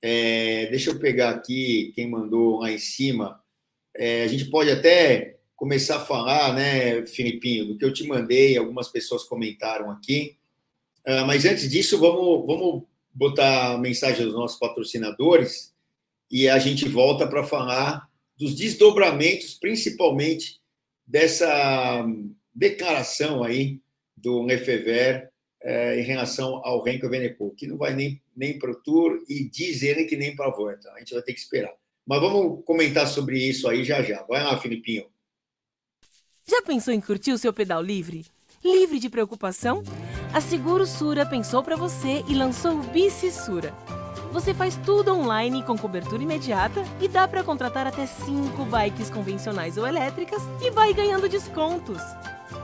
É, 0.00 0.66
deixa 0.66 0.90
eu 0.90 0.98
pegar 0.98 1.30
aqui 1.30 1.92
quem 1.94 2.08
mandou 2.08 2.60
lá 2.60 2.70
em 2.70 2.78
cima 2.78 3.42
é, 3.98 4.22
a 4.22 4.28
gente 4.28 4.44
pode 4.44 4.70
até 4.70 5.38
começar 5.56 5.96
a 5.96 6.04
falar, 6.04 6.54
né, 6.54 7.04
Filipinho, 7.04 7.66
do 7.66 7.76
que 7.76 7.84
eu 7.84 7.92
te 7.92 8.06
mandei, 8.06 8.56
algumas 8.56 8.88
pessoas 8.88 9.24
comentaram 9.24 9.90
aqui. 9.90 10.36
Uh, 11.04 11.26
mas 11.26 11.44
antes 11.44 11.68
disso, 11.68 11.98
vamos, 11.98 12.46
vamos 12.46 12.84
botar 13.12 13.72
a 13.72 13.78
mensagem 13.78 14.24
dos 14.24 14.34
nossos 14.34 14.58
patrocinadores 14.58 15.74
e 16.30 16.48
a 16.48 16.58
gente 16.58 16.88
volta 16.88 17.26
para 17.26 17.44
falar 17.44 18.08
dos 18.36 18.54
desdobramentos, 18.54 19.54
principalmente 19.54 20.60
dessa 21.06 22.06
declaração 22.54 23.42
aí 23.42 23.80
do 24.16 24.42
Lefever 24.42 25.30
eh, 25.62 26.00
em 26.00 26.02
relação 26.02 26.60
ao 26.64 26.82
Renko 26.82 27.08
Venepo, 27.08 27.54
que 27.56 27.66
não 27.66 27.76
vai 27.76 27.94
nem, 27.94 28.22
nem 28.36 28.58
para 28.58 28.70
o 28.70 28.74
Tour 28.74 29.24
e 29.28 29.48
diz 29.48 29.82
ele 29.82 30.04
que 30.04 30.16
nem 30.16 30.36
para 30.36 30.46
a 30.46 30.54
Volta. 30.54 30.90
A 30.92 30.98
gente 30.98 31.14
vai 31.14 31.22
ter 31.22 31.32
que 31.32 31.40
esperar. 31.40 31.74
Mas 32.06 32.20
vamos 32.20 32.64
comentar 32.64 33.06
sobre 33.06 33.38
isso 33.38 33.68
aí 33.68 33.84
já 33.84 34.02
já. 34.02 34.22
Vai 34.22 34.42
lá, 34.42 34.58
Filipinho. 34.60 35.06
Já 36.48 36.62
pensou 36.62 36.94
em 36.94 37.00
curtir 37.00 37.32
o 37.32 37.38
seu 37.38 37.52
pedal 37.52 37.82
livre? 37.82 38.24
Livre 38.70 38.98
de 38.98 39.08
preocupação? 39.08 39.82
A 40.30 40.42
Seguro 40.42 40.84
Sura 40.84 41.24
pensou 41.24 41.62
para 41.62 41.74
você 41.74 42.22
e 42.28 42.34
lançou 42.34 42.72
o 42.72 42.82
Bici 42.82 43.32
Sura. 43.32 43.72
Você 44.30 44.52
faz 44.52 44.76
tudo 44.76 45.10
online 45.14 45.62
com 45.62 45.74
cobertura 45.74 46.22
imediata 46.22 46.84
e 47.00 47.08
dá 47.08 47.26
para 47.26 47.42
contratar 47.42 47.86
até 47.86 48.04
5 48.04 48.62
bikes 48.66 49.08
convencionais 49.08 49.78
ou 49.78 49.86
elétricas 49.86 50.42
e 50.60 50.70
vai 50.70 50.92
ganhando 50.92 51.30
descontos. 51.30 52.02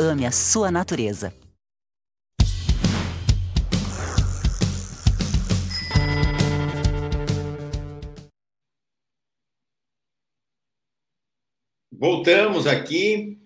Ame 0.00 0.24
a 0.24 0.30
sua 0.30 0.70
natureza. 0.70 1.34
Voltamos 11.90 12.68
aqui 12.68 13.40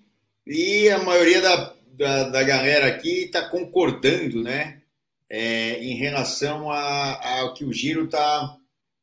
e 0.46 0.90
a 0.90 0.98
maioria 0.98 1.40
da, 1.40 1.74
da, 1.86 2.28
da 2.28 2.42
galera 2.42 2.86
aqui 2.86 3.24
está 3.24 3.48
concordando, 3.48 4.42
né? 4.42 4.82
É, 5.30 5.82
em 5.82 5.94
relação 5.94 6.70
ao 6.70 7.54
que 7.54 7.64
o 7.64 7.72
giro 7.72 8.04
está, 8.04 8.58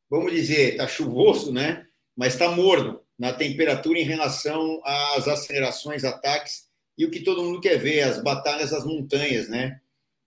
vamos 0.08 0.30
dizer, 0.30 0.74
está 0.74 0.86
chuvoso, 0.86 1.52
né? 1.52 1.84
Mas 2.16 2.34
está 2.34 2.48
morno 2.48 3.00
na 3.18 3.32
temperatura 3.32 3.98
em 3.98 4.04
relação 4.04 4.80
às 4.84 5.26
acelerações, 5.26 6.04
ataques 6.04 6.69
e 7.00 7.04
o 7.06 7.10
que 7.10 7.20
todo 7.20 7.42
mundo 7.42 7.62
quer 7.62 7.78
ver, 7.78 8.02
as 8.02 8.22
batalhas 8.22 8.72
das 8.72 8.84
montanhas, 8.84 9.48
né? 9.48 9.80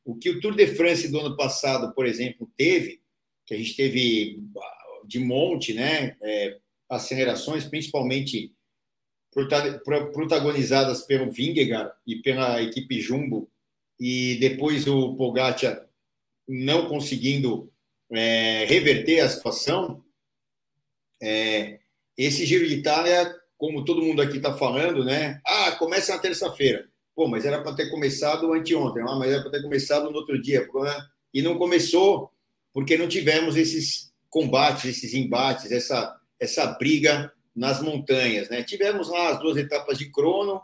O 0.04 0.16
que 0.16 0.32
o 0.32 0.40
Tour 0.40 0.56
de 0.56 0.66
France 0.66 1.08
do 1.08 1.20
ano 1.20 1.38
passado, 1.38 1.94
por 1.94 2.08
exemplo, 2.08 2.52
teve, 2.58 3.00
que 3.46 3.54
a 3.54 3.58
gente 3.58 3.76
teve 3.76 4.40
de 5.06 5.20
monte, 5.20 5.72
né? 5.72 6.18
É, 6.20 6.58
acelerações, 6.90 7.66
principalmente 7.66 8.52
protagonizadas 10.14 11.04
pelo 11.04 11.32
Vingegaard 11.32 11.94
e 12.08 12.16
pela 12.24 12.60
equipe 12.60 13.00
Jumbo, 13.00 13.48
e 14.00 14.38
depois 14.40 14.88
o 14.88 15.16
Pogacar 15.16 15.88
não 16.48 16.90
conseguindo 16.90 17.72
é, 18.12 18.66
reverter 18.66 19.20
a 19.20 19.30
situação, 19.30 20.04
é, 21.22 21.82
esse 22.18 22.48
Giro 22.48 22.68
de 22.68 22.78
Itália, 22.78 23.43
como 23.64 23.86
todo 23.86 24.02
mundo 24.02 24.22
aqui 24.22 24.36
está 24.36 24.54
falando, 24.54 25.06
né? 25.06 25.40
Ah, 25.48 25.72
começa 25.72 26.14
na 26.14 26.20
terça-feira. 26.20 26.86
Pô, 27.16 27.30
mas 27.30 27.46
era 27.46 27.64
para 27.64 27.74
ter 27.74 27.90
começado 27.90 28.52
anteontem, 28.52 29.02
ah, 29.08 29.16
mas 29.16 29.32
era 29.32 29.42
para 29.42 29.52
ter 29.52 29.62
começado 29.62 30.12
no 30.12 30.18
outro 30.18 30.42
dia. 30.42 30.68
Né? 30.68 31.08
E 31.34 31.42
não 31.42 31.58
começou 31.58 32.30
porque 32.74 32.98
não 32.98 33.08
tivemos 33.08 33.56
esses 33.56 34.12
combates, 34.30 34.84
esses 34.84 35.14
embates, 35.14 35.72
essa, 35.72 36.14
essa 36.38 36.66
briga 36.74 37.32
nas 37.56 37.82
montanhas. 37.82 38.50
Né? 38.50 38.64
Tivemos 38.64 39.08
lá 39.08 39.30
as 39.30 39.40
duas 39.40 39.56
etapas 39.56 39.98
de 39.98 40.12
crono, 40.12 40.62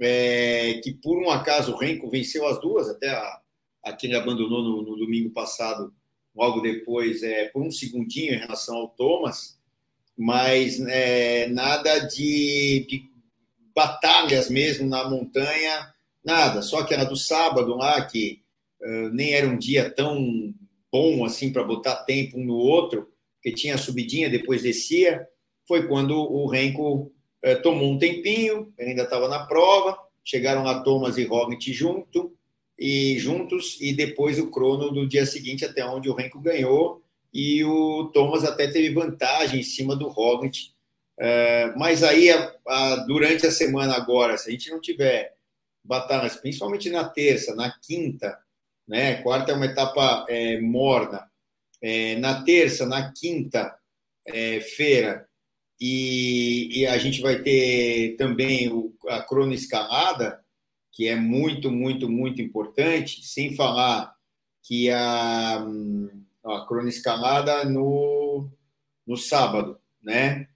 é, 0.00 0.80
que 0.82 0.92
por 0.92 1.16
um 1.16 1.30
acaso 1.30 1.72
o 1.72 1.78
Renko 1.78 2.10
venceu 2.10 2.48
as 2.48 2.60
duas, 2.60 2.88
até 2.88 3.10
a, 3.10 3.40
a 3.84 3.92
que 3.92 4.08
ele 4.08 4.16
abandonou 4.16 4.60
no, 4.60 4.82
no, 4.82 4.96
domingo 4.96 5.30
passado, 5.30 5.94
logo 6.34 6.60
depois, 6.62 7.22
é, 7.22 7.44
por 7.50 7.62
um 7.62 7.70
segundinho 7.70 8.34
em 8.34 8.38
relação 8.38 8.74
ao 8.74 8.88
Thomas, 8.88 9.56
mas 10.16 10.80
é, 10.80 11.48
nada 11.48 11.98
de, 12.00 12.86
de, 12.88 13.10
batalhas 13.74 14.48
mesmo 14.48 14.88
na 14.88 15.08
montanha, 15.08 15.92
nada, 16.24 16.62
só 16.62 16.78
aquela 16.78 17.04
do 17.04 17.16
sábado 17.16 17.76
lá, 17.76 18.00
que 18.04 18.40
uh, 18.80 19.08
nem 19.10 19.32
era 19.32 19.48
um 19.48 19.58
dia 19.58 19.90
tão 19.90 20.54
bom 20.92 21.24
assim 21.24 21.52
para 21.52 21.64
botar 21.64 21.96
tempo 22.04 22.38
um 22.38 22.44
no 22.44 22.54
outro, 22.54 23.08
que 23.42 23.52
tinha 23.52 23.76
subidinha, 23.76 24.30
depois 24.30 24.62
descia, 24.62 25.26
foi 25.66 25.88
quando 25.88 26.16
o 26.16 26.46
Renko 26.46 27.12
eh, 27.42 27.56
tomou 27.56 27.92
um 27.92 27.98
tempinho, 27.98 28.72
ele 28.78 28.90
ainda 28.90 29.02
estava 29.02 29.28
na 29.28 29.44
prova, 29.44 29.98
chegaram 30.24 30.62
lá 30.62 30.80
Thomas 30.82 31.18
e 31.18 31.24
Roglic 31.24 31.72
junto, 31.72 32.34
e 32.78 33.18
juntos, 33.18 33.76
e 33.80 33.92
depois 33.92 34.38
o 34.38 34.50
crono 34.50 34.90
do 34.90 35.06
dia 35.06 35.26
seguinte, 35.26 35.64
até 35.64 35.84
onde 35.84 36.08
o 36.08 36.14
Renko 36.14 36.40
ganhou, 36.40 37.03
e 37.34 37.64
o 37.64 38.10
Thomas 38.14 38.44
até 38.44 38.68
teve 38.68 38.94
vantagem 38.94 39.60
em 39.60 39.64
cima 39.64 39.96
do 39.96 40.08
Roglic. 40.08 40.72
Eh, 41.18 41.72
mas 41.76 42.02
aí, 42.02 42.28
durante 43.06 43.46
a 43.46 43.50
semana 43.50 43.94
agora, 43.94 44.38
se 44.38 44.48
a 44.48 44.52
gente 44.52 44.70
não 44.70 44.80
tiver 44.80 45.34
batalhas, 45.84 46.36
principalmente 46.36 46.88
na 46.90 47.08
terça, 47.08 47.54
na 47.54 47.70
quinta, 47.78 48.38
né? 48.86 49.16
Quarta 49.22 49.52
é 49.52 49.54
uma 49.54 49.66
etapa 49.66 50.24
é, 50.28 50.60
morna. 50.60 51.28
É, 51.82 52.16
na 52.16 52.42
terça, 52.42 52.86
na 52.86 53.12
quinta 53.12 53.76
é, 54.26 54.60
e, 55.80 56.80
e 56.80 56.86
a 56.86 56.96
gente 56.98 57.20
vai 57.20 57.42
ter 57.42 58.16
também 58.16 58.72
o, 58.72 58.94
a 59.08 59.22
cronoescalada, 59.22 60.42
que 60.92 61.08
é 61.08 61.16
muito, 61.16 61.70
muito, 61.70 62.08
muito 62.08 62.40
importante, 62.40 63.24
sem 63.26 63.54
falar 63.54 64.14
que 64.62 64.90
a, 64.90 65.66
a 66.44 66.66
cronoescalada 66.66 67.64
no, 67.64 68.48
no 69.06 69.16
sábado, 69.16 69.78
né? 70.02 70.48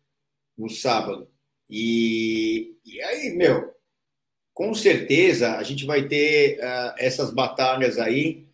No 0.57 0.68
sábado. 0.68 1.28
E, 1.68 2.76
e 2.84 3.01
aí, 3.03 3.34
meu, 3.36 3.74
com 4.53 4.74
certeza 4.74 5.57
a 5.57 5.62
gente 5.62 5.86
vai 5.86 6.09
ter 6.09 6.59
uh, 6.59 6.95
essas 6.99 7.32
batalhas 7.32 7.99
aí 7.99 8.49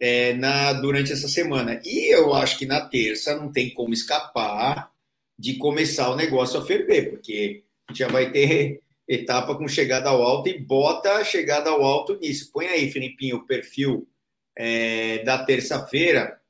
é, 0.00 0.34
na, 0.34 0.72
durante 0.72 1.12
essa 1.12 1.28
semana. 1.28 1.80
E 1.84 2.12
eu 2.12 2.34
acho 2.34 2.58
que 2.58 2.66
na 2.66 2.80
terça 2.80 3.36
não 3.36 3.50
tem 3.50 3.70
como 3.70 3.94
escapar 3.94 4.90
de 5.38 5.54
começar 5.54 6.10
o 6.10 6.16
negócio 6.16 6.58
a 6.58 6.66
ferver, 6.66 7.10
porque 7.10 7.64
já 7.92 8.08
vai 8.08 8.30
ter 8.30 8.82
etapa 9.08 9.54
com 9.54 9.68
chegada 9.68 10.10
ao 10.10 10.22
alto 10.22 10.48
e 10.48 10.58
bota 10.58 11.12
a 11.14 11.24
chegada 11.24 11.70
ao 11.70 11.84
alto 11.84 12.18
nisso. 12.18 12.50
Põe 12.52 12.66
aí, 12.66 12.90
Filipinho, 12.90 13.36
o 13.36 13.46
perfil 13.46 14.08
é, 14.56 15.18
da 15.22 15.44
terça-feira, 15.44 16.40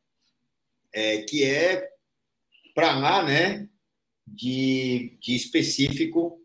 é, 0.97 1.19
que 1.19 1.45
é 1.45 1.91
para 2.75 2.99
lá, 2.99 3.23
né, 3.23 3.69
de, 4.27 5.19
de 5.21 5.37
específico 5.37 6.41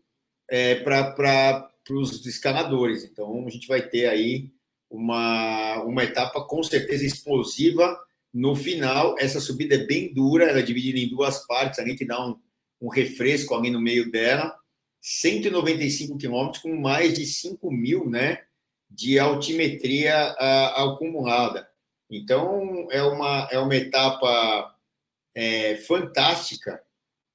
é, 0.48 0.74
para 0.74 1.70
os 1.90 2.24
escaladores. 2.26 3.02
Então, 3.02 3.46
a 3.46 3.50
gente 3.50 3.66
vai 3.66 3.80
ter 3.80 4.06
aí 4.06 4.50
uma, 4.90 5.82
uma 5.84 6.04
etapa 6.04 6.44
com 6.44 6.62
certeza 6.62 7.06
explosiva 7.06 7.98
no 8.32 8.54
final, 8.54 9.14
essa 9.18 9.40
subida 9.40 9.74
é 9.74 9.86
bem 9.86 10.12
dura, 10.12 10.44
ela 10.44 10.60
é 10.60 10.62
dividida 10.62 10.98
em 10.98 11.08
duas 11.08 11.46
partes, 11.46 11.78
a 11.78 11.86
gente 11.86 12.04
dá 12.04 12.26
um, 12.26 12.38
um 12.80 12.88
refresco 12.88 13.54
ali 13.54 13.70
no 13.70 13.80
meio 13.80 14.10
dela. 14.10 14.54
195 15.00 16.16
quilômetros 16.16 16.62
com 16.62 16.74
mais 16.76 17.14
de 17.14 17.26
5 17.26 17.70
mil 17.70 18.08
né, 18.08 18.42
de 18.88 19.18
altimetria 19.18 20.14
a, 20.14 20.84
acumulada. 20.84 21.68
Então, 22.12 22.86
é 22.90 23.02
uma, 23.02 23.48
é 23.50 23.58
uma 23.58 23.74
etapa 23.74 24.76
é, 25.34 25.76
fantástica 25.76 26.82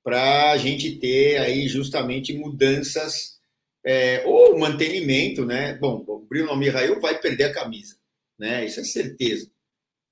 para 0.03 0.51
a 0.51 0.57
gente 0.57 0.97
ter 0.97 1.38
aí 1.38 1.67
justamente 1.67 2.32
mudanças 2.34 3.39
é, 3.84 4.23
ou 4.25 4.57
mantenimento, 4.57 5.45
né? 5.45 5.73
Bom, 5.75 6.03
o 6.07 6.19
Bruno 6.19 6.55
Mirail 6.55 7.01
vai 7.01 7.19
perder 7.19 7.45
a 7.45 7.53
camisa, 7.53 7.97
né? 8.38 8.65
Isso 8.65 8.80
é 8.80 8.84
certeza. 8.84 9.49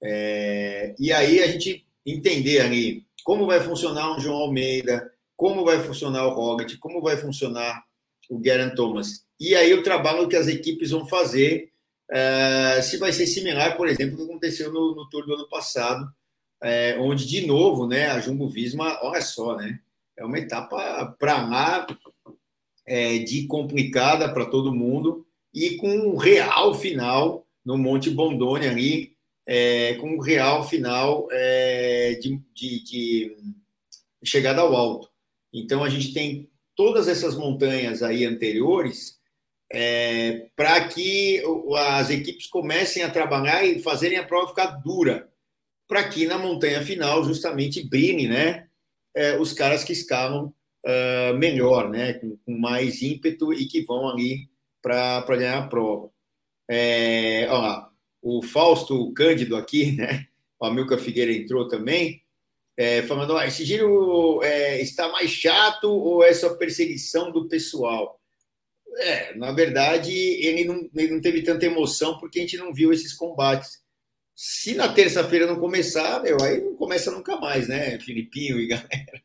É, 0.01 0.95
e 0.99 1.13
aí 1.13 1.41
a 1.41 1.47
gente 1.47 1.85
entender 2.05 2.59
ali 2.59 3.05
como 3.23 3.45
vai 3.45 3.59
funcionar 3.61 4.15
um 4.15 4.19
João 4.19 4.37
Almeida, 4.37 5.11
como 5.35 5.63
vai 5.63 5.79
funcionar 5.79 6.27
o 6.27 6.33
Roglic, 6.33 6.77
como 6.77 7.01
vai 7.01 7.17
funcionar 7.17 7.83
o 8.29 8.41
Geraint 8.43 8.75
Thomas. 8.75 9.25
E 9.39 9.55
aí 9.55 9.73
o 9.73 9.83
trabalho 9.83 10.27
que 10.27 10.35
as 10.35 10.47
equipes 10.47 10.91
vão 10.91 11.05
fazer, 11.05 11.71
é, 12.11 12.81
se 12.81 12.97
vai 12.97 13.11
ser 13.11 13.27
similar, 13.27 13.75
por 13.75 13.87
exemplo, 13.87 14.13
ao 14.13 14.25
que 14.25 14.31
aconteceu 14.31 14.71
no, 14.71 14.95
no 14.95 15.09
Tour 15.09 15.25
do 15.25 15.33
ano 15.33 15.49
passado, 15.49 16.07
é, 16.61 16.97
onde, 16.99 17.25
de 17.25 17.45
novo, 17.45 17.87
né, 17.87 18.07
a 18.07 18.19
Jumbo-Visma, 18.19 18.99
olha 19.01 19.21
só, 19.21 19.55
né, 19.55 19.79
é 20.17 20.23
uma 20.23 20.39
etapa 20.39 21.15
para 21.19 21.47
lá 21.47 21.87
é, 22.85 23.19
de 23.19 23.47
complicada 23.47 24.31
para 24.31 24.45
todo 24.45 24.73
mundo 24.73 25.25
e 25.53 25.77
com 25.77 25.89
um 25.89 26.15
real 26.15 26.73
final 26.73 27.45
no 27.65 27.77
Monte 27.77 28.09
Bondone 28.09 28.67
ali, 28.67 29.15
com 29.99 30.15
um 30.15 30.19
real 30.19 30.67
final 30.67 31.27
de, 32.19 32.41
de, 32.53 32.83
de, 32.83 33.37
chegada 34.23 34.61
ao 34.61 34.75
alto. 34.75 35.09
Então, 35.53 35.83
a 35.83 35.89
gente 35.89 36.13
tem 36.13 36.49
todas 36.75 37.07
essas 37.07 37.35
montanhas 37.35 38.03
aí 38.03 38.25
anteriores 38.25 39.14
é, 39.71 40.47
para 40.55 40.87
que 40.87 41.41
as 41.77 42.09
equipes 42.09 42.47
comecem 42.47 43.03
a 43.03 43.09
trabalhar 43.09 43.63
e 43.65 43.81
fazerem 43.81 44.17
a 44.17 44.23
prova 44.23 44.49
ficar 44.49 44.67
dura, 44.81 45.29
para 45.87 46.07
que 46.07 46.25
na 46.25 46.37
montanha 46.37 46.83
final 46.83 47.23
justamente 47.23 47.87
brilhem 47.87 48.27
né, 48.27 48.67
é, 49.13 49.37
os 49.37 49.53
caras 49.53 49.83
que 49.83 49.93
escalam 49.93 50.53
uh, 50.85 51.37
melhor, 51.37 51.89
né, 51.89 52.13
com, 52.13 52.37
com, 52.37 52.57
mais 52.57 53.01
ímpeto 53.01 53.53
e 53.53 53.65
que 53.65 53.81
vão 53.81 54.09
ali 54.09 54.49
para 54.81 55.23
ganhar 55.29 55.57
a 55.57 55.67
prova. 55.67 56.09
É, 56.69 57.47
olha 57.49 57.87
o 58.21 58.41
Fausto 58.41 59.13
Cândido 59.13 59.55
aqui, 59.55 59.91
né? 59.97 60.27
O 60.59 60.65
Amilcar 60.65 60.97
Figueira 60.97 61.31
entrou 61.31 61.67
também, 61.67 62.23
é, 62.75 63.03
falando: 63.03 63.37
ah, 63.37 63.45
esse 63.45 63.63
giro 63.63 64.41
é, 64.43 64.81
está 64.81 65.09
mais 65.09 65.29
chato 65.29 65.89
ou 65.91 66.23
é 66.23 66.33
só 66.33 66.55
perseguição 66.55 67.31
do 67.31 67.47
pessoal? 67.47 68.19
É, 68.97 69.35
na 69.35 69.51
verdade, 69.51 70.11
ele 70.11 70.63
não, 70.65 70.89
ele 70.95 71.13
não 71.13 71.21
teve 71.21 71.41
tanta 71.41 71.65
emoção 71.65 72.17
porque 72.17 72.39
a 72.39 72.41
gente 72.41 72.57
não 72.57 72.73
viu 72.73 72.93
esses 72.93 73.13
combates. 73.13 73.83
Se 74.35 74.73
na 74.75 74.91
terça-feira 74.93 75.47
não 75.47 75.59
começar, 75.59 76.21
meu, 76.21 76.41
aí 76.41 76.61
não 76.61 76.75
começa 76.75 77.11
nunca 77.11 77.37
mais, 77.37 77.67
né? 77.67 77.99
Filipinho 77.99 78.59
e 78.59 78.67
galera. 78.67 79.23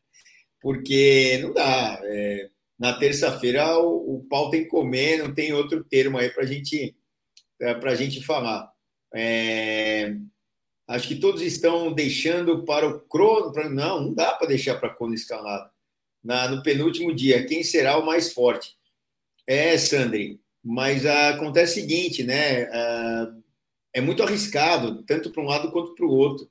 porque 0.61 1.39
não 1.41 1.53
dá. 1.53 1.99
É, 2.03 2.49
na 2.79 2.93
terça-feira 2.93 3.77
o, 3.77 4.15
o, 4.17 4.25
pau 4.29 4.49
tem 4.49 4.63
que 4.63 4.69
comer, 4.69 5.19
não 5.19 5.33
tem 5.33 5.53
outro 5.53 5.83
termo 5.83 6.17
aí 6.17 6.29
para 6.31 6.45
gente, 6.45 6.95
é, 7.61 7.71
a 7.71 7.95
gente 7.95 8.23
falar. 8.25 8.71
É, 9.13 10.15
acho 10.87 11.07
que 11.07 11.15
todos 11.15 11.41
estão 11.41 11.93
deixando 11.93 12.63
para 12.65 12.87
o 12.87 12.99
crono. 13.01 13.51
Pra, 13.51 13.69
não, 13.69 14.01
não 14.01 14.13
dá 14.13 14.33
para 14.33 14.47
deixar 14.47 14.79
para 14.79 14.93
crono 14.93 15.13
escalado. 15.13 15.69
Na, 16.23 16.47
no 16.47 16.63
penúltimo 16.63 17.13
dia, 17.13 17.45
quem 17.45 17.63
será 17.63 17.97
o 17.97 18.05
mais 18.05 18.31
forte? 18.33 18.77
É, 19.47 19.77
Sandri, 19.77 20.39
mas 20.63 21.05
ah, 21.05 21.29
acontece 21.29 21.79
o 21.79 21.81
seguinte, 21.81 22.23
né? 22.23 22.63
Ah, 22.71 23.33
é 23.93 24.01
muito 24.01 24.23
arriscado, 24.23 25.03
tanto 25.03 25.31
para 25.31 25.43
um 25.43 25.47
lado 25.47 25.71
quanto 25.71 25.95
para 25.95 26.05
o 26.05 26.11
outro. 26.11 26.49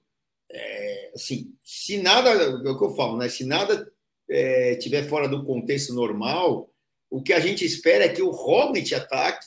É, 0.51 1.12
assim, 1.14 1.55
se 1.62 1.99
nada, 1.99 2.30
é 2.30 2.49
o 2.49 2.78
que 2.78 2.84
eu 2.84 2.95
falo, 2.97 3.16
né? 3.16 3.28
Se 3.28 3.45
nada 3.45 3.91
é, 4.28 4.76
tiver 4.76 5.09
fora 5.09 5.28
do 5.28 5.45
contexto 5.45 5.95
normal, 5.95 6.70
o 7.11 7.22
que 7.22 7.32
a 7.32 7.41
gente 7.41 7.64
espera 7.64 8.05
é 8.05 8.09
que 8.09 8.22
o 8.22 8.30
Roglic 8.30 8.95
ataque 8.95 9.47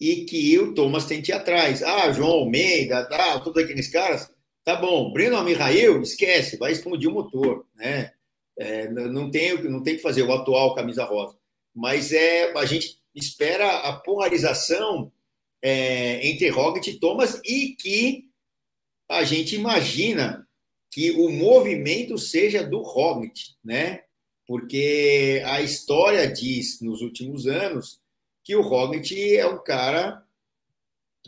e 0.00 0.24
que 0.24 0.58
o 0.58 0.74
Thomas 0.74 1.06
tente 1.06 1.30
ir 1.30 1.34
atrás. 1.34 1.82
Ah, 1.82 2.12
João 2.12 2.30
Almeida, 2.30 3.04
tá, 3.08 3.38
todos 3.40 3.62
aqueles 3.62 3.88
caras, 3.88 4.30
tá 4.64 4.76
bom. 4.76 5.12
Breno 5.12 5.36
Amihail, 5.36 6.02
esquece, 6.02 6.56
vai 6.56 6.72
explodir 6.72 7.08
o 7.08 7.14
motor, 7.14 7.66
né? 7.74 8.12
É, 8.56 8.88
não 8.88 9.30
tem 9.30 9.60
não 9.64 9.82
tem 9.82 9.96
que 9.96 10.02
fazer 10.02 10.22
o 10.22 10.32
atual 10.32 10.74
camisa 10.74 11.04
rosa, 11.04 11.36
mas 11.74 12.12
é 12.12 12.52
a 12.56 12.64
gente 12.64 12.98
espera 13.14 13.80
a 13.80 13.96
polarização 13.96 15.12
é, 15.62 16.26
entre 16.28 16.48
Roglic 16.48 16.90
e 16.90 16.98
Thomas 16.98 17.40
e 17.44 17.74
que 17.76 18.28
a 19.08 19.24
gente 19.24 19.54
imagina 19.54 20.46
que 20.90 21.10
o 21.12 21.30
movimento 21.30 22.16
seja 22.18 22.62
do 22.62 22.80
Roglic, 22.80 23.54
né? 23.64 24.04
Porque 24.46 25.42
a 25.46 25.60
história 25.60 26.30
diz 26.30 26.80
nos 26.80 27.00
últimos 27.00 27.46
anos 27.46 28.00
que 28.44 28.54
o 28.54 28.62
Roglic 28.62 29.36
é 29.36 29.46
um 29.46 29.62
cara 29.62 30.22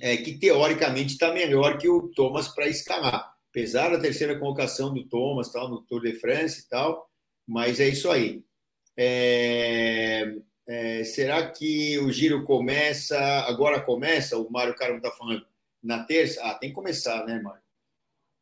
é, 0.00 0.16
que 0.18 0.38
teoricamente 0.38 1.14
está 1.14 1.32
melhor 1.32 1.78
que 1.78 1.88
o 1.88 2.08
Thomas 2.14 2.48
para 2.48 2.68
escalar, 2.68 3.34
apesar 3.50 3.90
da 3.90 3.98
terceira 3.98 4.38
colocação 4.38 4.92
do 4.92 5.04
Thomas 5.04 5.50
tal 5.50 5.68
no 5.68 5.82
Tour 5.82 6.02
de 6.02 6.14
France 6.20 6.60
e 6.60 6.68
tal, 6.68 7.10
mas 7.46 7.80
é 7.80 7.88
isso 7.88 8.10
aí. 8.10 8.44
É, 8.96 10.34
é, 10.66 11.04
será 11.04 11.50
que 11.50 11.98
o 11.98 12.10
giro 12.10 12.44
começa 12.44 13.18
agora 13.42 13.80
começa? 13.80 14.36
O 14.38 14.50
Mário 14.50 14.74
Carmo 14.74 14.96
está 14.96 15.10
falando 15.10 15.46
na 15.82 16.04
terça. 16.04 16.40
Ah, 16.42 16.54
tem 16.54 16.70
que 16.70 16.74
começar, 16.74 17.24
né, 17.26 17.40
Mário? 17.40 17.62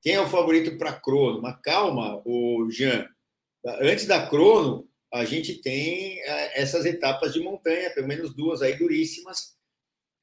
Quem 0.02 0.14
é 0.14 0.20
o 0.20 0.28
favorito 0.28 0.76
para 0.76 0.92
crono? 0.92 1.40
Mas 1.40 1.59
calma, 1.62 2.22
o 2.24 2.68
Jean. 2.70 3.09
Antes 3.80 4.07
da 4.07 4.26
crono, 4.26 4.86
a 5.12 5.24
gente 5.24 5.61
tem 5.62 6.20
é, 6.20 6.61
essas 6.61 6.84
etapas 6.84 7.32
de 7.32 7.40
montanha, 7.40 7.90
pelo 7.90 8.07
menos 8.09 8.34
duas 8.34 8.61
aí 8.61 8.76
duríssimas, 8.76 9.55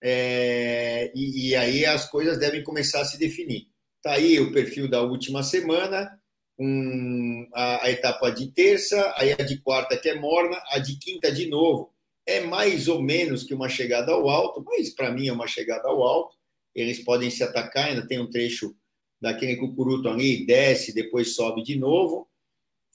é, 0.04 1.12
e, 1.16 1.50
e, 1.50 1.56
aí 1.56 1.86
as 1.86 2.10
coisas 2.10 2.38
devem 2.38 2.64
começar 2.64 3.02
a 3.02 3.06
se 3.06 3.18
definir. 3.18 3.68
Está 3.98 4.14
aí 4.14 4.40
o 4.40 4.52
perfil 4.52 4.90
da 4.90 5.02
última 5.02 5.44
semana, 5.44 6.21
um, 6.60 7.48
a, 7.54 7.86
a, 7.86 7.92
etapa 7.92 8.30
de 8.32 8.52
terça, 8.52 9.14
aí 9.18 9.32
a 9.34 9.44
de 9.44 9.58
quarta 9.60 9.98
que 9.98 10.10
é 10.10 10.16
morna, 10.16 10.62
a 10.72 10.80
de 10.80 10.98
quinta 10.98 11.32
de 11.32 11.48
novo. 11.48 11.94
É 12.26 12.42
mais 12.42 12.88
ou 12.88 13.02
menos 13.02 13.44
que 13.44 13.54
uma 13.54 13.68
chegada 13.68 14.12
ao 14.12 14.30
alto, 14.30 14.64
mas 14.64 14.90
para 14.90 15.12
mim 15.12 15.28
é 15.28 15.34
uma 15.34 15.48
chegada 15.48 15.88
ao 15.88 16.04
alto. 16.04 16.36
Eles 16.74 17.04
podem 17.04 17.30
se 17.30 17.44
atacar, 17.44 17.86
ainda 17.86 18.08
tem 18.08 18.20
um 18.20 18.30
trecho 18.30 18.76
daquele 19.20 19.56
cucuruto 19.56 20.10
ali, 20.10 20.46
desce, 20.46 20.94
depois 20.94 21.36
sobe 21.36 21.64
de 21.64 21.78
novo. 21.78 22.28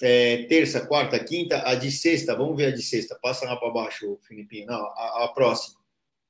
É, 0.02 0.44
terça, 0.44 0.86
quarta, 0.86 1.18
quinta, 1.18 1.66
a 1.66 1.74
de 1.74 1.90
sexta, 1.90 2.34
vamos 2.34 2.56
ver 2.56 2.66
a 2.66 2.70
de 2.70 2.82
sexta, 2.82 3.18
passa 3.20 3.46
lá 3.46 3.56
para 3.56 3.70
baixo, 3.70 4.18
Filipinho. 4.26 4.66
Não, 4.66 4.74
a, 4.74 5.24
a 5.24 5.28
próxima. 5.28 5.78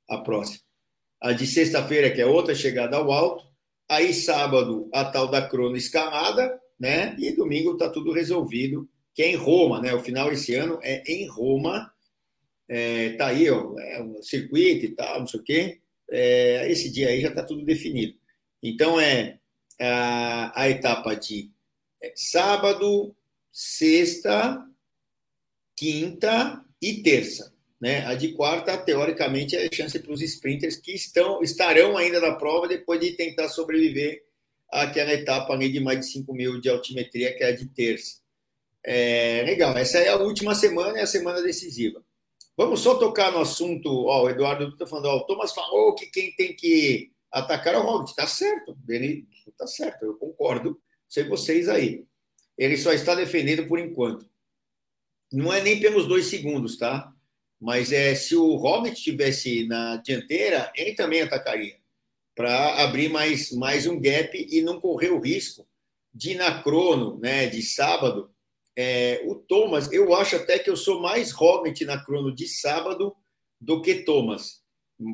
A 0.09 0.19
próxima. 0.19 0.61
A 1.21 1.33
de 1.33 1.45
sexta-feira, 1.45 2.11
que 2.11 2.21
é 2.21 2.25
outra 2.25 2.55
chegada 2.55 2.97
ao 2.97 3.11
alto. 3.11 3.45
Aí, 3.89 4.13
sábado, 4.13 4.89
a 4.93 5.03
tal 5.03 5.27
da 5.27 5.47
crono 5.47 5.75
escalada, 5.75 6.59
né? 6.79 7.15
E 7.19 7.31
domingo 7.31 7.73
está 7.73 7.89
tudo 7.89 8.11
resolvido, 8.11 8.87
que 9.13 9.23
é 9.23 9.31
em 9.31 9.35
Roma, 9.35 9.81
né? 9.81 9.93
O 9.93 10.03
final 10.03 10.31
esse 10.31 10.53
ano 10.55 10.79
é 10.81 11.03
em 11.11 11.27
Roma. 11.27 11.91
É, 12.69 13.11
tá 13.13 13.27
aí, 13.27 13.49
ó, 13.49 13.77
é 13.79 14.01
um 14.01 14.21
circuito 14.21 14.85
e 14.85 14.89
tal, 14.89 15.19
não 15.21 15.27
sei 15.27 15.39
o 15.39 15.43
quê. 15.43 15.79
É, 16.09 16.71
esse 16.71 16.89
dia 16.91 17.09
aí 17.09 17.21
já 17.21 17.29
está 17.29 17.43
tudo 17.43 17.65
definido. 17.65 18.17
Então, 18.61 18.99
é 18.99 19.39
a, 19.79 20.61
a 20.61 20.69
etapa 20.69 21.15
de 21.15 21.51
é, 22.01 22.13
sábado, 22.15 23.15
sexta, 23.51 24.63
quinta 25.75 26.63
e 26.81 27.01
terça. 27.01 27.53
Né? 27.79 28.05
A 28.05 28.15
de 28.15 28.33
quarta, 28.33 28.77
teoricamente, 28.77 29.55
é 29.55 29.69
chance 29.71 29.97
para 29.99 30.11
os 30.11 30.21
sprinters 30.21 30.75
que 30.75 30.93
estão, 30.93 31.43
estarão 31.43 31.95
ainda 31.97 32.19
na 32.19 32.35
prova 32.35 32.67
depois 32.67 32.99
de 32.99 33.11
tentar 33.11 33.49
sobreviver 33.49 34.26
àquela 34.71 35.13
etapa 35.13 35.53
ali 35.53 35.71
de 35.71 35.79
mais 35.79 35.99
de 35.99 36.11
5 36.11 36.33
mil 36.33 36.59
de 36.59 36.69
altimetria, 36.69 37.35
que 37.35 37.43
é 37.43 37.47
a 37.47 37.55
de 37.55 37.65
terça. 37.67 38.17
É, 38.83 39.43
legal, 39.45 39.77
essa 39.77 39.97
é 39.97 40.09
a 40.09 40.17
última 40.17 40.55
semana, 40.55 40.99
é 40.99 41.01
a 41.01 41.07
semana 41.07 41.41
decisiva. 41.41 42.03
Vamos 42.55 42.79
só 42.81 42.95
tocar 42.95 43.31
no 43.31 43.39
assunto. 43.39 43.89
Ó, 44.05 44.23
o 44.23 44.29
Eduardo 44.29 44.69
está 44.69 44.87
falando, 44.87 45.07
ó, 45.07 45.17
o 45.17 45.25
Thomas 45.25 45.53
falou 45.53 45.93
que 45.93 46.07
quem 46.07 46.35
tem 46.35 46.55
que 46.55 47.11
atacar 47.31 47.75
é 47.75 47.77
o 47.77 47.81
Roglic. 47.81 48.11
Está 48.11 48.27
certo, 48.27 48.77
ele 48.87 49.27
está 49.47 49.67
certo, 49.67 50.03
eu 50.05 50.15
concordo. 50.15 50.79
Sei 51.07 51.23
vocês 51.23 51.69
aí. 51.69 52.05
Ele 52.57 52.77
só 52.77 52.91
está 52.91 53.13
defendendo 53.13 53.67
por 53.67 53.79
enquanto. 53.79 54.27
Não 55.31 55.53
é 55.53 55.61
nem 55.61 55.79
pelos 55.79 56.07
dois 56.07 56.27
segundos, 56.27 56.77
tá? 56.77 57.13
Mas 57.59 57.91
é 57.91 58.15
se 58.15 58.35
o 58.35 58.55
Roglic 58.55 58.97
estivesse 58.97 59.65
na 59.67 59.97
dianteira, 59.97 60.71
ele 60.75 60.93
também 60.95 61.21
atacaria 61.21 61.77
para 62.37 62.83
abrir 62.83 63.09
mais, 63.09 63.51
mais 63.51 63.87
um 63.87 63.99
gap 63.99 64.37
e 64.37 64.61
não 64.61 64.79
correr 64.79 65.09
o 65.09 65.19
risco 65.19 65.67
de 66.13 66.35
na 66.35 66.61
crono, 66.61 67.19
né, 67.19 67.47
de 67.47 67.63
sábado. 67.63 68.31
É, 68.75 69.23
o 69.25 69.33
Thomas, 69.33 69.91
eu 69.91 70.13
acho 70.15 70.35
até 70.35 70.59
que 70.59 70.69
eu 70.69 70.77
sou 70.77 71.01
mais 71.01 71.31
Roglic 71.31 71.83
na 71.83 72.03
crono 72.03 72.33
de 72.33 72.47
sábado 72.47 73.15
do 73.59 73.81
que 73.81 74.03
Thomas 74.03 74.61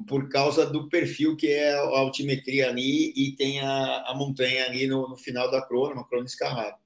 por 0.07 0.29
causa 0.29 0.65
do 0.65 0.87
perfil 0.87 1.35
que 1.35 1.47
é 1.47 1.73
a 1.73 1.81
altimetria 1.81 2.69
ali 2.69 3.13
e 3.15 3.35
tem 3.35 3.59
a, 3.59 4.03
a 4.07 4.15
montanha 4.15 4.65
ali 4.65 4.87
no, 4.87 5.09
no, 5.09 5.17
final 5.17 5.51
da 5.51 5.61
crônica, 5.61 5.99
uma 5.99 6.07
crônica 6.07 6.31
escarrada. 6.31 6.77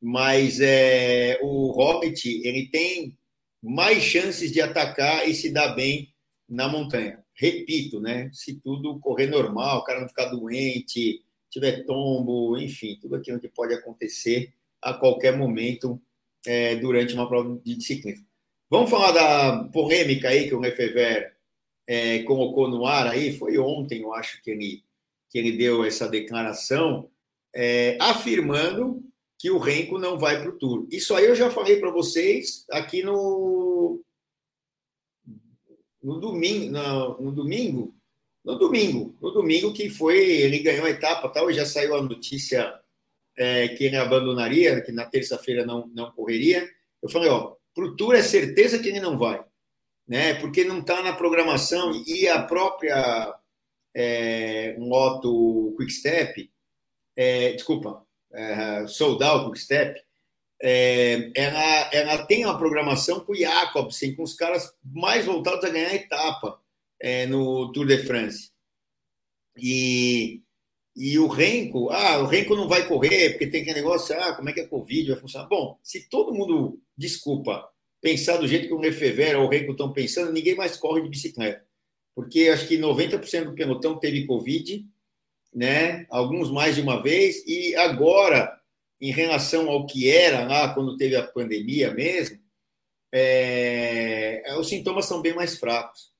Mas 0.00 0.60
é, 0.60 1.38
o 1.42 1.72
Hobbit, 1.72 2.42
ele 2.44 2.68
tem 2.68 3.18
mais 3.62 4.02
chances 4.02 4.52
de 4.52 4.60
atacar 4.60 5.28
e 5.28 5.34
se 5.34 5.50
dar 5.52 5.74
bem 5.74 6.14
na 6.48 6.68
montanha. 6.68 7.19
Repito, 7.40 7.98
né? 8.00 8.30
Se 8.34 8.60
tudo 8.60 9.00
correr 9.00 9.26
normal, 9.26 9.78
o 9.78 9.82
cara 9.82 10.02
não 10.02 10.08
ficar 10.08 10.26
doente, 10.26 11.24
tiver 11.48 11.86
tombo, 11.86 12.58
enfim, 12.58 12.98
tudo 13.00 13.16
aquilo 13.16 13.40
que 13.40 13.48
pode 13.48 13.72
acontecer 13.72 14.52
a 14.82 14.92
qualquer 14.92 15.34
momento 15.34 15.98
é, 16.46 16.76
durante 16.76 17.14
uma 17.14 17.26
prova 17.26 17.58
de 17.64 17.82
ciclismo. 17.82 18.26
Vamos 18.68 18.90
falar 18.90 19.12
da 19.12 19.64
polêmica 19.64 20.28
aí 20.28 20.48
que 20.48 20.54
o 20.54 20.60
Lefebvre 20.60 21.30
é, 21.86 22.18
colocou 22.24 22.68
no 22.68 22.84
ar 22.84 23.06
aí, 23.06 23.32
foi 23.32 23.56
ontem, 23.56 24.02
eu 24.02 24.12
acho 24.12 24.42
que 24.42 24.50
ele, 24.50 24.84
que 25.30 25.38
ele 25.38 25.52
deu 25.52 25.82
essa 25.82 26.06
declaração, 26.06 27.08
é, 27.56 27.96
afirmando 27.98 29.02
que 29.38 29.50
o 29.50 29.56
Renko 29.56 29.98
não 29.98 30.18
vai 30.18 30.38
para 30.38 30.50
o 30.50 30.58
Tour. 30.58 30.86
Isso 30.90 31.14
aí 31.14 31.24
eu 31.24 31.34
já 31.34 31.50
falei 31.50 31.80
para 31.80 31.90
vocês 31.90 32.66
aqui 32.70 33.02
no, 33.02 33.98
no 36.02 36.18
domingo, 36.20 36.70
no, 36.70 37.20
no, 37.20 37.32
domingo, 37.32 37.94
no 38.44 38.58
domingo, 38.58 39.16
no 39.20 39.30
domingo 39.30 39.72
que 39.72 39.90
foi, 39.90 40.18
ele 40.18 40.60
ganhou 40.60 40.86
a 40.86 40.90
etapa, 40.90 41.28
tal, 41.28 41.50
e 41.50 41.54
já 41.54 41.66
saiu 41.66 41.94
a 41.94 42.02
notícia 42.02 42.72
é, 43.36 43.68
que 43.68 43.84
ele 43.84 43.96
abandonaria, 43.96 44.80
que 44.80 44.92
na 44.92 45.04
terça-feira 45.06 45.64
não, 45.64 45.86
não 45.94 46.10
correria. 46.12 46.68
Eu 47.02 47.08
falei, 47.08 47.28
ó, 47.28 47.54
para 47.74 47.84
o 47.84 47.96
Tour 47.96 48.14
é 48.14 48.22
certeza 48.22 48.78
que 48.78 48.88
ele 48.88 49.00
não 49.00 49.18
vai 49.18 49.44
né? 50.10 50.34
Porque 50.34 50.64
não 50.64 50.80
está 50.80 51.00
na 51.04 51.12
programação 51.12 51.92
e 52.04 52.26
a 52.26 52.42
própria 52.42 53.32
é, 53.94 54.76
moto 54.76 55.72
Quickstep, 55.78 56.50
é, 57.14 57.52
desculpa, 57.52 58.04
é, 58.32 58.88
Soldal 58.88 59.46
Quickstep, 59.46 60.02
é, 60.62 61.30
ela, 61.34 61.90
ela 61.92 62.26
tem 62.26 62.44
uma 62.44 62.58
programação 62.58 63.20
com 63.20 63.32
o 63.32 63.36
Jacobsen, 63.36 64.14
com 64.14 64.22
os 64.22 64.34
caras 64.34 64.74
mais 64.84 65.24
voltados 65.24 65.64
a 65.64 65.70
ganhar 65.70 65.88
a 65.88 65.94
etapa 65.94 66.60
é, 67.00 67.26
no 67.26 67.72
Tour 67.72 67.86
de 67.86 67.98
France. 67.98 68.50
E, 69.56 70.42
e 70.94 71.18
o 71.18 71.26
Renko, 71.26 71.90
ah, 71.90 72.18
o 72.18 72.26
Renko 72.26 72.54
não 72.54 72.68
vai 72.68 72.86
correr 72.86 73.30
porque 73.30 73.46
tem 73.46 73.62
aquele 73.62 73.80
negócio, 73.80 74.14
ah, 74.20 74.34
como 74.34 74.50
é 74.50 74.52
que 74.52 74.60
é 74.60 74.66
Covid, 74.66 75.12
vai 75.12 75.20
funcionar. 75.20 75.48
Bom, 75.48 75.78
se 75.82 76.08
todo 76.08 76.34
mundo, 76.34 76.78
desculpa, 76.96 77.66
pensar 78.00 78.36
do 78.36 78.46
jeito 78.46 78.66
que 78.66 78.74
o 78.74 78.78
Lefevre 78.78 79.36
ou 79.36 79.46
o 79.46 79.48
Renko 79.48 79.72
estão 79.72 79.92
pensando, 79.92 80.32
ninguém 80.32 80.54
mais 80.54 80.76
corre 80.76 81.02
de 81.02 81.08
bicicleta. 81.08 81.64
Porque 82.14 82.48
acho 82.48 82.68
que 82.68 82.76
90% 82.76 83.44
do 83.44 83.54
pelotão 83.54 83.98
teve 83.98 84.26
Covid, 84.26 84.86
né? 85.54 86.06
alguns 86.10 86.50
mais 86.50 86.74
de 86.74 86.82
uma 86.82 87.02
vez, 87.02 87.42
e 87.46 87.74
agora 87.76 88.59
em 89.00 89.10
relação 89.10 89.68
ao 89.70 89.86
que 89.86 90.10
era 90.10 90.46
lá 90.46 90.74
quando 90.74 90.96
teve 90.96 91.16
a 91.16 91.26
pandemia 91.26 91.92
mesmo, 91.92 92.38
é, 93.12 94.44
os 94.58 94.68
sintomas 94.68 95.06
são 95.06 95.22
bem 95.22 95.34
mais 95.34 95.58
fracos. 95.58 96.12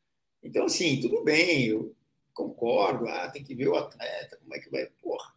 Então, 0.42 0.64
assim, 0.64 1.00
tudo 1.00 1.22
bem, 1.22 1.66
eu 1.66 1.94
concordo, 2.32 3.06
ah, 3.06 3.28
tem 3.28 3.44
que 3.44 3.54
ver 3.54 3.68
o 3.68 3.76
atleta, 3.76 4.38
como 4.38 4.54
é 4.54 4.58
que 4.58 4.70
vai. 4.70 4.86
Porra, 5.02 5.34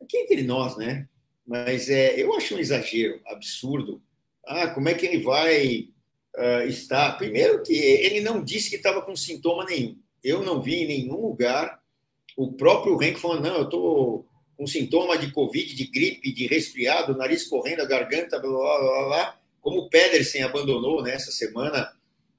aqui 0.00 0.16
entre 0.18 0.42
nós, 0.42 0.76
né? 0.76 1.08
Mas 1.46 1.90
é, 1.90 2.20
eu 2.20 2.34
acho 2.34 2.54
um 2.54 2.58
exagero, 2.58 3.20
absurdo. 3.26 4.02
Ah, 4.46 4.68
como 4.68 4.88
é 4.88 4.94
que 4.94 5.04
ele 5.04 5.22
vai 5.22 5.90
uh, 6.36 6.66
estar? 6.66 7.18
Primeiro 7.18 7.62
que 7.62 7.74
ele 7.74 8.20
não 8.20 8.42
disse 8.42 8.70
que 8.70 8.76
estava 8.76 9.02
com 9.02 9.14
sintoma 9.14 9.64
nenhum. 9.64 9.98
Eu 10.22 10.42
não 10.42 10.62
vi 10.62 10.76
em 10.76 10.86
nenhum 10.86 11.20
lugar 11.20 11.82
o 12.36 12.52
próprio 12.52 12.96
Renko 12.96 13.20
falando, 13.20 13.44
não, 13.44 13.56
eu 13.56 13.64
estou 13.64 14.26
com 14.64 14.66
sintoma 14.66 15.18
de 15.18 15.30
Covid, 15.30 15.74
de 15.74 15.84
gripe, 15.84 16.32
de 16.32 16.46
resfriado, 16.46 17.14
nariz 17.14 17.44
correndo, 17.46 17.82
a 17.82 17.84
garganta, 17.84 18.38
blá, 18.38 18.50
blá, 18.50 18.78
blá, 18.78 19.04
blá. 19.04 19.40
Como 19.60 19.80
o 19.80 19.90
Pedersen 19.90 20.42
abandonou 20.42 21.02
nessa 21.02 21.26
né, 21.26 21.32
semana, 21.32 21.92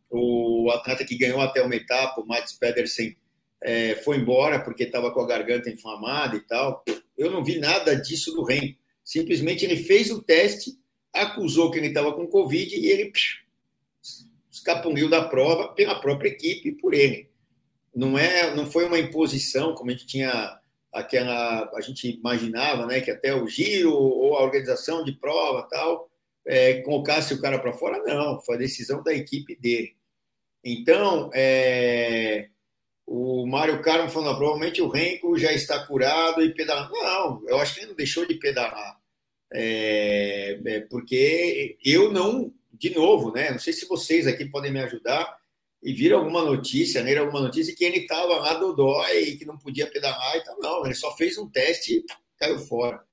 o 0.10 0.72
atleta 0.72 1.06
que 1.06 1.16
ganhou 1.16 1.40
até 1.40 1.62
uma 1.62 1.76
etapa, 1.76 2.20
o 2.20 2.26
Mats 2.26 2.54
Pedersen, 2.54 3.16
é, 3.62 3.96
foi 3.98 4.18
embora 4.18 4.60
porque 4.60 4.84
estava 4.84 5.12
com 5.12 5.22
a 5.22 5.28
garganta 5.28 5.70
inflamada 5.70 6.36
e 6.36 6.40
tal. 6.40 6.84
Eu 7.16 7.30
não 7.30 7.44
vi 7.44 7.60
nada 7.60 7.96
disso 7.96 8.34
do 8.34 8.44
Renko. 8.44 8.80
Simplesmente 9.04 9.64
ele 9.64 9.78
fez 9.78 10.10
o 10.10 10.22
teste, 10.22 10.80
acusou 11.14 11.70
que 11.70 11.78
ele 11.78 11.88
estava 11.88 12.12
com 12.12 12.26
Covid 12.26 12.76
e 12.76 12.88
ele 12.88 13.12
escapungiu 14.52 15.10
da 15.10 15.24
prova 15.24 15.68
pela 15.74 16.00
própria 16.00 16.30
equipe 16.30 16.70
e 16.70 16.76
por 16.76 16.96
ele. 16.96 17.30
Não 17.94 18.18
é, 18.18 18.54
não 18.56 18.66
foi 18.66 18.86
uma 18.86 18.98
imposição 18.98 19.76
como 19.76 19.92
a 19.92 19.94
gente 19.94 20.08
tinha 20.08 20.60
aquela, 20.96 21.70
a 21.76 21.82
gente 21.82 22.10
imaginava, 22.10 22.86
né, 22.86 23.02
que 23.02 23.12
até 23.12 23.36
o 23.36 23.48
giro 23.48 23.94
ou 23.94 24.38
a 24.38 24.44
organização 24.44 25.04
de 25.04 25.12
prova 25.12 25.68
tal 25.70 26.10
é, 26.48 26.82
colocasse 26.82 27.34
o 27.34 27.42
cara 27.42 27.60
para 27.60 27.74
fora. 27.74 28.02
Não, 28.04 28.42
foi 28.42 28.56
a 28.56 28.60
decisão 28.60 29.04
da 29.04 29.14
equipe 29.14 29.56
dele. 29.56 29.96
Então, 30.64 31.30
é, 31.34 32.48
o 33.06 33.46
Mário 33.46 33.82
Carmo 33.82 34.10
falando, 34.10 34.38
provavelmente 34.38 34.82
o 34.82 34.88
Renko 34.88 35.38
já 35.38 35.52
está 35.52 35.86
curado 35.86 36.42
e 36.42 36.54
pedalando. 36.54 36.94
Não, 36.94 37.44
eu 37.48 37.60
acho 37.60 37.76
que 37.76 37.82
ele 37.82 37.90
não 37.90 37.96
deixou 37.96 38.26
de 38.26 38.36
pedalar. 38.36 38.98
É, 39.54 40.60
é, 40.66 40.80
porque 40.82 41.78
eu 41.84 42.12
não, 42.12 42.52
de 42.74 42.96
novo, 42.96 43.32
né? 43.32 43.52
Não 43.52 43.60
sei 43.60 43.74
se 43.74 43.88
vocês 43.88 44.26
aqui 44.28 44.46
podem 44.46 44.72
me 44.72 44.80
ajudar 44.80 45.38
e 45.84 45.94
viram 45.94 46.20
alguma 46.20 46.44
notícia, 46.44 47.04
né? 47.04 47.16
Alguma 47.16 47.42
notícia 47.42 47.76
que 47.76 47.86
ele 47.86 48.00
estava 48.00 48.38
lá 48.40 48.56
do 48.56 48.74
dói 48.74 49.36
que 49.38 49.46
não 49.46 49.58
podia 49.58 49.88
pedalar 49.88 50.36
e 50.36 50.44
tal. 50.44 50.60
Não, 50.60 50.86
ele 50.86 50.96
só 50.96 51.16
fez 51.16 51.38
um 51.38 51.50
teste 51.50 51.98
e 51.98 52.06
caiu 52.38 52.60
fora. 52.60 53.04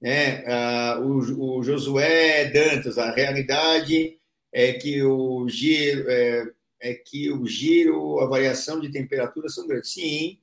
né 0.00 0.44
ah, 0.46 1.00
o, 1.00 1.58
o 1.58 1.62
Josué 1.62 2.46
Dantas, 2.46 2.98
a 2.98 3.10
realidade 3.12 4.18
é 4.52 4.72
que 4.72 5.02
o 5.02 5.48
giro, 5.48 6.08
é, 6.10 6.44
é 6.80 6.94
que 6.94 7.30
o 7.30 7.46
giro, 7.46 8.20
a 8.20 8.26
variação 8.26 8.80
de 8.80 8.90
temperatura 8.90 9.48
são 9.48 9.66
grandes. 9.66 9.92
Sim, 9.92 10.38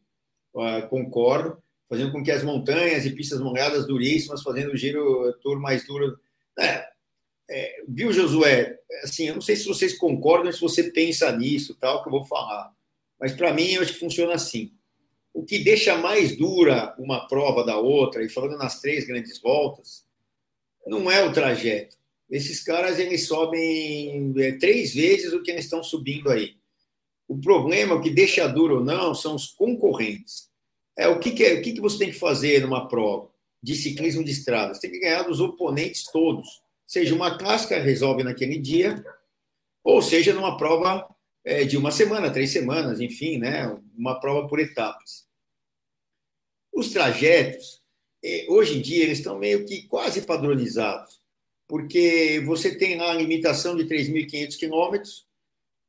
uh, 0.54 0.88
concordo, 0.90 1.58
fazendo 1.88 2.12
com 2.12 2.24
que 2.24 2.32
as 2.32 2.44
montanhas 2.44 3.06
e 3.06 3.12
pistas 3.12 3.40
molhadas 3.40 3.88
duríssimas, 3.88 4.44
fazendo 4.44 4.74
o 4.74 4.78
giro 4.78 5.34
tour 5.42 5.60
mais 5.60 5.86
duro. 5.86 6.20
É, 6.60 6.88
é, 7.50 7.84
viu, 7.88 8.12
Josué? 8.12 8.80
Assim, 9.04 9.28
eu 9.28 9.36
não 9.36 9.42
sei 9.42 9.56
se 9.56 9.66
vocês 9.66 9.98
concordam, 9.98 10.52
se 10.52 10.62
você 10.62 10.84
pensa 10.84 11.32
nisso, 11.36 11.76
tal, 11.76 12.02
que 12.02 12.10
eu 12.10 12.12
vou 12.12 12.26
falar. 12.26 12.72
Mas 13.20 13.34
para 13.34 13.54
mim, 13.54 13.72
eu 13.72 13.82
acho 13.82 13.94
que 13.94 14.00
funciona 14.00 14.34
assim. 14.34 14.72
O 15.34 15.44
que 15.44 15.60
deixa 15.60 15.98
mais 15.98 16.36
dura 16.36 16.96
uma 16.98 17.28
prova 17.28 17.66
da 17.66 17.78
outra, 17.78 18.24
e 18.24 18.30
falando 18.30 18.58
nas 18.58 18.80
três 18.80 19.06
grandes 19.06 19.40
voltas, 19.40 20.06
não 20.88 21.10
é 21.12 21.24
o 21.24 21.34
trajeto 21.34 21.96
esses 22.30 22.64
caras 22.64 23.00
eles 23.00 23.28
sobem 23.28 24.34
é, 24.38 24.54
três 24.54 24.94
vezes 24.94 25.34
o 25.34 25.42
que 25.42 25.52
eles 25.52 25.66
estão 25.66 25.84
subindo 25.84 26.30
aí. 26.32 26.56
O 27.28 27.38
problema, 27.38 27.96
o 27.96 28.02
que 28.02 28.10
deixa 28.10 28.48
duro 28.48 28.78
ou 28.78 28.84
não, 28.84 29.16
são 29.16 29.36
os 29.36 29.48
concorrentes. 29.48 30.50
É 30.98 31.08
o 31.08 31.20
que, 31.20 31.32
que, 31.32 31.44
é, 31.44 31.54
o 31.56 31.62
que, 31.62 31.74
que 31.74 31.82
você 31.82 31.98
tem 31.98 32.12
que 32.12 32.20
fazer 32.20 32.62
numa 32.62 32.88
prova 32.88 33.30
de 33.62 33.76
ciclismo 33.76 34.24
de 34.24 34.32
estrada? 34.32 34.74
Você 34.74 34.82
tem 34.82 34.92
que 34.92 35.00
ganhar 35.00 35.24
dos 35.24 35.40
oponentes 35.40 36.06
todos. 36.12 36.62
Seja 36.86 37.16
uma 37.16 37.38
clássica, 37.38 37.80
resolve 37.80 38.24
naquele 38.24 38.60
dia, 38.60 39.04
ou 39.84 40.02
seja, 40.02 40.34
numa 40.34 40.58
prova 40.58 41.08
é, 41.44 41.64
de 41.64 41.78
uma 41.78 41.92
semana, 41.92 42.32
três 42.32 42.52
semanas, 42.52 43.00
enfim, 43.00 43.38
né? 43.38 43.68
Uma 43.98 44.20
prova 44.20 44.48
por 44.48 44.60
etapas. 44.60 45.26
Os 46.74 46.92
trajetos, 46.92 47.82
é, 48.24 48.46
hoje 48.50 48.78
em 48.78 48.82
dia, 48.82 49.04
eles 49.04 49.20
estão 49.20 49.38
meio 49.38 49.66
que 49.66 49.84
quase 49.88 50.22
padronizados 50.22 51.26
porque 51.68 52.42
você 52.46 52.76
tem 52.76 52.98
lá 52.98 53.12
a 53.12 53.16
limitação 53.16 53.76
de 53.76 53.86
3.500 53.86 54.58
quilômetros 54.58 55.26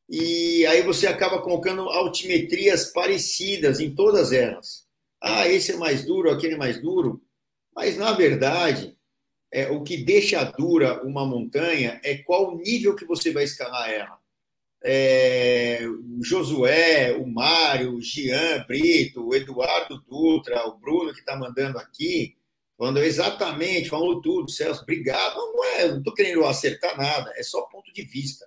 e 0.08 0.64
aí 0.66 0.82
você 0.82 1.06
acaba 1.06 1.42
colocando 1.42 1.88
altimetrias 1.88 2.92
parecidas 2.92 3.80
em 3.80 3.94
todas 3.94 4.32
elas. 4.32 4.86
Ah, 5.20 5.48
esse 5.48 5.72
é 5.72 5.76
mais 5.76 6.04
duro, 6.04 6.30
aquele 6.30 6.54
é 6.54 6.58
mais 6.58 6.80
duro. 6.80 7.20
Mas, 7.74 7.96
na 7.96 8.12
verdade, 8.12 8.95
é, 9.56 9.70
o 9.70 9.82
que 9.82 9.96
deixa 9.96 10.44
dura 10.44 11.02
uma 11.02 11.24
montanha 11.24 11.98
é 12.04 12.18
qual 12.18 12.56
nível 12.58 12.94
que 12.94 13.06
você 13.06 13.32
vai 13.32 13.44
escalar 13.44 13.90
ela. 13.90 14.18
É, 14.84 15.80
o 15.88 16.22
Josué, 16.22 17.16
o 17.16 17.26
Mário, 17.26 17.94
o 17.94 18.02
Jean 18.02 18.64
Brito, 18.68 19.26
o 19.26 19.34
Eduardo 19.34 19.98
Dutra, 20.06 20.66
o 20.68 20.78
Bruno 20.78 21.12
que 21.14 21.20
está 21.20 21.34
mandando 21.36 21.78
aqui, 21.78 22.36
Falando 22.78 22.98
exatamente, 22.98 23.88
falou 23.88 24.20
tudo, 24.20 24.50
Celso, 24.50 24.82
obrigado. 24.82 25.34
Não 25.34 25.64
é, 25.64 25.88
não 25.88 25.98
estou 25.98 26.12
querendo 26.12 26.44
acertar 26.44 26.94
nada, 26.94 27.32
é 27.36 27.42
só 27.42 27.62
ponto 27.62 27.90
de 27.90 28.02
vista. 28.02 28.46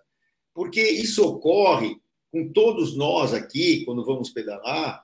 Porque 0.53 0.81
isso 0.81 1.25
ocorre 1.25 1.99
com 2.31 2.51
todos 2.53 2.95
nós 2.95 3.33
aqui, 3.33 3.83
quando 3.85 4.05
vamos 4.05 4.29
pedalar, 4.29 5.03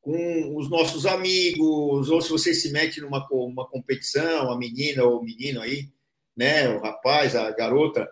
com 0.00 0.56
os 0.56 0.70
nossos 0.70 1.04
amigos, 1.06 2.08
ou 2.08 2.22
se 2.22 2.30
você 2.30 2.54
se 2.54 2.70
mete 2.70 3.00
numa 3.00 3.26
uma 3.30 3.66
competição, 3.68 4.50
a 4.50 4.58
menina 4.58 5.04
ou 5.04 5.20
o 5.20 5.24
menino 5.24 5.60
aí, 5.60 5.88
né, 6.36 6.68
o 6.68 6.80
rapaz, 6.80 7.36
a 7.36 7.50
garota, 7.50 8.10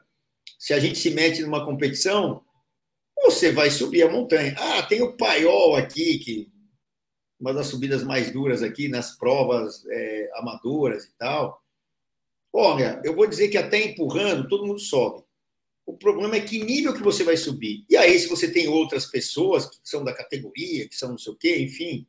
se 0.59 0.75
a 0.75 0.79
gente 0.79 0.99
se 0.99 1.11
mete 1.11 1.43
numa 1.43 1.65
competição, 1.65 2.43
você 3.17 3.51
vai 3.53 3.71
subir 3.71 4.03
a 4.03 4.11
montanha. 4.11 4.55
Ah, 4.59 4.83
tem 4.83 5.03
o 5.03 5.17
paiol 5.17 5.77
aqui, 5.77 6.19
que 6.19 6.53
uma 7.39 7.55
das 7.55 7.69
subidas 7.69 8.03
mais 8.03 8.31
duras 8.33 8.63
aqui 8.63 8.89
nas 8.89 9.17
provas 9.17 9.85
é, 9.87 10.31
amadoras 10.35 11.05
e 11.05 11.13
tal. 11.17 11.63
Olha, 12.53 13.01
eu 13.05 13.15
vou 13.15 13.27
dizer 13.27 13.49
que 13.49 13.59
até 13.59 13.81
empurrando, 13.83 14.49
todo 14.49 14.67
mundo 14.67 14.81
sobe. 14.81 15.25
O 15.89 15.97
problema 15.97 16.37
é 16.37 16.41
que 16.43 16.63
nível 16.63 16.93
que 16.93 17.03
você 17.03 17.25
vai 17.25 17.35
subir. 17.35 17.83
E 17.89 17.97
aí, 17.97 18.19
se 18.19 18.29
você 18.29 18.53
tem 18.53 18.69
outras 18.69 19.07
pessoas 19.07 19.65
que 19.65 19.79
são 19.83 20.05
da 20.05 20.13
categoria, 20.13 20.87
que 20.87 20.95
são 20.95 21.09
não 21.09 21.17
sei 21.17 21.33
o 21.33 21.37
quê, 21.37 21.57
enfim, 21.63 22.07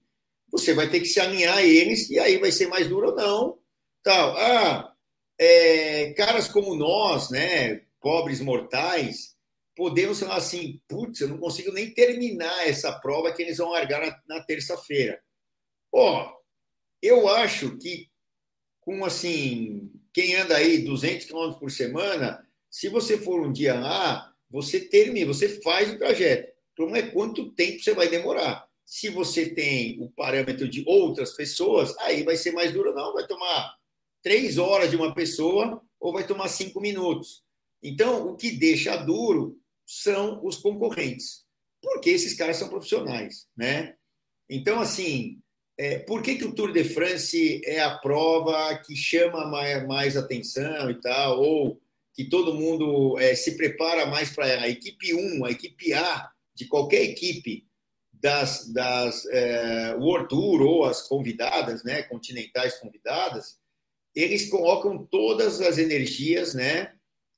você 0.52 0.74
vai 0.74 0.90
ter 0.90 1.00
que 1.00 1.06
se 1.06 1.18
alinhar 1.18 1.56
a 1.60 1.64
eles, 1.64 2.10
e 2.10 2.20
aí 2.20 2.38
vai 2.38 2.52
ser 2.52 2.68
mais 2.68 2.90
duro 2.90 3.12
ou 3.12 3.16
não. 3.16 3.58
Tal. 4.04 4.36
Ah, 4.36 4.94
é, 5.40 6.12
caras 6.12 6.50
como 6.50 6.76
nós, 6.76 7.30
né, 7.30 7.84
pobres 8.02 8.42
mortais, 8.42 9.38
podemos 9.74 10.20
falar 10.20 10.36
assim, 10.36 10.82
putz, 10.86 11.22
eu 11.22 11.30
não 11.30 11.38
consigo 11.38 11.72
nem 11.72 11.90
terminar 11.94 12.68
essa 12.68 12.92
prova 13.00 13.32
que 13.32 13.42
eles 13.42 13.60
vão 13.60 13.72
largar 13.72 14.06
na, 14.06 14.22
na 14.28 14.44
terça-feira. 14.44 15.22
Ó, 15.90 16.30
eu 17.02 17.30
acho 17.30 17.78
que 17.78 18.10
com 18.82 19.06
assim, 19.06 19.90
quem 20.12 20.36
anda 20.36 20.58
aí 20.58 20.80
200 20.80 21.28
km 21.28 21.54
por 21.58 21.72
semana, 21.72 22.46
se 22.70 22.90
você 22.90 23.18
for 23.18 23.42
um 23.42 23.52
dia 23.52 23.74
lá, 23.74 24.34
você 24.50 24.80
termina, 24.80 25.34
você 25.34 25.62
faz 25.62 25.92
o 25.92 25.98
trajeto. 25.98 26.50
O 26.50 26.76
problema 26.76 27.08
é 27.08 27.12
quanto 27.12 27.52
tempo 27.52 27.82
você 27.82 27.94
vai 27.94 28.08
demorar. 28.08 28.68
Se 28.86 29.10
você 29.10 29.50
tem 29.50 30.02
o 30.02 30.10
parâmetro 30.10 30.68
de 30.68 30.84
outras 30.88 31.34
pessoas, 31.34 31.96
aí 32.00 32.24
vai 32.24 32.36
ser 32.36 32.52
mais 32.52 32.72
duro, 32.72 32.94
não. 32.94 33.14
Vai 33.14 33.28
tomar 33.28 33.76
três 34.24 34.58
horas 34.58 34.90
de 34.90 34.96
uma 34.96 35.14
pessoa 35.14 35.82
ou 36.00 36.14
vai 36.14 36.26
tomar 36.26 36.48
cinco 36.48 36.80
minutos. 36.80 37.44
Então, 37.84 38.28
o 38.28 38.36
que 38.36 38.52
deixa 38.52 38.96
duro 38.98 39.60
são 39.86 40.46
os 40.46 40.58
concorrentes, 40.58 41.46
porque 41.82 42.10
esses 42.10 42.34
caras 42.34 42.58
são 42.58 42.70
profissionais, 42.70 43.48
né? 43.56 43.96
Então, 44.50 44.80
assim, 44.80 45.40
é, 45.78 46.00
por 46.00 46.22
que, 46.22 46.36
que 46.36 46.46
o 46.46 46.54
Tour 46.54 46.72
de 46.72 46.84
France 46.84 47.62
é 47.64 47.80
a 47.80 47.98
prova 47.98 48.78
que 48.86 48.96
chama 48.96 49.48
mais, 49.48 49.88
mais 49.88 50.18
atenção 50.18 50.90
e 50.90 51.00
tal, 51.00 51.40
ou 51.40 51.82
que 52.20 52.26
todo 52.26 52.54
mundo 52.54 53.18
é, 53.18 53.34
se 53.34 53.56
prepara 53.56 54.06
mais 54.06 54.30
para? 54.30 54.64
A 54.64 54.68
equipe 54.68 55.14
1, 55.14 55.46
a 55.46 55.52
equipe 55.52 55.94
A 55.94 56.30
de 56.54 56.66
qualquer 56.66 57.02
equipe 57.02 57.66
das, 58.12 58.68
das 58.74 59.26
é, 59.28 59.96
World 59.96 60.28
Tour 60.28 60.62
ou 60.64 60.84
as 60.84 61.02
convidadas, 61.02 61.82
né, 61.86 62.04
continentais 62.04 62.78
convidadas, 62.78 63.56
eles 64.14 64.50
colocam 64.50 65.08
todas 65.10 65.62
as 65.62 65.78
energias, 65.78 66.54
né, 66.54 66.92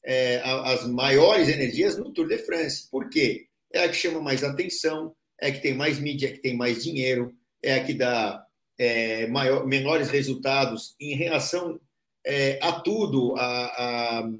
é, 0.03 0.41
as 0.43 0.87
maiores 0.87 1.47
energias 1.47 1.95
no 1.95 2.11
Tour 2.11 2.27
de 2.27 2.39
France. 2.39 2.89
Por 2.89 3.07
quê? 3.07 3.45
É 3.71 3.83
a 3.83 3.87
que 3.87 3.95
chama 3.95 4.19
mais 4.19 4.43
atenção, 4.43 5.15
é 5.39 5.49
a 5.49 5.51
que 5.51 5.61
tem 5.61 5.75
mais 5.75 5.99
mídia, 5.99 6.25
é 6.25 6.31
a 6.31 6.33
que 6.33 6.41
tem 6.41 6.57
mais 6.57 6.83
dinheiro, 6.83 7.31
é 7.61 7.75
a 7.75 7.83
que 7.83 7.93
dá 7.93 8.43
é, 8.79 9.27
maior, 9.27 9.63
menores 9.67 10.09
resultados 10.09 10.95
em 10.99 11.15
relação 11.15 11.79
é, 12.25 12.59
a 12.63 12.71
tudo, 12.71 13.35
a, 13.37 13.65
a, 13.65 14.31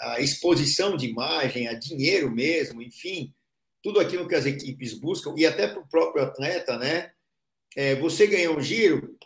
a, 0.00 0.20
exposição 0.20 0.96
de 0.96 1.06
imagem, 1.06 1.68
a 1.68 1.74
dinheiro 1.74 2.30
mesmo, 2.30 2.82
enfim, 2.82 3.34
tudo 3.82 4.00
aquilo 4.00 4.28
que 4.28 4.34
as 4.34 4.46
equipes 4.46 4.94
buscam, 4.94 5.34
e 5.36 5.46
até 5.46 5.68
para 5.68 5.80
o 5.80 5.88
próprio 5.88 6.22
atleta, 6.22 6.78
né? 6.78 7.12
É, 7.76 7.94
você 7.94 8.26
ganhou 8.26 8.56
um 8.56 8.60
giro, 8.60 9.16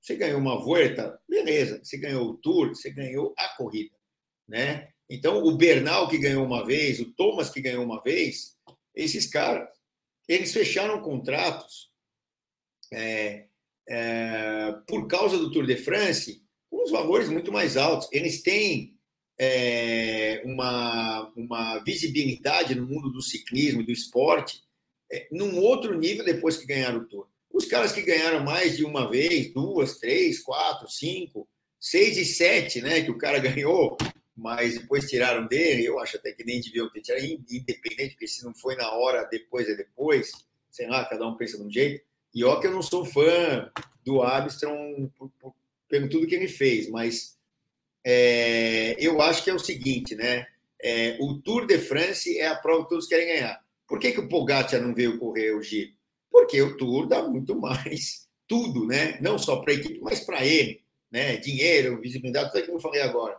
você 0.00 0.16
ganhou 0.16 0.40
uma 0.40 0.58
volta, 0.58 1.20
beleza. 1.28 1.80
Você 1.82 1.98
ganhou 1.98 2.30
o 2.30 2.36
Tour, 2.36 2.70
você 2.70 2.90
ganhou 2.90 3.34
a 3.36 3.48
corrida, 3.56 3.94
né? 4.48 4.88
Então, 5.08 5.42
o 5.42 5.56
Bernal 5.56 6.08
que 6.08 6.18
ganhou 6.18 6.44
uma 6.44 6.64
vez, 6.64 7.00
o 7.00 7.12
Thomas 7.12 7.50
que 7.50 7.60
ganhou 7.60 7.84
uma 7.84 8.00
vez, 8.00 8.56
esses 8.94 9.26
caras, 9.26 9.68
eles 10.28 10.52
fecharam 10.52 11.02
contratos 11.02 11.90
é, 12.92 13.46
é, 13.88 14.72
por 14.86 15.08
causa 15.08 15.36
do 15.36 15.50
Tour 15.50 15.66
de 15.66 15.76
France 15.76 16.42
com 16.70 16.84
os 16.84 16.90
valores 16.90 17.28
muito 17.28 17.52
mais 17.52 17.76
altos. 17.76 18.08
Eles 18.12 18.42
têm 18.42 18.96
é, 19.42 20.42
uma, 20.44 21.32
uma 21.34 21.78
visibilidade 21.78 22.74
no 22.74 22.86
mundo 22.86 23.10
do 23.10 23.22
ciclismo, 23.22 23.82
do 23.82 23.90
esporte, 23.90 24.62
é, 25.10 25.26
num 25.32 25.58
outro 25.60 25.98
nível 25.98 26.26
depois 26.26 26.58
que 26.58 26.66
ganharam 26.66 26.98
o 26.98 27.06
Tour. 27.06 27.26
Os 27.50 27.64
caras 27.64 27.90
que 27.90 28.02
ganharam 28.02 28.44
mais 28.44 28.76
de 28.76 28.84
uma 28.84 29.10
vez, 29.10 29.50
duas, 29.50 29.98
três, 29.98 30.40
quatro, 30.40 30.90
cinco, 30.90 31.48
seis 31.80 32.18
e 32.18 32.24
sete, 32.26 32.82
né? 32.82 33.00
Que 33.00 33.10
o 33.10 33.16
cara 33.16 33.38
ganhou, 33.40 33.96
mas 34.36 34.78
depois 34.78 35.08
tiraram 35.08 35.46
dele. 35.46 35.86
Eu 35.86 35.98
acho 35.98 36.18
até 36.18 36.32
que 36.32 36.44
nem 36.44 36.60
deviam 36.60 36.90
ter 36.90 37.00
tirado, 37.00 37.24
independente, 37.24 38.10
porque 38.10 38.28
se 38.28 38.44
não 38.44 38.54
foi 38.54 38.76
na 38.76 38.92
hora, 38.92 39.24
depois 39.24 39.66
é 39.70 39.74
depois. 39.74 40.32
Sei 40.70 40.86
lá, 40.86 41.02
cada 41.06 41.26
um 41.26 41.36
pensa 41.38 41.56
de 41.56 41.64
um 41.64 41.70
jeito. 41.70 42.04
E 42.34 42.44
ó, 42.44 42.60
que 42.60 42.66
eu 42.66 42.72
não 42.72 42.82
sou 42.82 43.06
fã 43.06 43.72
do 44.04 44.20
Armstrong 44.20 45.10
pelo 45.88 46.10
tudo 46.10 46.26
que 46.26 46.34
ele 46.34 46.46
fez, 46.46 46.90
mas 46.90 47.39
é, 48.04 48.96
eu 48.98 49.20
acho 49.20 49.44
que 49.44 49.50
é 49.50 49.54
o 49.54 49.58
seguinte, 49.58 50.14
né? 50.14 50.46
É, 50.82 51.16
o 51.20 51.34
Tour 51.34 51.66
de 51.66 51.78
France 51.78 52.38
é 52.38 52.46
a 52.46 52.56
prova 52.56 52.84
que 52.84 52.90
todos 52.90 53.06
querem 53.06 53.26
ganhar. 53.26 53.60
Por 53.86 53.98
que, 53.98 54.12
que 54.12 54.20
o 54.20 54.28
Pogacar 54.28 54.80
não 54.80 54.94
veio 54.94 55.18
correr 55.18 55.52
o 55.54 55.62
Giro? 55.62 55.92
Porque 56.30 56.60
o 56.62 56.76
Tour 56.76 57.06
dá 57.06 57.22
muito 57.22 57.54
mais 57.58 58.28
tudo, 58.48 58.86
né? 58.86 59.18
Não 59.20 59.38
só 59.38 59.56
para 59.56 59.72
a 59.72 59.76
equipe, 59.76 60.00
mas 60.00 60.20
para 60.20 60.44
ele, 60.44 60.82
né? 61.10 61.36
Dinheiro, 61.36 62.00
visibilidade, 62.00 62.52
tudo 62.52 62.64
que 62.64 62.70
eu 62.70 62.80
falei 62.80 63.02
agora. 63.02 63.38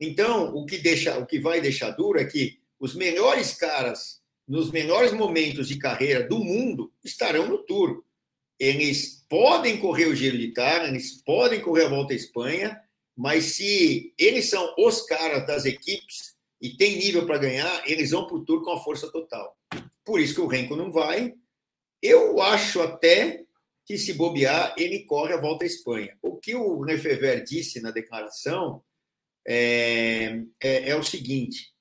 Então, 0.00 0.54
o 0.54 0.66
que 0.66 0.78
deixa, 0.78 1.18
o 1.18 1.26
que 1.26 1.38
vai 1.38 1.60
deixar 1.60 1.90
duro 1.90 2.18
é 2.18 2.24
que 2.24 2.58
os 2.78 2.94
melhores 2.94 3.54
caras 3.54 4.22
nos 4.46 4.70
melhores 4.70 5.12
momentos 5.12 5.68
de 5.68 5.78
carreira 5.78 6.22
do 6.22 6.38
mundo 6.38 6.92
estarão 7.02 7.48
no 7.48 7.58
Tour. 7.58 8.04
Eles 8.58 9.24
podem 9.28 9.78
correr 9.78 10.06
o 10.06 10.14
Giro 10.14 10.36
de 10.36 10.44
Itália, 10.44 10.88
eles 10.88 11.22
podem 11.22 11.60
correr 11.60 11.86
a 11.86 11.88
Volta 11.88 12.12
à 12.12 12.16
Espanha, 12.16 12.80
mas 13.16 13.56
se 13.56 14.12
eles 14.18 14.48
são 14.48 14.74
os 14.78 15.02
caras 15.02 15.46
das 15.46 15.64
equipes 15.64 16.34
e 16.60 16.76
tem 16.76 16.96
nível 16.96 17.26
para 17.26 17.38
ganhar, 17.38 17.82
eles 17.88 18.10
vão 18.10 18.26
para 18.26 18.36
o 18.36 18.44
Tour 18.44 18.62
com 18.62 18.72
a 18.72 18.82
força 18.82 19.10
total. 19.10 19.56
Por 20.04 20.20
isso 20.20 20.34
que 20.34 20.40
o 20.40 20.46
Renko 20.46 20.76
não 20.76 20.90
vai, 20.90 21.34
eu 22.02 22.40
acho 22.42 22.82
até 22.82 23.44
que, 23.86 23.96
se 23.96 24.14
bobear, 24.14 24.74
ele 24.76 25.04
corre 25.04 25.34
a 25.34 25.40
volta 25.40 25.64
à 25.64 25.66
Espanha. 25.66 26.16
O 26.22 26.36
que 26.36 26.54
o 26.54 26.82
Lefever 26.82 27.44
disse 27.44 27.80
na 27.80 27.90
declaração 27.90 28.82
é, 29.46 30.40
é, 30.60 30.90
é 30.90 30.96
o 30.96 31.02
seguinte: 31.02 31.72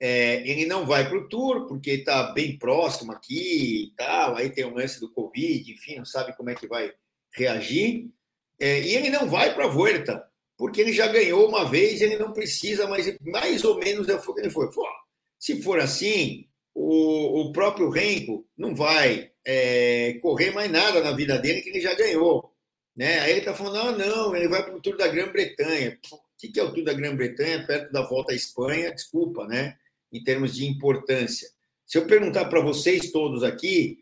é, 0.00 0.48
ele 0.48 0.66
não 0.66 0.86
vai 0.86 1.08
para 1.08 1.18
o 1.18 1.28
Tour, 1.28 1.66
porque 1.66 1.90
está 1.90 2.32
bem 2.32 2.56
próximo 2.58 3.12
aqui 3.12 3.84
e 3.84 3.94
tal, 3.96 4.36
aí 4.36 4.50
tem 4.50 4.64
o 4.64 4.74
lance 4.74 5.00
do 5.00 5.12
Covid, 5.12 5.72
enfim, 5.72 5.96
não 5.96 6.04
sabe 6.04 6.36
como 6.36 6.50
é 6.50 6.54
que 6.54 6.66
vai 6.66 6.92
reagir. 7.34 8.08
É, 8.60 8.80
e 8.80 8.94
ele 8.94 9.10
não 9.10 9.28
vai 9.28 9.54
para 9.54 9.66
a 9.66 9.68
Vuelta, 9.68 10.27
porque 10.58 10.80
ele 10.80 10.92
já 10.92 11.06
ganhou 11.06 11.48
uma 11.48 11.64
vez, 11.64 12.02
ele 12.02 12.18
não 12.18 12.32
precisa, 12.32 12.86
mas 12.86 13.16
mais 13.20 13.64
ou 13.64 13.78
menos 13.78 14.08
é 14.08 14.16
o 14.16 14.34
que 14.34 14.40
ele 14.40 14.50
foi. 14.50 14.70
Pô, 14.70 14.84
se 15.38 15.62
for 15.62 15.78
assim, 15.78 16.46
o, 16.74 17.42
o 17.42 17.52
próprio 17.52 17.88
Renko 17.88 18.44
não 18.56 18.74
vai 18.74 19.30
é, 19.46 20.18
correr 20.20 20.50
mais 20.50 20.70
nada 20.70 21.00
na 21.00 21.12
vida 21.12 21.38
dele 21.38 21.62
que 21.62 21.70
ele 21.70 21.80
já 21.80 21.94
ganhou. 21.94 22.52
Né? 22.96 23.20
Aí 23.20 23.30
ele 23.30 23.38
está 23.38 23.54
falando, 23.54 23.88
ah, 23.88 23.92
não, 23.92 24.34
ele 24.34 24.48
vai 24.48 24.64
para 24.64 24.74
o 24.74 24.80
Tour 24.80 24.96
da 24.96 25.06
Grã-Bretanha. 25.06 25.96
O 26.12 26.18
que, 26.36 26.48
que 26.48 26.58
é 26.58 26.64
o 26.64 26.72
Tour 26.74 26.84
da 26.84 26.92
Grã-Bretanha? 26.92 27.64
Perto 27.64 27.92
da 27.92 28.02
volta 28.02 28.32
à 28.32 28.36
Espanha, 28.36 28.92
desculpa, 28.92 29.46
né? 29.46 29.78
em 30.12 30.22
termos 30.22 30.54
de 30.54 30.66
importância. 30.66 31.48
Se 31.86 31.98
eu 31.98 32.06
perguntar 32.06 32.46
para 32.46 32.60
vocês 32.60 33.10
todos 33.12 33.42
aqui, 33.42 33.98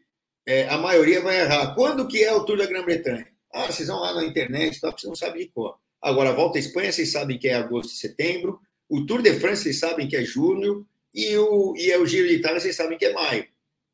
é, 0.46 0.68
a 0.68 0.78
maioria 0.78 1.20
vai 1.20 1.40
errar. 1.40 1.74
Quando 1.74 2.08
que 2.08 2.22
é 2.22 2.32
o 2.32 2.44
Tour 2.44 2.56
da 2.56 2.66
Grã-Bretanha? 2.66 3.26
Ah, 3.52 3.66
vocês 3.66 3.88
vão 3.88 4.00
lá 4.00 4.14
na 4.14 4.24
internet, 4.24 4.80
tá, 4.80 4.90
vocês 4.90 5.08
não 5.08 5.16
sabem 5.16 5.42
de 5.42 5.48
cor. 5.52 5.78
Agora, 6.06 6.30
a 6.30 6.32
Volta 6.32 6.56
à 6.56 6.60
Espanha, 6.60 6.92
vocês 6.92 7.10
sabem 7.10 7.36
que 7.36 7.48
é 7.48 7.54
agosto 7.54 7.92
e 7.92 7.96
setembro. 7.96 8.60
O 8.88 9.04
Tour 9.04 9.20
de 9.22 9.40
France, 9.40 9.64
vocês 9.64 9.80
sabem 9.80 10.06
que 10.06 10.14
é 10.14 10.22
julho 10.22 10.86
e 11.12 11.36
o, 11.36 11.74
e 11.76 11.90
é 11.90 11.98
o 11.98 12.06
Giro 12.06 12.28
de 12.28 12.34
Itália, 12.34 12.60
vocês 12.60 12.76
sabem 12.76 12.96
que 12.96 13.06
é 13.06 13.12
maio. 13.12 13.44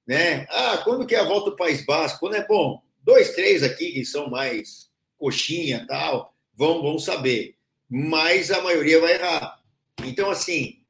Né? 0.06 0.46
Ah, 0.50 0.82
quando 0.84 1.06
que 1.06 1.14
é 1.14 1.20
a 1.20 1.24
volta 1.24 1.48
do 1.48 1.56
País 1.56 1.86
Basco? 1.86 2.20
Quando 2.20 2.34
é 2.34 2.46
bom? 2.46 2.82
Dois, 3.02 3.34
três 3.34 3.62
aqui 3.62 3.92
que 3.92 4.04
são 4.04 4.28
mais 4.28 4.90
coxinha 5.16 5.86
tal, 5.88 6.34
vão, 6.54 6.82
vão 6.82 6.98
saber. 6.98 7.56
Mas 7.88 8.50
a 8.50 8.60
maioria 8.60 9.00
vai 9.00 9.14
errar. 9.14 9.62
Então, 10.04 10.30
assim, 10.30 10.82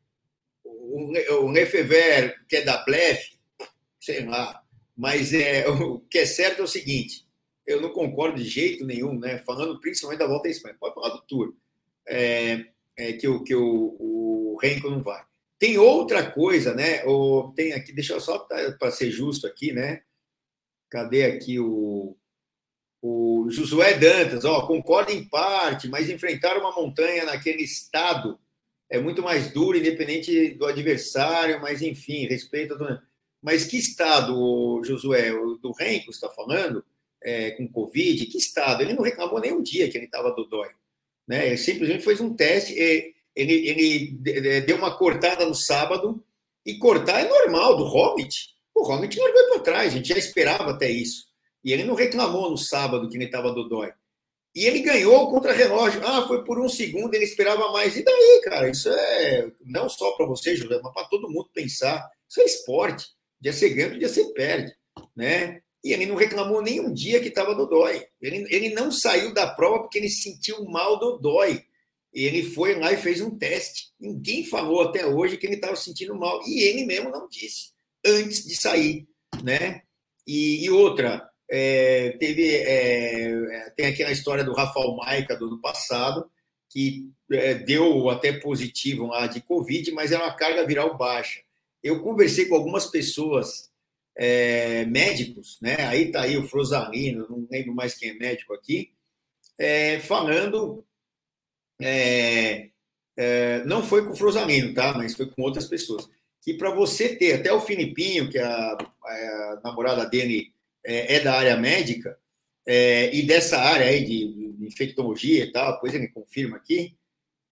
o, 0.64 1.48
Lefever, 1.52 2.36
que 2.48 2.56
é 2.56 2.62
da 2.62 2.78
blefe, 2.78 3.38
sei 4.00 4.26
lá, 4.26 4.60
mas 4.96 5.32
é, 5.32 5.68
o 5.70 6.00
que 6.00 6.18
é 6.18 6.26
certo 6.26 6.62
é 6.62 6.64
o 6.64 6.66
seguinte, 6.66 7.24
eu 7.66 7.80
não 7.80 7.90
concordo 7.90 8.38
de 8.38 8.48
jeito 8.48 8.84
nenhum, 8.84 9.18
né? 9.18 9.38
falando 9.38 9.80
principalmente 9.80 10.18
da 10.18 10.26
volta 10.26 10.48
à 10.48 10.50
Espanha, 10.50 10.76
pode 10.78 10.94
falar 10.94 11.10
do 11.10 11.22
Tour, 11.22 11.54
é, 12.06 12.66
é 12.96 13.12
que, 13.12 13.28
o, 13.28 13.42
que 13.42 13.54
o, 13.54 13.96
o 13.98 14.58
Renko 14.60 14.90
não 14.90 15.02
vai. 15.02 15.22
Tem 15.58 15.78
outra 15.78 16.28
coisa, 16.28 16.74
né? 16.74 17.04
Ou 17.04 17.52
tem 17.52 17.72
aqui, 17.72 17.92
deixa 17.92 18.14
eu 18.14 18.20
só 18.20 18.38
para 18.38 18.90
ser 18.90 19.12
justo 19.12 19.46
aqui, 19.46 19.72
né? 19.72 20.02
Cadê 20.90 21.24
aqui 21.24 21.60
o, 21.60 22.16
o 23.00 23.46
Josué 23.48 23.94
Dantas? 23.96 24.44
Ó, 24.44 24.66
concorda 24.66 25.12
em 25.12 25.24
parte, 25.24 25.88
mas 25.88 26.10
enfrentar 26.10 26.58
uma 26.58 26.72
montanha 26.72 27.24
naquele 27.24 27.62
estado 27.62 28.38
é 28.92 29.00
muito 29.00 29.22
mais 29.22 29.50
duro, 29.50 29.78
independente 29.78 30.50
do 30.50 30.66
adversário, 30.66 31.58
mas 31.62 31.80
enfim, 31.80 32.26
respeito. 32.26 32.76
Do... 32.76 33.00
Mas 33.40 33.64
que 33.64 33.78
estado, 33.78 34.82
Josué? 34.84 35.30
Do 35.30 35.72
Renko 35.72 36.10
está 36.10 36.28
falando? 36.28 36.84
É, 37.24 37.52
com 37.52 37.68
Covid? 37.68 38.26
Que 38.26 38.38
estado? 38.38 38.82
Ele 38.82 38.94
não 38.94 39.02
reclamou 39.02 39.40
nem 39.40 39.52
um 39.52 39.62
dia 39.62 39.88
que 39.88 39.96
ele 39.96 40.06
estava 40.06 40.30
do 40.32 40.44
dói. 40.44 40.70
Né? 41.26 41.46
Ele 41.48 41.56
simplesmente 41.56 42.04
fez 42.04 42.20
um 42.20 42.34
teste. 42.34 42.72
E 42.72 43.14
ele, 43.34 43.68
ele 43.68 44.60
deu 44.62 44.76
uma 44.76 44.96
cortada 44.96 45.46
no 45.46 45.54
sábado, 45.54 46.22
e 46.64 46.78
cortar 46.78 47.20
é 47.20 47.28
normal, 47.28 47.76
do 47.76 47.84
Hobbit. 47.84 48.50
O 48.74 48.84
Hobbit 48.84 49.18
largou 49.18 49.48
para 49.50 49.60
trás, 49.60 49.92
a 49.92 49.96
gente 49.96 50.08
já 50.08 50.16
esperava 50.16 50.70
até 50.70 50.90
isso. 50.90 51.26
E 51.64 51.72
ele 51.72 51.84
não 51.84 51.94
reclamou 51.94 52.50
no 52.50 52.56
sábado 52.56 53.08
que 53.08 53.16
ele 53.16 53.26
estava 53.26 53.52
dodói. 53.52 53.92
E 54.54 54.64
ele 54.66 54.80
ganhou 54.80 55.30
contra 55.30 55.52
relógio. 55.52 56.02
Ah, 56.04 56.26
foi 56.26 56.44
por 56.44 56.60
um 56.60 56.68
segundo, 56.68 57.14
ele 57.14 57.24
esperava 57.24 57.72
mais. 57.72 57.96
E 57.96 58.04
daí, 58.04 58.42
cara? 58.44 58.68
Isso 58.68 58.88
é 58.88 59.50
não 59.64 59.88
só 59.88 60.12
para 60.12 60.26
você, 60.26 60.54
José, 60.54 60.78
mas 60.82 60.92
para 60.92 61.08
todo 61.08 61.30
mundo 61.30 61.48
pensar. 61.54 62.08
Isso 62.28 62.40
é 62.40 62.44
esporte. 62.44 63.06
Dia 63.40 63.52
você 63.52 63.68
ganha, 63.70 63.98
dia 63.98 64.08
você 64.08 64.24
perde. 64.32 64.74
Né? 65.16 65.62
E 65.85 65.93
ele 65.93 66.07
não 66.07 66.14
reclamou 66.14 66.62
nem 66.62 66.80
um 66.80 66.93
dia 66.93 67.20
que 67.20 67.28
estava 67.28 67.55
dodói. 67.55 68.07
Ele, 68.20 68.47
ele 68.51 68.74
não 68.74 68.93
saiu 68.93 69.35
da 69.35 69.47
prova 69.47 69.80
porque 69.80 69.99
ele 69.99 70.09
sentiu 70.09 70.64
mal 70.64 70.99
dodói 70.99 71.64
ele 72.12 72.43
foi 72.43 72.78
lá 72.78 72.93
e 72.93 72.97
fez 72.97 73.20
um 73.20 73.37
teste. 73.39 73.91
Ninguém 73.99 74.45
falou 74.45 74.83
até 74.83 75.07
hoje 75.07 75.39
que 75.39 75.47
ele 75.47 75.55
estava 75.55 75.74
sentindo 75.76 76.14
mal. 76.14 76.43
E 76.47 76.62
ele 76.62 76.85
mesmo 76.85 77.11
não 77.11 77.26
disse 77.26 77.72
antes 78.05 78.45
de 78.45 78.55
sair. 78.55 79.09
Né? 79.43 79.83
E, 80.26 80.64
e 80.64 80.70
outra, 80.70 81.26
é, 81.51 82.11
teve, 82.18 82.55
é, 82.55 83.30
é 83.30 83.70
tem 83.70 83.87
aquela 83.87 84.12
história 84.12 84.45
do 84.45 84.53
Rafael 84.53 84.95
Maica 84.95 85.35
do 85.37 85.47
ano 85.47 85.61
passado, 85.61 86.30
que 86.68 87.11
é, 87.33 87.55
deu 87.55 88.11
até 88.11 88.33
positivo 88.33 89.07
lá 89.07 89.26
de 89.26 89.41
Covid, 89.41 89.91
mas 89.93 90.12
era 90.12 90.24
uma 90.24 90.35
carga 90.35 90.66
viral 90.66 90.97
baixa. 90.99 91.41
Eu 91.83 92.01
conversei 92.03 92.45
com 92.45 92.55
algumas 92.55 92.87
pessoas, 92.87 93.70
é, 94.16 94.84
médicos, 94.86 95.58
né? 95.60 95.76
aí 95.86 96.04
está 96.04 96.22
aí 96.22 96.36
o 96.36 96.46
Frosalino, 96.46 97.26
não 97.28 97.48
lembro 97.50 97.74
mais 97.74 97.94
quem 97.94 98.10
é 98.10 98.14
médico 98.14 98.54
aqui, 98.54 98.92
é, 99.58 100.00
falando 100.00 100.84
é, 101.80 102.70
é, 103.16 103.64
não 103.64 103.82
foi 103.82 104.04
com 104.04 104.12
o 104.12 104.16
Frosalino, 104.16 104.74
tá? 104.74 104.94
Mas 104.94 105.14
foi 105.14 105.26
com 105.26 105.42
outras 105.42 105.66
pessoas. 105.66 106.08
Que 106.40 106.54
para 106.54 106.70
você 106.70 107.14
ter, 107.16 107.34
até 107.34 107.52
o 107.52 107.60
Filipinho, 107.60 108.30
que 108.30 108.38
a, 108.38 108.72
a 108.72 109.60
namorada 109.64 110.06
dele 110.06 110.52
é, 110.84 111.16
é, 111.16 111.20
da 111.20 111.34
área 111.34 111.56
médica, 111.56 112.18
é, 112.66 113.14
e 113.14 113.22
dessa 113.26 113.58
área 113.58 113.86
aí 113.86 114.04
de, 114.04 114.52
de 114.54 114.66
infectologia 114.66 115.44
e 115.44 115.52
tal, 115.52 115.74
depois 115.74 115.94
ele 115.94 116.08
confirma 116.08 116.56
aqui, 116.56 116.96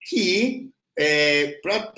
que 0.01 0.69
é, 0.97 1.59
para 1.61 1.93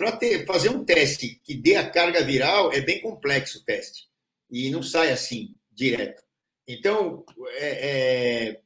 fazer 0.46 0.70
um 0.70 0.84
teste 0.84 1.40
que 1.44 1.56
dê 1.56 1.76
a 1.76 1.90
carga 1.90 2.24
viral 2.24 2.72
é 2.72 2.82
bem 2.82 3.02
complexo 3.02 3.60
o 3.60 3.64
teste. 3.64 4.08
E 4.54 4.70
não 4.70 4.84
sai 4.84 5.12
assim, 5.12 5.56
direto. 5.72 6.22
Então, 6.68 7.26
é, 7.58 8.52
é 8.52 8.64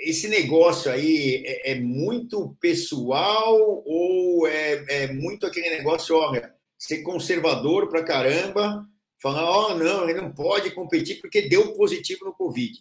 esse 0.00 0.28
negócio 0.28 0.90
aí 0.90 1.42
é, 1.46 1.72
é, 1.72 1.74
muito 1.80 2.56
pessoal 2.60 3.82
ou 3.86 4.46
é, 4.46 4.84
é, 4.88 5.12
muito 5.12 5.46
aquele 5.46 5.70
negócio, 5.70 6.16
olha, 6.16 6.54
ser 6.78 7.02
conservador 7.02 7.88
pra 7.88 8.02
caramba, 8.02 8.86
falar, 9.20 9.44
ó, 9.44 9.68
oh, 9.70 9.74
não, 9.74 10.08
ele 10.08 10.20
não 10.20 10.32
pode 10.32 10.70
competir 10.70 11.20
porque 11.20 11.48
deu 11.48 11.74
positivo 11.74 12.24
no 12.24 12.34
Covid. 12.34 12.78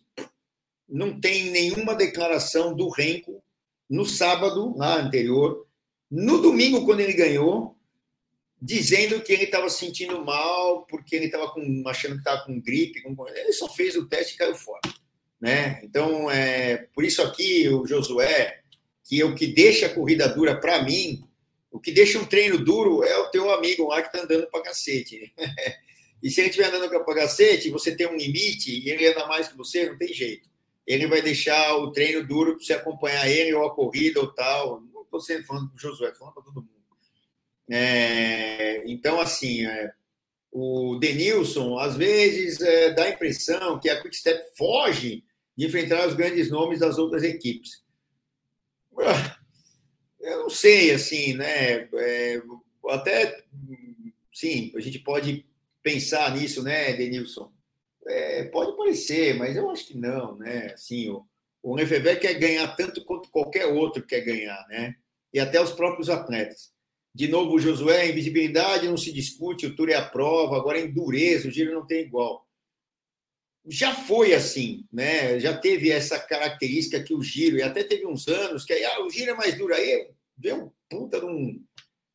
Não 0.87 1.19
tem 1.19 1.51
nenhuma 1.51 1.93
declaração 1.93 2.73
do 2.73 2.89
Renko 2.89 3.43
no 3.89 4.05
sábado, 4.05 4.73
lá 4.77 4.95
anterior, 4.99 5.67
no 6.09 6.41
domingo, 6.41 6.85
quando 6.85 7.01
ele 7.01 7.13
ganhou, 7.13 7.75
dizendo 8.61 9.21
que 9.21 9.31
ele 9.31 9.45
estava 9.45 9.69
sentindo 9.69 10.23
mal 10.23 10.85
porque 10.85 11.15
ele 11.15 11.25
estava 11.25 11.53
achando 11.87 12.13
que 12.13 12.19
estava 12.19 12.43
com 12.45 12.59
gripe. 12.59 13.01
Com... 13.01 13.15
Ele 13.29 13.53
só 13.53 13.69
fez 13.69 13.95
o 13.95 14.07
teste 14.07 14.35
e 14.35 14.37
caiu 14.37 14.55
fora. 14.55 14.81
Né? 15.39 15.79
Então, 15.83 16.29
é, 16.29 16.87
por 16.93 17.05
isso 17.05 17.21
aqui, 17.21 17.69
o 17.69 17.87
Josué, 17.87 18.59
que 19.05 19.23
o 19.23 19.33
que 19.33 19.47
deixa 19.47 19.85
a 19.85 19.93
corrida 19.93 20.27
dura 20.27 20.59
para 20.59 20.83
mim, 20.83 21.23
o 21.71 21.79
que 21.79 21.91
deixa 21.91 22.19
um 22.19 22.25
treino 22.25 22.57
duro 22.57 23.03
é 23.03 23.17
o 23.17 23.29
teu 23.29 23.49
amigo 23.51 23.87
lá 23.87 24.01
que 24.01 24.07
está 24.07 24.23
andando 24.23 24.49
para 24.49 24.63
cacete. 24.63 25.33
e 26.21 26.29
se 26.29 26.41
ele 26.41 26.49
estiver 26.49 26.67
andando 26.67 26.89
para 26.89 27.15
cacete, 27.15 27.69
você 27.69 27.95
tem 27.95 28.07
um 28.07 28.17
limite 28.17 28.71
e 28.71 28.89
ele 28.89 29.07
anda 29.07 29.25
mais 29.27 29.47
que 29.47 29.55
você, 29.55 29.89
não 29.89 29.97
tem 29.97 30.13
jeito. 30.13 30.49
Ele 30.85 31.07
vai 31.07 31.21
deixar 31.21 31.77
o 31.77 31.91
treino 31.91 32.25
duro 32.25 32.57
para 32.57 32.65
você 32.65 32.73
acompanhar 32.73 33.29
ele 33.29 33.53
ou 33.53 33.65
a 33.65 33.73
corrida 33.73 34.19
ou 34.19 34.33
tal. 34.33 34.81
Não 34.81 35.03
estou 35.03 35.43
falando 35.45 35.71
o 35.73 35.79
Josué, 35.79 36.13
falando 36.15 36.33
para 36.33 36.43
todo 36.43 36.55
mundo. 36.55 36.78
É, 37.69 38.83
então, 38.89 39.19
assim, 39.19 39.65
é, 39.65 39.93
o 40.51 40.97
Denilson, 40.99 41.77
às 41.77 41.95
vezes, 41.95 42.59
é, 42.61 42.91
dá 42.93 43.03
a 43.03 43.09
impressão 43.09 43.79
que 43.79 43.89
a 43.89 44.01
Quickstep 44.01 44.57
foge 44.57 45.23
de 45.55 45.65
enfrentar 45.65 46.07
os 46.07 46.15
grandes 46.15 46.49
nomes 46.49 46.79
das 46.79 46.97
outras 46.97 47.23
equipes. 47.23 47.83
Ah, 48.97 49.37
eu 50.19 50.39
não 50.39 50.49
sei, 50.49 50.91
assim, 50.91 51.33
né? 51.33 51.87
É, 51.93 52.41
até, 52.89 53.43
sim, 54.33 54.71
a 54.75 54.79
gente 54.79 54.99
pode 54.99 55.45
pensar 55.83 56.35
nisso, 56.35 56.63
né, 56.63 56.93
Denilson? 56.93 57.51
É, 58.07 58.45
pode 58.45 58.75
parecer, 58.75 59.35
mas 59.35 59.55
eu 59.55 59.69
acho 59.69 59.87
que 59.87 59.97
não, 59.97 60.35
né? 60.37 60.71
Assim, 60.73 61.09
o, 61.09 61.25
o 61.61 61.75
quer 61.75 62.33
ganhar 62.39 62.75
tanto 62.75 63.03
quanto 63.05 63.29
qualquer 63.29 63.67
outro 63.67 64.05
quer 64.05 64.21
ganhar, 64.21 64.65
né? 64.67 64.95
E 65.31 65.39
até 65.39 65.61
os 65.61 65.71
próprios 65.71 66.09
atletas. 66.09 66.71
De 67.13 67.27
novo, 67.27 67.59
Josué, 67.59 68.09
invisibilidade 68.09 68.87
não 68.87 68.97
se 68.97 69.11
discute, 69.11 69.65
o 69.65 69.75
Tour 69.75 69.89
é 69.89 69.95
a 69.95 70.05
prova, 70.05 70.55
agora 70.55 70.79
em 70.79 70.91
dureza, 70.91 71.47
o 71.47 71.51
giro 71.51 71.73
não 71.73 71.85
tem 71.85 72.01
igual. 72.01 72.47
Já 73.67 73.93
foi 73.93 74.33
assim, 74.33 74.85
né? 74.91 75.39
Já 75.39 75.57
teve 75.57 75.91
essa 75.91 76.19
característica 76.19 77.03
que 77.03 77.13
o 77.13 77.21
giro, 77.21 77.57
e 77.57 77.63
até 77.63 77.83
teve 77.83 78.05
uns 78.05 78.27
anos 78.27 78.63
que 78.63 78.73
aí, 78.73 78.85
ah, 78.85 79.03
o 79.03 79.09
giro 79.09 79.31
é 79.31 79.35
mais 79.35 79.57
duro. 79.57 79.73
Aí 79.73 80.09
um 80.53 80.71
puta 80.89 81.19
de 81.19 81.25
um, 81.25 81.63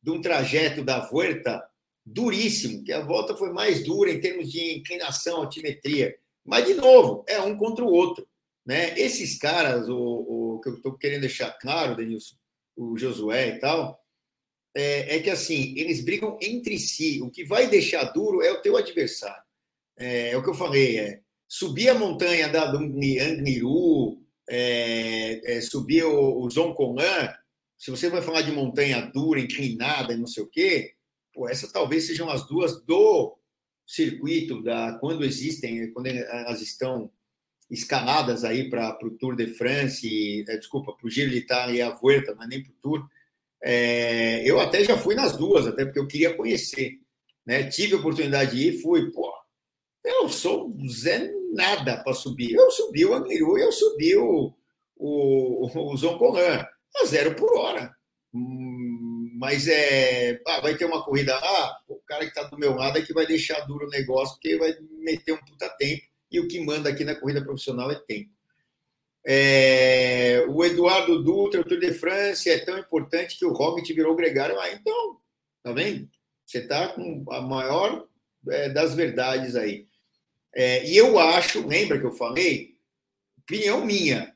de 0.01 0.11
um 0.11 0.21
trajeto 0.21 0.83
da 0.83 0.99
volta 0.99 1.63
duríssimo, 2.05 2.83
que 2.83 2.93
a 2.93 3.03
volta 3.03 3.35
foi 3.35 3.51
mais 3.51 3.83
dura 3.83 4.11
em 4.11 4.19
termos 4.19 4.51
de 4.51 4.77
inclinação, 4.77 5.37
altimetria. 5.37 6.15
Mas, 6.45 6.67
de 6.67 6.75
novo, 6.75 7.25
é 7.27 7.39
um 7.41 7.57
contra 7.57 7.83
o 7.83 7.91
outro. 7.91 8.27
Né? 8.65 8.97
Esses 8.99 9.37
caras, 9.37 9.89
o, 9.89 9.97
o 10.55 10.59
que 10.59 10.69
eu 10.69 10.75
estou 10.75 10.93
querendo 10.97 11.21
deixar 11.21 11.51
claro, 11.51 11.95
Denilson, 11.95 12.35
o 12.75 12.97
Josué 12.97 13.49
e 13.49 13.59
tal, 13.59 13.99
é, 14.75 15.15
é, 15.15 15.19
que 15.21 15.29
assim, 15.29 15.73
eles 15.77 16.03
brigam 16.03 16.37
entre 16.41 16.77
si. 16.77 17.21
O 17.21 17.29
que 17.29 17.45
vai 17.45 17.69
deixar 17.69 18.03
duro 18.11 18.41
é 18.41 18.51
o 18.51 18.61
teu 18.61 18.75
adversário. 18.75 19.43
É, 19.97 20.31
é 20.31 20.37
o 20.37 20.43
que 20.43 20.49
eu 20.49 20.53
falei, 20.53 20.99
é 20.99 21.21
subir 21.47 21.89
a 21.89 21.95
montanha 21.95 22.49
da 22.49 22.69
Angniru, 22.69 24.21
é, 24.49 25.57
é, 25.57 25.61
subir 25.61 26.03
o, 26.03 26.41
o 26.41 26.49
Zoncolan, 26.49 27.33
se 27.77 27.91
você 27.91 28.09
vai 28.09 28.21
falar 28.21 28.41
de 28.41 28.51
montanha 28.51 29.01
dura, 29.13 29.39
inclinada 29.39 30.13
e 30.13 30.17
não 30.17 30.27
sei 30.27 30.43
o 30.43 30.47
quê, 30.47 30.95
pô, 31.33 31.47
essas 31.47 31.71
talvez 31.71 32.07
sejam 32.07 32.29
as 32.29 32.45
duas 32.47 32.83
do 32.83 33.37
circuito, 33.85 34.61
da, 34.63 34.97
quando 34.99 35.23
existem, 35.23 35.91
quando 35.93 36.07
elas 36.07 36.61
estão 36.61 37.11
escaladas 37.69 38.43
aí 38.43 38.69
para 38.69 38.97
o 39.03 39.11
Tour 39.11 39.35
de 39.35 39.47
France, 39.47 40.43
é, 40.47 40.57
desculpa, 40.57 40.93
para 40.93 41.07
o 41.07 41.09
Giro 41.09 41.31
de 41.31 41.37
Itália 41.37 41.77
e 41.77 41.81
a 41.81 41.93
Vuelta, 41.93 42.35
mas 42.35 42.47
nem 42.47 42.63
para 42.63 42.71
o 42.71 42.75
Tour, 42.81 43.09
é, 43.65 44.47
eu 44.47 44.59
até 44.59 44.83
já 44.83 44.95
fui 44.95 45.15
nas 45.15 45.35
duas, 45.35 45.65
até 45.65 45.83
porque 45.85 45.99
eu 45.99 46.07
queria 46.07 46.35
conhecer. 46.35 46.99
Né? 47.43 47.63
Tive 47.63 47.95
a 47.95 47.97
oportunidade 47.97 48.55
de 48.55 48.67
ir, 48.69 48.81
fui, 48.81 49.11
pô, 49.11 49.33
eu 50.03 50.29
sou 50.29 50.71
Zé 50.87 51.31
nada 51.51 51.97
para 52.03 52.13
subir. 52.13 52.53
Eu 52.53 52.69
subi 52.69 53.05
o 53.05 53.15
Angliru, 53.15 53.57
eu 53.57 53.71
subi 53.71 54.15
o, 54.15 54.53
o, 54.95 55.65
o 55.65 56.37
a 56.37 57.05
zero 57.05 57.35
por 57.35 57.57
hora. 57.57 57.91
Hum, 58.33 59.31
mas 59.39 59.67
é, 59.67 60.39
ah, 60.45 60.61
vai 60.61 60.77
ter 60.77 60.85
uma 60.85 61.03
corrida 61.03 61.33
lá, 61.39 61.77
o 61.87 61.95
cara 62.05 62.21
que 62.21 62.29
está 62.29 62.43
do 62.43 62.57
meu 62.57 62.75
lado 62.75 62.97
é 62.97 63.01
que 63.01 63.13
vai 63.13 63.25
deixar 63.25 63.65
duro 63.65 63.87
o 63.87 63.89
negócio, 63.89 64.35
porque 64.35 64.57
vai 64.57 64.75
meter 64.99 65.33
um 65.33 65.37
puta 65.37 65.69
tempo, 65.77 66.03
e 66.31 66.39
o 66.39 66.47
que 66.47 66.59
manda 66.59 66.89
aqui 66.89 67.03
na 67.03 67.15
corrida 67.15 67.43
profissional 67.43 67.89
é 67.91 67.95
tempo. 67.95 68.29
É, 69.27 70.45
o 70.47 70.63
Eduardo 70.63 71.23
Dutra, 71.23 71.61
o 71.61 71.63
Tour 71.63 71.79
de 71.79 71.91
France, 71.93 72.47
é 72.49 72.59
tão 72.59 72.77
importante 72.77 73.37
que 73.37 73.45
o 73.45 73.53
Roglic 73.53 73.91
virou 73.91 74.15
gregário. 74.15 74.59
Ah, 74.59 74.71
então, 74.71 75.17
tá 75.63 75.71
vendo? 75.71 76.07
Você 76.45 76.59
está 76.59 76.89
com 76.89 77.25
a 77.31 77.41
maior 77.41 78.07
é, 78.49 78.69
das 78.69 78.93
verdades 78.93 79.55
aí. 79.55 79.87
É, 80.53 80.87
e 80.87 80.95
eu 80.95 81.17
acho, 81.17 81.67
lembra 81.67 81.99
que 81.99 82.05
eu 82.05 82.13
falei? 82.13 82.75
Opinião 83.39 83.83
minha. 83.83 84.35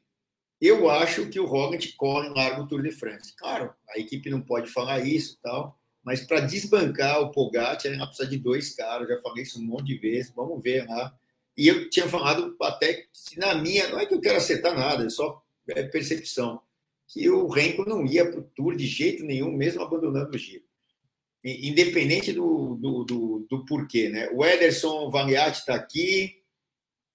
Eu 0.60 0.90
acho 0.90 1.30
que 1.30 1.40
o 1.40 1.46
Roglic 1.46 1.94
corre 1.94 2.30
largo 2.30 2.68
Tour 2.68 2.82
de 2.82 2.92
France. 2.92 3.34
Claro, 3.38 3.74
a 3.90 4.00
equipe 4.00 4.30
não 4.30 4.42
pode 4.42 4.72
falar 4.72 5.00
isso 5.00 5.40
tal, 5.42 5.80
mas 6.04 6.22
para 6.22 6.42
desbancar 6.42 7.22
o 7.22 7.32
Pogacar, 7.32 7.94
ela 7.94 8.08
precisa 8.08 8.28
de 8.28 8.38
dois 8.38 8.76
caras. 8.76 9.08
Já 9.08 9.22
falei 9.22 9.44
isso 9.44 9.60
um 9.60 9.64
monte 9.64 9.86
de 9.86 9.98
vezes. 9.98 10.34
Vamos 10.36 10.62
ver 10.62 10.86
lá 10.88 11.16
e 11.60 11.68
eu 11.68 11.89
tinha 11.89 12.07
falado 12.07 12.55
até 12.62 12.93
que, 12.93 13.38
na 13.38 13.53
minha, 13.53 13.89
não 13.89 13.99
é 13.99 14.05
que 14.05 14.14
eu 14.14 14.22
quero 14.22 14.38
acertar 14.38 14.74
nada, 14.74 15.05
é 15.05 15.10
só 15.10 15.43
é 15.68 15.84
percepção, 15.84 16.62
que 17.05 17.30
o 17.30 17.49
Renko 17.49 17.84
não 17.84 18.05
ia 18.05 18.26
para 18.32 18.39
o 18.39 18.49
Tour 18.55 18.78
de 18.78 18.88
jeito 18.88 19.26
nenhum, 19.26 19.51
mesmo 19.51 19.82
abandonando 19.82 20.34
o 20.34 20.38
giro. 20.38 20.64
Independente 21.43 22.32
do, 22.32 22.76
do, 22.76 23.03
do, 23.03 23.47
do 23.49 23.66
porquê, 23.66 24.07
né? 24.07 24.30
O 24.32 24.45
Ederson 24.45 25.12
Valiati 25.12 25.60
está 25.60 25.76
aqui, 25.76 26.41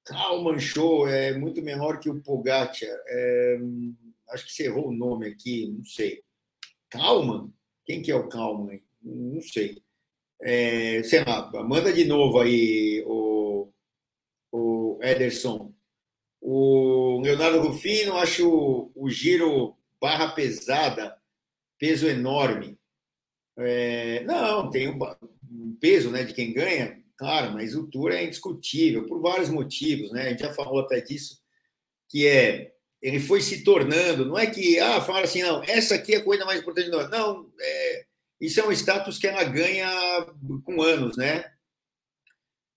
Kalman 0.05 0.59
Show 0.61 1.09
é 1.09 1.33
muito 1.39 1.63
menor 1.63 1.99
que 1.99 2.11
o 2.11 2.21
Pogacar. 2.21 2.87
É, 3.09 3.59
acho 4.29 4.45
que 4.45 4.53
você 4.53 4.67
errou 4.67 4.89
o 4.89 4.95
nome 4.95 5.27
aqui, 5.27 5.69
não 5.75 5.87
sei. 5.87 6.23
Kalman? 6.91 7.51
Quem 7.87 8.03
que 8.03 8.13
é 8.13 8.15
o 8.15 8.29
Kalman? 8.29 8.83
Não 9.03 9.41
sei. 9.41 9.83
É, 10.43 11.03
sei 11.03 11.25
lá, 11.25 11.51
manda 11.65 11.91
de 11.91 12.05
novo 12.05 12.41
aí, 12.41 13.03
o 13.07 13.34
Ederson. 15.05 15.73
O 16.41 17.21
Leonardo 17.23 17.61
Rufino, 17.61 18.17
acho 18.17 18.93
o 18.95 19.09
giro 19.09 19.77
barra 20.01 20.33
pesada, 20.33 21.17
peso 21.79 22.07
enorme. 22.07 22.79
É, 23.57 24.23
não, 24.25 24.71
tem 24.71 24.89
um, 24.89 24.99
peso 25.81 26.11
né, 26.11 26.25
de 26.25 26.35
quem 26.35 26.53
ganha, 26.53 27.03
claro, 27.17 27.53
mas 27.53 27.75
o 27.75 27.87
Tour 27.87 28.13
é 28.13 28.25
indiscutível, 28.25 29.07
por 29.07 29.21
vários 29.21 29.49
motivos, 29.49 30.11
né? 30.13 30.23
A 30.23 30.31
gente 30.31 30.41
já 30.41 30.53
falou 30.53 30.81
até 30.81 31.01
disso, 31.01 31.41
que 32.09 32.27
é 32.27 32.73
ele 33.01 33.21
foi 33.21 33.43
se 33.43 33.63
tornando, 33.63 34.25
não 34.25 34.39
é 34.39 34.47
que, 34.47 34.79
ah, 34.79 34.99
fala 35.03 35.21
assim, 35.21 35.43
não, 35.43 35.63
essa 35.65 35.95
aqui 35.95 36.15
é 36.15 36.17
a 36.17 36.25
coisa 36.25 36.47
mais 36.47 36.61
importante, 36.61 36.89
não, 36.89 37.07
não 37.11 37.53
é, 37.61 38.07
isso 38.41 38.61
é 38.61 38.67
um 38.67 38.73
status 38.73 39.19
que 39.19 39.27
ela 39.27 39.45
ganha 39.45 39.91
com 40.65 40.81
anos, 40.81 41.15
né? 41.15 41.53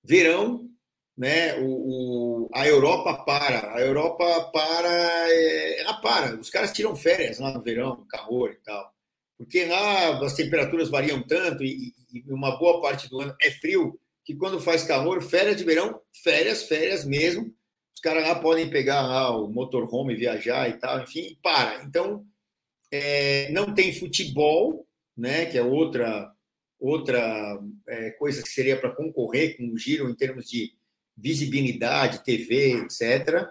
Verão, 0.03 0.69
né? 1.17 1.55
O, 1.59 2.45
o, 2.45 2.49
a 2.53 2.67
Europa 2.67 3.23
para, 3.25 3.73
a 3.73 3.81
Europa 3.81 4.51
para, 4.53 5.31
é, 5.31 5.81
ela 5.81 5.95
para. 5.95 6.39
Os 6.39 6.49
caras 6.49 6.71
tiram 6.71 6.95
férias 6.95 7.39
lá 7.39 7.51
no 7.51 7.61
verão, 7.61 7.95
no 7.97 8.07
calor 8.07 8.51
e 8.51 8.63
tal, 8.63 8.93
porque 9.37 9.65
lá 9.65 10.23
as 10.23 10.33
temperaturas 10.33 10.89
variam 10.89 11.21
tanto 11.23 11.63
e, 11.63 11.93
e 12.13 12.23
uma 12.31 12.57
boa 12.57 12.81
parte 12.81 13.09
do 13.09 13.19
ano 13.19 13.35
é 13.41 13.49
frio 13.51 13.99
que 14.23 14.35
quando 14.35 14.59
faz 14.59 14.83
calor, 14.83 15.23
férias 15.23 15.55
de 15.55 15.63
verão, 15.63 16.01
férias, 16.21 16.63
férias 16.63 17.05
mesmo. 17.05 17.55
Os 17.95 18.01
caras 18.01 18.27
lá 18.27 18.35
podem 18.35 18.69
pegar 18.69 19.01
lá 19.01 19.35
o 19.35 19.47
motorhome, 19.47 20.15
viajar 20.15 20.69
e 20.69 20.73
tal, 20.73 21.01
enfim, 21.01 21.37
para. 21.41 21.81
Então, 21.83 22.25
é, 22.91 23.49
não 23.51 23.73
tem 23.73 23.93
futebol, 23.93 24.85
né? 25.15 25.45
Que 25.45 25.57
é 25.57 25.63
outra 25.63 26.31
outra 26.79 27.59
é, 27.87 28.11
coisa 28.11 28.43
que 28.43 28.49
seria 28.49 28.79
para 28.79 28.93
concorrer 28.93 29.57
com 29.57 29.67
o 29.69 29.77
giro 29.77 30.09
em 30.09 30.15
termos 30.15 30.47
de 30.47 30.76
visibilidade, 31.17 32.23
TV, 32.23 32.83
etc. 32.83 33.49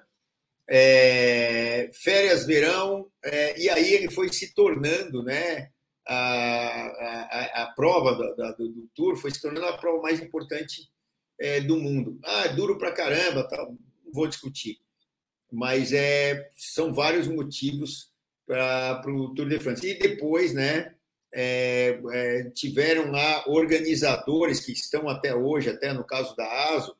É, 0.69 1.91
férias, 1.93 2.47
verão, 2.47 3.11
é, 3.25 3.61
e 3.61 3.69
aí 3.69 3.93
ele 3.93 4.11
foi 4.11 4.33
se 4.33 4.55
tornando, 4.55 5.23
né? 5.23 5.71
A, 6.09 6.15
a, 6.15 7.63
a 7.65 7.73
prova 7.75 8.15
do, 8.15 8.69
do, 8.69 8.89
Tour 8.95 9.17
foi 9.17 9.33
se 9.33 9.41
tornando 9.41 9.67
a 9.67 9.77
prova 9.77 10.01
mais 10.01 10.21
importante 10.21 10.89
é, 11.39 11.61
do 11.61 11.77
mundo. 11.77 12.21
Ah, 12.25 12.45
é 12.45 12.55
duro 12.55 12.79
pra 12.79 12.93
caramba, 12.93 13.43
tá, 13.49 13.57
não 13.57 14.13
vou 14.13 14.29
discutir. 14.29 14.79
mas 15.53 15.93
é, 15.93 16.51
são 16.55 16.95
vários 16.95 17.27
motivos 17.27 18.13
para 18.47 19.03
o 19.09 19.35
Tour 19.35 19.49
de 19.49 19.59
France. 19.59 19.85
E 19.85 19.99
depois, 19.99 20.55
né, 20.55 20.95
é, 21.35 22.01
é, 22.13 22.51
tiveram 22.51 23.11
lá 23.11 23.45
organizadores 23.49 24.61
que 24.61 24.73
estão 24.73 25.09
até 25.09 25.35
hoje, 25.35 25.69
até 25.71 25.93
no 25.93 26.05
caso 26.05 26.37
da 26.37 26.47
ASO, 26.75 26.97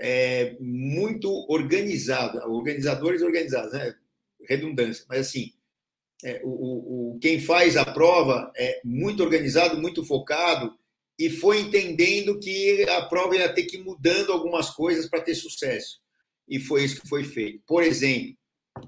é, 0.00 0.56
muito 0.58 1.30
organizados, 1.48 2.42
organizadores 2.44 3.20
organizados, 3.20 3.72
né? 3.72 3.94
redundância, 4.48 5.04
mas 5.08 5.20
assim, 5.20 5.52
é, 6.24 6.40
o, 6.42 7.14
o, 7.14 7.18
quem 7.18 7.40
faz 7.40 7.76
a 7.76 7.84
prova 7.84 8.50
é 8.56 8.80
muito 8.84 9.22
organizado, 9.22 9.80
muito 9.80 10.04
focado 10.04 10.74
e 11.18 11.28
foi 11.28 11.60
entendendo 11.60 12.40
que 12.40 12.82
a 12.88 13.02
prova 13.02 13.36
ia 13.36 13.52
ter 13.52 13.64
que 13.64 13.76
ir 13.76 13.84
mudando 13.84 14.32
algumas 14.32 14.70
coisas 14.70 15.06
para 15.06 15.20
ter 15.20 15.34
sucesso. 15.34 16.00
E 16.48 16.58
foi 16.58 16.84
isso 16.84 17.00
que 17.00 17.08
foi 17.08 17.24
feito. 17.24 17.62
Por 17.66 17.82
exemplo, 17.82 18.34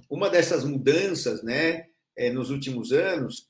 uma 0.08 0.30
dessas 0.30 0.64
mudanças, 0.64 1.42
né, 1.42 1.86
é, 2.16 2.30
nos 2.30 2.50
últimos 2.50 2.90
anos, 2.90 3.48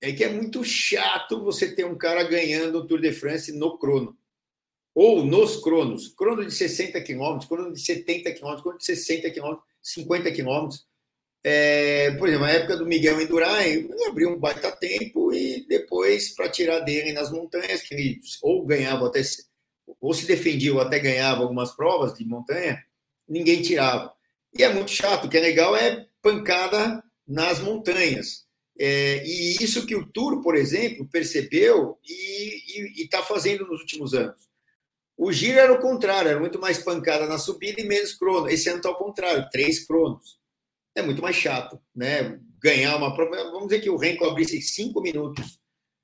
é 0.00 0.12
que 0.12 0.24
é 0.24 0.28
muito 0.28 0.64
chato 0.64 1.42
você 1.42 1.74
ter 1.74 1.84
um 1.84 1.96
cara 1.96 2.22
ganhando 2.24 2.78
o 2.78 2.86
Tour 2.86 3.00
de 3.00 3.12
France 3.12 3.52
no 3.52 3.76
crono. 3.78 4.16
Ou 4.94 5.24
nos 5.24 5.56
cronos. 5.56 6.08
Crono 6.08 6.44
de 6.44 6.52
60 6.52 7.00
quilômetros, 7.00 7.48
crono 7.48 7.72
de 7.72 7.80
70 7.80 8.32
quilômetros, 8.32 8.62
crono 8.62 8.78
de 8.78 8.84
60 8.84 9.30
quilômetros, 9.30 9.64
50 9.82 10.32
quilômetros. 10.32 10.86
É, 11.44 12.12
por 12.12 12.28
exemplo, 12.28 12.46
na 12.46 12.52
época 12.52 12.76
do 12.76 12.86
Miguel 12.86 13.20
Indurain, 13.20 13.66
ele 13.66 14.04
abriu 14.06 14.30
um 14.30 14.38
baita 14.38 14.70
tempo 14.70 15.32
e 15.32 15.66
depois, 15.66 16.34
para 16.34 16.48
tirar 16.48 16.80
dele 16.80 17.12
nas 17.12 17.32
montanhas, 17.32 17.82
que 17.82 17.94
ele 17.94 18.20
ou 18.42 18.64
ganhava 18.64 19.08
até, 19.08 19.22
ou 20.00 20.14
se 20.14 20.26
defendia 20.26 20.72
ou 20.72 20.80
até 20.80 21.00
ganhava 21.00 21.42
algumas 21.42 21.72
provas 21.72 22.14
de 22.14 22.24
montanha, 22.24 22.84
ninguém 23.28 23.60
tirava. 23.60 24.12
E 24.56 24.62
é 24.62 24.72
muito 24.72 24.90
chato, 24.90 25.26
o 25.26 25.28
que 25.28 25.36
é 25.36 25.40
legal 25.40 25.74
é 25.74 26.06
pancada 26.20 27.02
nas 27.26 27.58
montanhas. 27.58 28.46
É, 28.78 29.24
e 29.26 29.56
isso 29.62 29.84
que 29.86 29.96
o 29.96 30.06
Tour, 30.06 30.42
por 30.42 30.56
exemplo, 30.56 31.08
percebeu 31.08 31.98
e 32.08 33.02
está 33.02 33.22
fazendo 33.22 33.66
nos 33.66 33.80
últimos 33.80 34.14
anos. 34.14 34.51
O 35.16 35.30
giro 35.30 35.58
era 35.58 35.72
o 35.72 35.80
contrário, 35.80 36.30
era 36.30 36.40
muito 36.40 36.58
mais 36.58 36.78
pancada 36.78 37.26
na 37.26 37.38
subida 37.38 37.80
e 37.80 37.84
menos 37.86 38.14
crono. 38.14 38.48
Esse 38.48 38.68
ano 38.68 38.78
está 38.78 38.88
ao 38.88 38.96
contrário, 38.96 39.48
três 39.50 39.86
cronos 39.86 40.42
é 40.94 41.02
muito 41.02 41.22
mais 41.22 41.36
chato, 41.36 41.80
né? 41.94 42.38
Ganhar 42.60 42.96
uma 42.96 43.14
prova. 43.14 43.36
Vamos 43.50 43.68
dizer 43.68 43.80
que 43.80 43.90
o 43.90 43.96
Renko 43.96 44.24
abrisse 44.24 44.60
cinco 44.60 45.00
minutos 45.00 45.58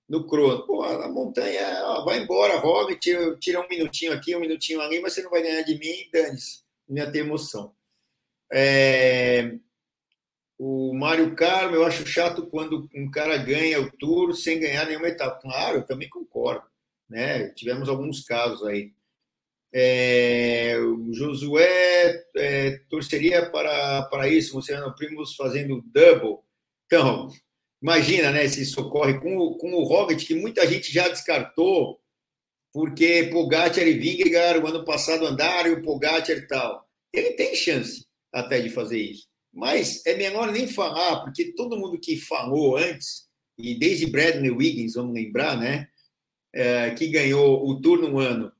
no 0.08 0.26
crono. 0.26 0.66
Pô, 0.66 0.82
a 0.82 1.08
montanha, 1.08 1.82
ó, 1.84 2.04
vai 2.04 2.20
embora, 2.20 2.58
roga, 2.58 2.96
tira, 2.96 3.36
tira 3.36 3.60
um 3.60 3.68
minutinho 3.68 4.12
aqui, 4.12 4.34
um 4.34 4.40
minutinho 4.40 4.80
ali, 4.80 5.00
mas 5.00 5.12
você 5.14 5.22
não 5.22 5.30
vai 5.30 5.42
ganhar 5.42 5.62
de 5.62 5.78
mim, 5.78 6.08
dane-se. 6.12 6.62
Não 6.88 6.96
ia 6.96 7.10
ter 7.10 7.20
emoção. 7.20 7.74
É... 8.52 9.56
O 10.58 10.92
Mário 10.92 11.36
Carmo, 11.36 11.76
eu 11.76 11.84
acho 11.84 12.04
chato 12.06 12.46
quando 12.48 12.88
um 12.94 13.08
cara 13.10 13.36
ganha 13.36 13.80
o 13.80 13.90
tour 13.92 14.34
sem 14.34 14.58
ganhar 14.58 14.86
nenhuma 14.86 15.08
etapa. 15.08 15.40
Claro, 15.40 15.78
eu 15.78 15.86
também 15.86 16.08
concordo. 16.08 16.66
Né? 17.08 17.50
Tivemos 17.50 17.88
alguns 17.88 18.24
casos 18.24 18.66
aí. 18.66 18.92
É, 19.72 20.76
Josué 21.12 22.24
é, 22.36 22.78
torceria 22.88 23.50
para, 23.50 24.02
para 24.04 24.28
isso, 24.28 24.56
Luciano 24.56 24.94
Primos 24.94 25.34
fazendo 25.34 25.82
double. 25.92 26.38
Então, 26.86 27.28
imagina, 27.82 28.30
né, 28.30 28.48
se 28.48 28.64
socorre 28.64 29.20
com 29.20 29.36
o, 29.36 29.56
com 29.56 29.72
o 29.72 29.84
Roglic, 29.84 30.24
que 30.24 30.34
muita 30.34 30.66
gente 30.66 30.92
já 30.92 31.08
descartou, 31.08 32.00
porque 32.72 33.28
Pogacar 33.30 33.86
e 33.86 33.98
Vingegaard, 33.98 34.60
o 34.60 34.66
ano 34.66 34.84
passado 34.84 35.26
andaram, 35.26 35.70
e 35.70 35.74
o 35.74 35.82
Pogacar 35.82 36.36
e 36.36 36.46
tal. 36.46 36.88
Ele 37.12 37.32
tem 37.32 37.54
chance 37.54 38.06
até 38.32 38.60
de 38.60 38.70
fazer 38.70 39.00
isso. 39.00 39.26
Mas 39.52 40.04
é 40.06 40.16
melhor 40.16 40.50
nem 40.52 40.66
falar, 40.66 41.24
porque 41.24 41.52
todo 41.52 41.78
mundo 41.78 41.98
que 41.98 42.16
falou 42.16 42.76
antes, 42.76 43.26
e 43.58 43.74
desde 43.74 44.06
Bradley 44.06 44.50
Wiggins, 44.50 44.94
vamos 44.94 45.14
lembrar, 45.14 45.58
né, 45.58 45.88
é, 46.54 46.90
que 46.90 47.08
ganhou 47.08 47.68
o 47.68 47.80
Tour 47.80 47.98
no 47.98 48.18
ano 48.18 48.52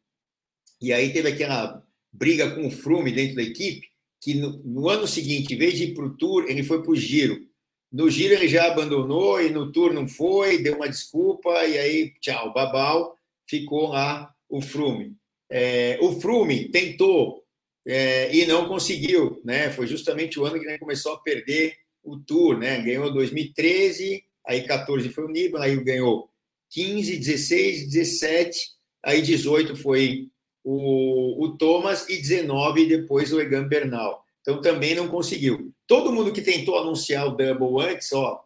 e 0.80 0.92
aí 0.92 1.12
teve 1.12 1.28
aquela 1.28 1.82
briga 2.12 2.50
com 2.50 2.66
o 2.66 2.70
Frume 2.70 3.12
dentro 3.12 3.36
da 3.36 3.42
equipe, 3.42 3.88
que 4.20 4.34
no, 4.34 4.62
no 4.64 4.88
ano 4.88 5.06
seguinte, 5.06 5.54
em 5.54 5.58
vez 5.58 5.74
de 5.74 5.84
ir 5.84 5.94
para 5.94 6.04
o 6.04 6.16
Tour, 6.16 6.46
ele 6.48 6.62
foi 6.62 6.82
para 6.82 6.90
o 6.90 6.96
Giro. 6.96 7.46
No 7.90 8.10
Giro 8.10 8.34
ele 8.34 8.48
já 8.48 8.66
abandonou 8.66 9.40
e 9.40 9.50
no 9.50 9.72
Tour 9.72 9.92
não 9.92 10.06
foi, 10.06 10.58
deu 10.58 10.76
uma 10.76 10.88
desculpa 10.88 11.50
e 11.64 11.78
aí, 11.78 12.12
tchau, 12.20 12.52
babau, 12.52 13.16
ficou 13.48 13.88
lá 13.88 14.34
o 14.48 14.60
Frume. 14.60 15.16
É, 15.50 15.98
o 16.00 16.20
Frume 16.20 16.68
tentou 16.70 17.44
é, 17.86 18.34
e 18.34 18.46
não 18.46 18.68
conseguiu, 18.68 19.40
né? 19.44 19.70
Foi 19.70 19.86
justamente 19.86 20.38
o 20.38 20.44
ano 20.44 20.60
que 20.60 20.66
ele 20.66 20.78
começou 20.78 21.14
a 21.14 21.20
perder 21.20 21.74
o 22.02 22.18
Tour, 22.18 22.58
né? 22.58 22.80
Ganhou 22.82 23.12
2013, 23.12 24.22
aí 24.46 24.66
14 24.66 25.08
foi 25.08 25.24
o 25.24 25.28
Nibali, 25.28 25.64
aí 25.64 25.82
ganhou 25.82 26.28
15, 26.70 27.16
16, 27.16 27.88
17, 27.88 28.60
aí 29.02 29.22
18 29.22 29.74
foi 29.76 30.28
o, 30.70 31.44
o 31.44 31.56
Thomas 31.56 32.06
e 32.10 32.18
19 32.18 32.84
depois 32.86 33.32
o 33.32 33.40
Egan 33.40 33.66
Bernal. 33.66 34.22
Então 34.42 34.60
também 34.60 34.94
não 34.94 35.08
conseguiu. 35.08 35.72
Todo 35.86 36.12
mundo 36.12 36.30
que 36.30 36.42
tentou 36.42 36.78
anunciar 36.78 37.26
o 37.26 37.30
double 37.30 37.82
antes, 37.90 38.12
ó, 38.12 38.42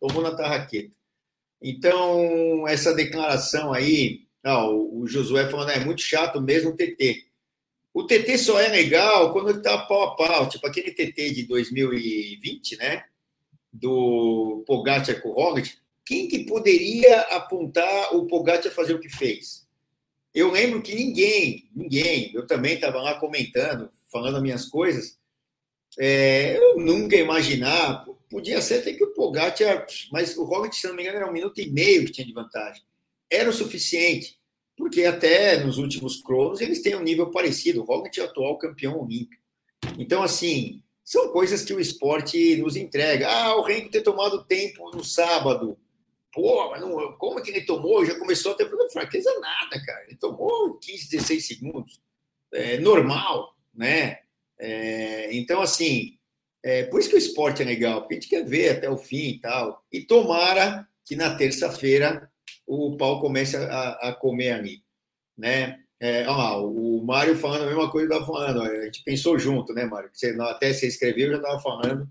tomou 0.00 0.22
na 0.22 0.34
tarraqueta. 0.34 0.96
Então, 1.60 2.66
essa 2.66 2.94
declaração 2.94 3.74
aí, 3.74 4.22
ó, 4.44 4.72
o 4.72 5.06
Josué 5.06 5.50
falando, 5.50 5.70
é 5.70 5.84
muito 5.84 6.00
chato 6.00 6.40
mesmo 6.40 6.70
o 6.70 6.76
TT. 6.76 7.26
O 7.92 8.04
TT 8.04 8.38
só 8.38 8.58
é 8.58 8.68
legal 8.68 9.32
quando 9.32 9.50
ele 9.50 9.60
tá 9.60 9.76
pau 9.78 10.02
a 10.02 10.16
pau, 10.16 10.48
tipo 10.48 10.66
aquele 10.66 10.92
TT 10.92 11.30
de 11.30 11.42
2020, 11.46 12.76
né? 12.76 13.04
Do 13.70 14.64
Pogacar 14.66 15.20
com 15.20 15.28
o 15.28 15.32
Roglic. 15.32 15.74
Quem 16.06 16.26
que 16.26 16.46
poderia 16.46 17.20
apontar 17.22 18.14
o 18.14 18.26
Pogacar 18.26 18.72
fazer 18.72 18.94
o 18.94 19.00
que 19.00 19.10
fez? 19.10 19.65
Eu 20.36 20.50
lembro 20.50 20.82
que 20.82 20.94
ninguém, 20.94 21.66
ninguém, 21.74 22.30
eu 22.34 22.46
também 22.46 22.74
estava 22.74 23.00
lá 23.00 23.18
comentando, 23.18 23.90
falando 24.12 24.36
as 24.36 24.42
minhas 24.42 24.66
coisas, 24.66 25.16
é, 25.98 26.58
eu 26.58 26.78
nunca 26.78 27.16
ia 27.16 27.22
imaginar, 27.22 28.04
podia 28.28 28.60
ser 28.60 28.80
até 28.80 28.92
que 28.92 29.02
o 29.02 29.14
Pogacar, 29.14 29.86
mas 30.12 30.36
o 30.36 30.44
Roglic, 30.44 30.76
se 30.76 30.86
não 30.86 30.94
me 30.94 31.02
engano, 31.02 31.16
era 31.16 31.26
um 31.30 31.32
minuto 31.32 31.58
e 31.58 31.70
meio 31.70 32.04
que 32.04 32.12
tinha 32.12 32.26
de 32.26 32.34
vantagem. 32.34 32.82
Era 33.30 33.48
o 33.48 33.52
suficiente, 33.52 34.38
porque 34.76 35.04
até 35.06 35.64
nos 35.64 35.78
últimos 35.78 36.20
cronos 36.20 36.60
eles 36.60 36.82
têm 36.82 36.94
um 36.94 37.02
nível 37.02 37.30
parecido. 37.30 37.80
O 37.80 37.84
Roglic 37.86 38.20
é 38.20 38.22
o 38.22 38.26
atual 38.26 38.58
campeão 38.58 39.00
olímpico. 39.00 39.42
Então, 39.98 40.22
assim, 40.22 40.82
são 41.02 41.30
coisas 41.30 41.64
que 41.64 41.72
o 41.72 41.80
esporte 41.80 42.56
nos 42.56 42.76
entrega. 42.76 43.26
Ah, 43.26 43.56
o 43.56 43.62
Renko 43.62 43.88
ter 43.88 44.02
tomado 44.02 44.44
tempo 44.44 44.90
no 44.94 45.02
sábado, 45.02 45.78
pô, 46.36 46.70
mas 46.70 46.82
não, 46.82 47.12
como 47.14 47.38
é 47.38 47.42
que 47.42 47.50
ele 47.50 47.62
tomou? 47.62 48.04
Já 48.04 48.14
começou 48.18 48.52
a 48.52 48.54
ter 48.54 48.68
fraqueza 48.92 49.32
nada, 49.40 49.82
cara. 49.82 50.04
Ele 50.06 50.16
tomou 50.16 50.78
15, 50.78 51.08
16 51.10 51.46
segundos. 51.46 52.02
É 52.52 52.76
normal, 52.76 53.56
né? 53.74 54.18
É, 54.58 55.34
então, 55.34 55.62
assim, 55.62 56.18
é, 56.62 56.84
por 56.84 57.00
isso 57.00 57.08
que 57.08 57.16
o 57.16 57.18
esporte 57.18 57.62
é 57.62 57.64
legal, 57.64 58.02
porque 58.02 58.14
a 58.14 58.20
gente 58.20 58.28
quer 58.28 58.44
ver 58.44 58.68
até 58.68 58.90
o 58.90 58.98
fim 58.98 59.30
e 59.30 59.40
tal. 59.40 59.82
E 59.90 60.02
tomara 60.02 60.86
que 61.06 61.16
na 61.16 61.34
terça-feira 61.34 62.30
o 62.66 62.94
pau 62.98 63.18
comece 63.18 63.56
a, 63.56 63.90
a 63.92 64.12
comer 64.12 64.52
ali, 64.52 64.82
né? 65.38 65.80
É, 65.98 66.28
ó, 66.28 66.62
o 66.62 67.02
Mário 67.02 67.34
falando 67.36 67.62
a 67.62 67.66
mesma 67.66 67.90
coisa 67.90 68.06
que 68.06 68.12
eu 68.12 68.18
estava 68.20 68.30
falando. 68.30 68.60
A 68.60 68.84
gente 68.84 69.02
pensou 69.02 69.38
junto, 69.38 69.72
né, 69.72 69.86
Mário? 69.86 70.10
Você, 70.12 70.36
até 70.38 70.70
você 70.70 70.86
escreveu, 70.86 71.28
eu 71.28 71.32
já 71.32 71.38
estava 71.38 71.60
falando 71.60 72.06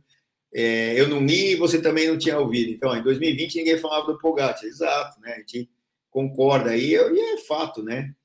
é, 0.57 0.97
eu 0.97 1.09
não 1.09 1.19
li 1.19 1.51
e 1.51 1.55
você 1.55 1.81
também 1.81 2.07
não 2.07 2.17
tinha 2.17 2.39
ouvido. 2.39 2.71
Então, 2.71 2.95
em 2.95 3.03
2020 3.03 3.55
ninguém 3.55 3.77
falava 3.77 4.07
do 4.07 4.17
Pogacar, 4.17 4.63
exato, 4.63 5.19
né? 5.19 5.33
A 5.33 5.39
gente 5.39 5.69
concorda 6.09 6.69
aí, 6.69 6.93
e 6.93 7.19
é 7.19 7.37
fato, 7.39 7.83
né? 7.83 8.15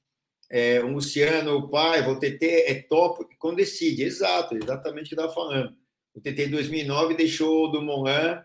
É, 0.49 0.81
o 0.81 0.93
Luciano, 0.93 1.57
o 1.57 1.69
pai, 1.69 2.09
o 2.09 2.21
TT 2.21 2.67
é 2.69 2.75
top 2.83 3.27
quando 3.37 3.57
decide, 3.57 4.05
exato, 4.05 4.57
exatamente 4.57 5.07
o 5.07 5.09
que 5.09 5.15
estava 5.17 5.35
falando. 5.35 5.75
O 6.15 6.21
TT 6.21 6.47
em 6.47 6.51
2009 6.51 7.15
deixou 7.15 7.65
o 7.65 7.69
Dumoulin 7.73 8.39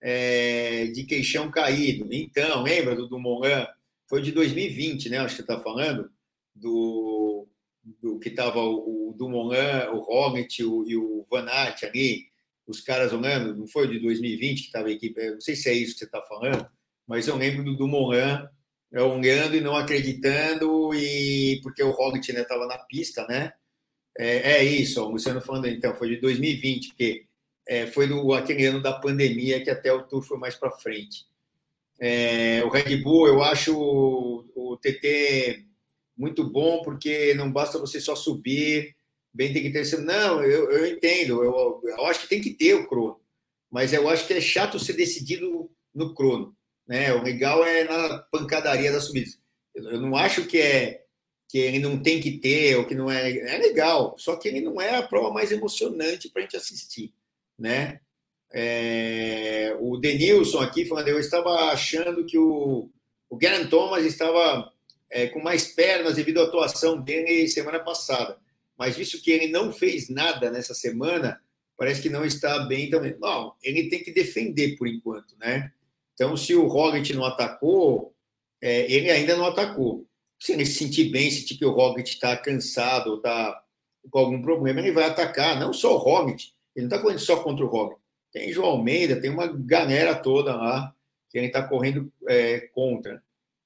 é, 0.00 0.86
de 0.86 1.02
queixão 1.02 1.50
caído. 1.50 2.06
Então, 2.12 2.62
lembra 2.62 2.94
do 2.94 3.08
Dumoulin? 3.08 3.66
Foi 4.08 4.22
de 4.22 4.30
2020, 4.30 5.08
né? 5.08 5.18
Acho 5.18 5.34
que 5.34 5.40
está 5.40 5.58
falando 5.58 6.08
do, 6.54 7.48
do 8.00 8.20
que 8.20 8.28
estava 8.28 8.60
o, 8.60 9.10
o 9.10 9.14
Dumoulin, 9.14 9.88
o 9.94 9.98
Roglic 9.98 10.62
o, 10.62 10.88
e 10.88 10.96
o 10.96 11.26
Van 11.28 11.46
Aert 11.48 11.82
ali 11.82 12.35
os 12.66 12.80
caras 12.80 13.12
olhando, 13.12 13.54
não 13.54 13.66
foi 13.66 13.88
de 13.88 13.98
2020 13.98 14.60
que 14.60 14.66
estava 14.66 14.88
a 14.88 14.92
equipe, 14.92 15.30
não 15.30 15.40
sei 15.40 15.54
se 15.54 15.68
é 15.68 15.72
isso 15.72 15.92
que 15.94 16.00
você 16.00 16.04
está 16.04 16.20
falando, 16.22 16.68
mas 17.06 17.28
eu 17.28 17.36
lembro 17.36 17.64
do, 17.64 17.76
do 17.76 17.86
Moran 17.86 18.48
é, 18.92 19.02
olhando 19.02 19.56
e 19.56 19.60
não 19.60 19.76
acreditando, 19.76 20.94
e 20.94 21.60
porque 21.62 21.82
o 21.82 21.90
Roglic 21.90 22.30
estava 22.30 22.66
na 22.66 22.78
pista, 22.78 23.26
né? 23.26 23.52
É, 24.18 24.52
é 24.52 24.64
isso, 24.64 25.02
o 25.02 25.10
Luciano 25.10 25.40
falando, 25.40 25.68
então, 25.68 25.94
foi 25.94 26.08
de 26.08 26.16
2020, 26.16 26.88
porque 26.88 27.26
é, 27.68 27.86
foi 27.86 28.06
no, 28.06 28.32
aquele 28.32 28.64
ano 28.64 28.82
da 28.82 28.94
pandemia 28.94 29.62
que 29.62 29.70
até 29.70 29.92
o 29.92 30.02
Tour 30.02 30.22
foi 30.22 30.38
mais 30.38 30.54
para 30.54 30.70
frente. 30.70 31.26
É, 31.98 32.62
o 32.64 32.70
Red 32.70 32.96
Bull, 32.98 33.26
eu 33.28 33.42
acho 33.42 33.76
o, 33.76 34.44
o 34.54 34.76
TT 34.78 35.64
muito 36.16 36.48
bom, 36.48 36.82
porque 36.82 37.34
não 37.34 37.52
basta 37.52 37.78
você 37.78 38.00
só 38.00 38.16
subir, 38.16 38.95
bem 39.36 39.52
tem 39.52 39.62
que 39.62 39.70
ter. 39.70 39.98
Não, 40.00 40.42
eu, 40.42 40.70
eu 40.70 40.86
entendo. 40.86 41.44
Eu, 41.44 41.80
eu 41.84 42.06
acho 42.06 42.22
que 42.22 42.28
tem 42.28 42.40
que 42.40 42.54
ter 42.54 42.74
o 42.74 42.88
crono. 42.88 43.20
Mas 43.70 43.92
eu 43.92 44.08
acho 44.08 44.26
que 44.26 44.32
é 44.34 44.40
chato 44.40 44.78
ser 44.78 44.94
decidido 44.94 45.70
no 45.94 46.14
crono. 46.14 46.56
Né? 46.86 47.12
O 47.12 47.22
legal 47.22 47.64
é 47.64 47.84
na 47.84 48.18
pancadaria 48.30 48.92
das 48.92 49.04
subidas. 49.04 49.38
Eu 49.74 50.00
não 50.00 50.16
acho 50.16 50.46
que 50.46 50.58
é 50.58 51.02
que 51.48 51.58
ele 51.58 51.78
não 51.78 52.02
tem 52.02 52.20
que 52.20 52.38
ter, 52.38 52.76
ou 52.76 52.84
que 52.84 52.94
não 52.94 53.10
é. 53.10 53.30
É 53.30 53.58
legal, 53.58 54.16
só 54.18 54.36
que 54.36 54.48
ele 54.48 54.60
não 54.60 54.80
é 54.80 54.96
a 54.96 55.02
prova 55.02 55.32
mais 55.32 55.52
emocionante 55.52 56.28
para 56.28 56.40
a 56.40 56.42
gente 56.42 56.56
assistir. 56.56 57.12
Né? 57.58 58.00
É, 58.52 59.76
o 59.80 59.96
Denilson 59.96 60.60
aqui 60.60 60.86
falando, 60.86 61.08
eu 61.08 61.20
estava 61.20 61.70
achando 61.70 62.24
que 62.24 62.38
o, 62.38 62.90
o 63.28 63.36
Garen 63.36 63.66
Thomas 63.68 64.04
estava 64.04 64.72
é, 65.10 65.28
com 65.28 65.40
mais 65.40 65.68
pernas 65.68 66.16
devido 66.16 66.40
à 66.40 66.44
atuação 66.44 67.00
dele 67.00 67.48
semana 67.48 67.78
passada. 67.78 68.38
Mas 68.78 68.96
visto 68.96 69.20
que 69.20 69.30
ele 69.30 69.48
não 69.48 69.72
fez 69.72 70.08
nada 70.08 70.50
nessa 70.50 70.74
semana, 70.74 71.40
parece 71.76 72.02
que 72.02 72.10
não 72.10 72.24
está 72.24 72.60
bem 72.60 72.90
também. 72.90 73.16
Não, 73.18 73.54
ele 73.62 73.88
tem 73.88 74.02
que 74.02 74.12
defender 74.12 74.76
por 74.76 74.86
enquanto, 74.86 75.36
né? 75.38 75.72
Então, 76.14 76.36
se 76.36 76.54
o 76.54 76.66
Roglic 76.66 77.12
não 77.12 77.24
atacou, 77.24 78.14
é, 78.60 78.90
ele 78.90 79.10
ainda 79.10 79.36
não 79.36 79.46
atacou. 79.46 80.06
Se 80.38 80.52
ele 80.52 80.64
se 80.64 80.74
sentir 80.74 81.10
bem, 81.10 81.30
sentir 81.30 81.56
que 81.56 81.64
o 81.64 81.72
Roglic 81.72 82.08
está 82.08 82.36
cansado 82.36 83.10
ou 83.10 83.16
está 83.16 83.62
com 84.10 84.18
algum 84.18 84.40
problema, 84.40 84.80
ele 84.80 84.92
vai 84.92 85.04
atacar. 85.04 85.58
Não 85.58 85.72
só 85.72 85.94
o 85.94 85.98
Roglic, 85.98 86.52
ele 86.74 86.86
não 86.86 86.94
está 86.94 86.98
correndo 87.02 87.20
só 87.20 87.42
contra 87.42 87.64
o 87.64 87.68
Roglic. 87.68 88.00
Tem 88.32 88.52
João 88.52 88.70
Almeida, 88.70 89.20
tem 89.20 89.30
uma 89.30 89.46
galera 89.46 90.14
toda 90.14 90.54
lá 90.54 90.94
que 91.30 91.38
ele 91.38 91.46
está 91.46 91.62
correndo 91.62 92.12
é, 92.28 92.60
contra. 92.72 93.22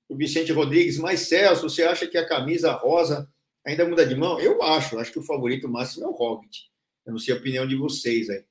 O 0.09 0.17
Vicente 0.17 0.53
Rodrigues, 0.53 0.99
mas 0.99 1.21
Celso, 1.21 1.69
você 1.69 1.85
acha 1.85 2.07
que 2.07 2.19
a 2.19 2.27
camisa 2.27 2.73
rosa 2.73 3.29
ainda 3.67 3.87
muda 3.87 4.07
de 4.07 4.15
mão? 4.15 4.41
Eu 4.41 4.63
acho, 4.63 4.99
acho 4.99 5.13
que 5.13 5.19
o 5.19 5.25
favorito 5.25 5.69
máximo 5.69 6.07
é 6.07 6.09
o 6.09 6.13
Roglic. 6.13 6.59
Eu 7.07 7.13
não 7.13 7.19
sei 7.19 7.35
a 7.35 7.39
opinião 7.39 7.67
de 7.67 7.77
vocês 7.77 8.29
aí. 8.31 8.45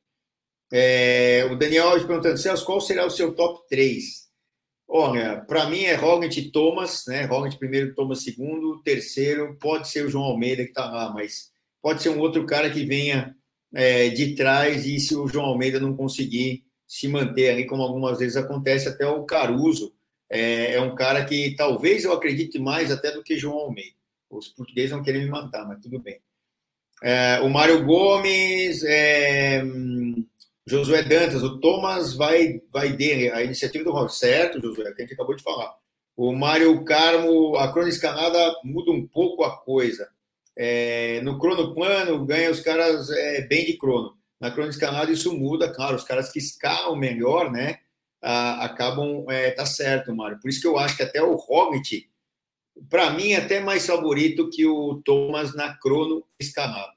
É, 0.71 1.47
o 1.51 1.55
Daniel 1.55 1.89
Alves 1.89 2.05
perguntando, 2.05 2.37
Celso, 2.37 2.65
qual 2.65 2.79
será 2.79 3.05
o 3.05 3.09
seu 3.09 3.33
top 3.33 3.67
3? 3.69 4.29
Olha, 4.87 5.41
para 5.41 5.69
mim 5.69 5.83
é 5.83 5.95
Roglic 5.95 6.51
Thomas, 6.51 7.05
né? 7.07 7.25
Roglic 7.25 7.57
primeiro, 7.57 7.93
Thomas 7.93 8.23
segundo, 8.23 8.81
terceiro 8.81 9.55
pode 9.59 9.87
ser 9.87 10.05
o 10.05 10.09
João 10.09 10.25
Almeida 10.25 10.63
que 10.63 10.69
está 10.69 10.89
lá, 10.89 11.13
mas 11.13 11.51
pode 11.81 12.01
ser 12.01 12.09
um 12.09 12.19
outro 12.19 12.45
cara 12.45 12.69
que 12.71 12.85
venha 12.85 13.35
é, 13.73 14.09
de 14.09 14.35
trás 14.35 14.85
e 14.85 14.99
se 14.99 15.15
o 15.15 15.27
João 15.27 15.45
Almeida 15.45 15.79
não 15.79 15.95
conseguir 15.95 16.63
se 16.87 17.07
manter 17.07 17.51
ali, 17.51 17.67
como 17.67 17.83
algumas 17.83 18.17
vezes 18.17 18.35
acontece, 18.35 18.87
até 18.87 19.07
o 19.07 19.23
Caruso 19.25 19.93
é, 20.27 20.73
é 20.73 20.81
um 20.81 20.95
cara 20.95 21.23
que 21.23 21.55
talvez 21.55 22.03
eu 22.03 22.11
acredite 22.11 22.57
mais 22.57 22.91
até 22.91 23.11
do 23.11 23.23
que 23.23 23.37
João 23.37 23.59
Almeida. 23.59 23.98
Os 24.29 24.49
portugueses 24.49 24.91
vão 24.91 25.01
querer 25.01 25.19
me 25.19 25.29
matar, 25.29 25.67
mas 25.67 25.81
tudo 25.81 25.99
bem. 25.99 26.21
É, 27.01 27.39
o 27.41 27.49
Mário 27.49 27.83
Gomes, 27.85 28.83
é, 28.83 29.63
Josué 30.67 31.01
Dantas, 31.03 31.41
o 31.41 31.59
Thomas 31.59 32.13
vai, 32.13 32.61
vai 32.71 32.91
dele, 32.91 33.31
a 33.31 33.43
iniciativa 33.43 33.83
do 33.83 33.91
Rock, 33.91 34.13
certo, 34.13 34.61
Josué, 34.61 34.91
que 34.93 35.01
a 35.01 35.05
gente 35.05 35.13
acabou 35.13 35.35
de 35.35 35.43
falar. 35.43 35.73
O 36.15 36.35
Mário 36.35 36.83
Carmo, 36.83 37.55
a 37.55 37.71
crônica 37.71 37.95
escalada 37.95 38.53
muda 38.63 38.91
um 38.91 39.07
pouco 39.07 39.43
a 39.43 39.57
coisa. 39.57 40.09
É, 40.55 41.21
no 41.21 41.39
crono 41.39 41.73
plano, 41.73 42.25
ganha 42.25 42.51
os 42.51 42.59
caras 42.59 43.09
é, 43.09 43.41
bem 43.47 43.65
de 43.65 43.77
crono. 43.77 44.17
Na 44.39 44.51
crônica 44.51 44.75
escalada, 44.75 45.11
isso 45.11 45.33
muda, 45.37 45.73
claro, 45.73 45.95
os 45.95 46.03
caras 46.03 46.31
que 46.31 46.39
escalam 46.39 46.95
melhor, 46.95 47.51
né, 47.51 47.79
acabam, 48.21 49.25
é, 49.29 49.51
tá 49.51 49.65
certo, 49.65 50.13
Mário. 50.13 50.39
Por 50.39 50.49
isso 50.49 50.61
que 50.61 50.67
eu 50.67 50.77
acho 50.77 50.97
que 50.97 51.03
até 51.03 51.23
o 51.23 51.35
Hobbit, 51.35 52.09
para 52.89 53.11
mim, 53.11 53.31
é 53.31 53.37
até 53.37 53.59
mais 53.59 53.85
favorito 53.85 54.49
que 54.49 54.65
o 54.65 55.01
Thomas 55.03 55.55
na 55.55 55.77
crono 55.77 56.25
escalada. 56.39 56.93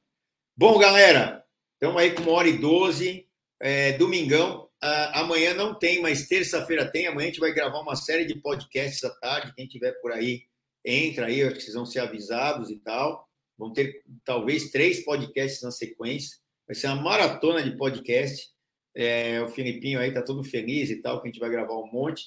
Bom, 0.57 0.79
galera, 0.79 1.45
estamos 1.75 2.01
aí 2.01 2.13
com 2.13 2.23
uma 2.23 2.33
hora 2.33 2.49
e 2.49 2.59
doze, 2.59 3.27
é, 3.61 3.93
domingão. 3.93 4.69
Amanhã 5.13 5.55
não 5.55 5.75
tem, 5.79 6.03
mas 6.03 6.27
terça-feira 6.27 6.91
tem. 6.91 7.07
Amanhã 7.07 7.29
a 7.29 7.31
gente 7.31 7.41
vai 7.41 7.53
gravar 7.53 7.81
uma 7.81 7.95
série 7.95 8.25
de 8.25 8.35
podcasts 8.35 9.05
à 9.05 9.11
tarde. 9.11 9.55
Quem 9.55 9.67
tiver 9.67 9.93
por 10.01 10.13
aí, 10.13 10.43
entra 10.85 11.27
aí, 11.27 11.43
acho 11.43 11.55
que 11.55 11.63
vocês 11.63 11.75
vão 11.75 11.87
ser 11.87 12.01
avisados 12.01 12.69
e 12.69 12.77
tal. 12.77 13.29
Vão 13.57 13.73
ter 13.73 14.03
talvez 14.25 14.71
três 14.71 15.05
podcasts 15.05 15.63
na 15.63 15.71
sequência. 15.71 16.37
Vai 16.67 16.75
ser 16.75 16.89
uma 16.89 16.97
maratona 16.97 17.63
de 17.63 17.77
podcast. 17.77 18.51
É, 18.95 19.41
o 19.41 19.49
Filipinho 19.49 20.01
aí 20.01 20.13
tá 20.13 20.21
todo 20.21 20.43
feliz 20.43 20.91
e 20.91 21.01
tal, 21.01 21.23
que 21.23 21.29
a 21.29 21.31
gente 21.31 21.41
vai 21.41 21.49
gravar 21.49 21.75
um 21.77 21.91
monte. 21.91 22.25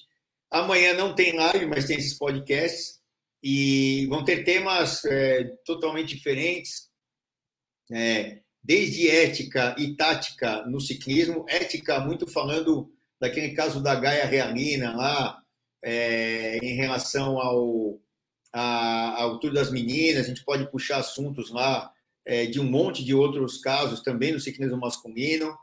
Amanhã 0.49 0.93
não 0.93 1.13
tem 1.13 1.35
live, 1.35 1.65
mas 1.65 1.85
tem 1.85 1.97
esses 1.97 2.17
podcasts. 2.17 2.94
E 3.47 4.07
vão 4.07 4.25
ter 4.25 4.43
temas 4.43 5.05
é, 5.05 5.43
totalmente 5.63 6.15
diferentes. 6.15 6.89
É, 7.91 8.39
desde 8.63 9.07
ética 9.07 9.75
e 9.77 9.95
tática 9.95 10.65
no 10.65 10.81
ciclismo, 10.81 11.45
ética 11.47 11.99
muito 11.99 12.25
falando 12.25 12.91
daquele 13.19 13.51
caso 13.51 13.83
da 13.83 13.93
Gaia 13.93 14.25
Realina 14.25 14.95
lá, 14.95 15.43
é, 15.83 16.57
em 16.57 16.73
relação 16.73 17.39
ao, 17.39 17.99
a, 18.51 19.21
ao 19.21 19.39
Tour 19.39 19.53
das 19.53 19.69
Meninas, 19.69 20.25
a 20.25 20.27
gente 20.27 20.43
pode 20.43 20.67
puxar 20.71 20.97
assuntos 20.97 21.51
lá 21.51 21.93
é, 22.25 22.47
de 22.47 22.59
um 22.59 22.63
monte 22.63 23.05
de 23.05 23.13
outros 23.13 23.59
casos 23.59 24.01
também 24.01 24.31
no 24.31 24.39
ciclismo 24.39 24.77
masculino. 24.77 25.55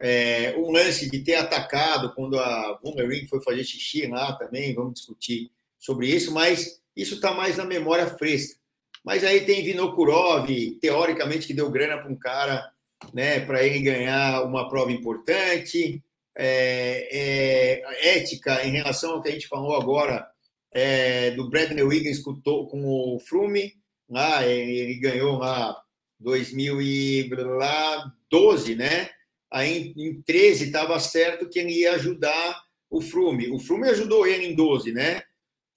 É, 0.00 0.56
um 0.56 0.70
lance 0.70 1.10
de 1.10 1.18
ter 1.18 1.34
atacado 1.34 2.14
quando 2.14 2.38
a 2.38 2.78
Boomerang 2.82 3.26
foi 3.26 3.42
fazer 3.42 3.64
xixi 3.64 4.06
lá 4.06 4.32
também, 4.32 4.74
vamos 4.74 4.94
discutir 4.94 5.50
sobre 5.78 6.08
isso, 6.08 6.32
mas 6.32 6.80
isso 6.98 7.14
está 7.14 7.32
mais 7.32 7.56
na 7.56 7.64
memória 7.64 8.08
fresca. 8.08 8.58
Mas 9.04 9.22
aí 9.22 9.42
tem 9.42 9.62
Vinokurov, 9.62 10.48
teoricamente, 10.80 11.46
que 11.46 11.54
deu 11.54 11.70
grana 11.70 11.98
para 11.98 12.10
um 12.10 12.18
cara, 12.18 12.68
né, 13.14 13.38
para 13.40 13.64
ele 13.64 13.78
ganhar 13.78 14.42
uma 14.42 14.68
prova 14.68 14.90
importante. 14.90 16.02
É, 16.40 17.08
é, 17.10 17.82
ética 18.16 18.64
em 18.64 18.70
relação 18.72 19.12
ao 19.12 19.22
que 19.22 19.28
a 19.28 19.32
gente 19.32 19.48
falou 19.48 19.74
agora 19.74 20.24
é, 20.72 21.32
do 21.32 21.50
Bradley 21.50 21.82
Wiggins 21.82 22.20
com, 22.20 22.40
o 22.44 23.18
Frume, 23.18 23.74
lá 24.08 24.46
ele, 24.46 24.78
ele 24.78 24.94
ganhou 25.00 25.36
lá 25.36 25.76
2012, 26.20 28.76
né? 28.76 29.10
Aí 29.50 29.92
em 29.96 30.22
13 30.22 30.66
estava 30.66 31.00
certo 31.00 31.48
que 31.48 31.58
ele 31.58 31.72
ia 31.72 31.94
ajudar 31.94 32.62
o 32.90 33.00
Frume. 33.00 33.50
O 33.50 33.58
Frume 33.58 33.88
ajudou 33.88 34.26
ele 34.26 34.46
em 34.46 34.54
12, 34.54 34.92
né? 34.92 35.22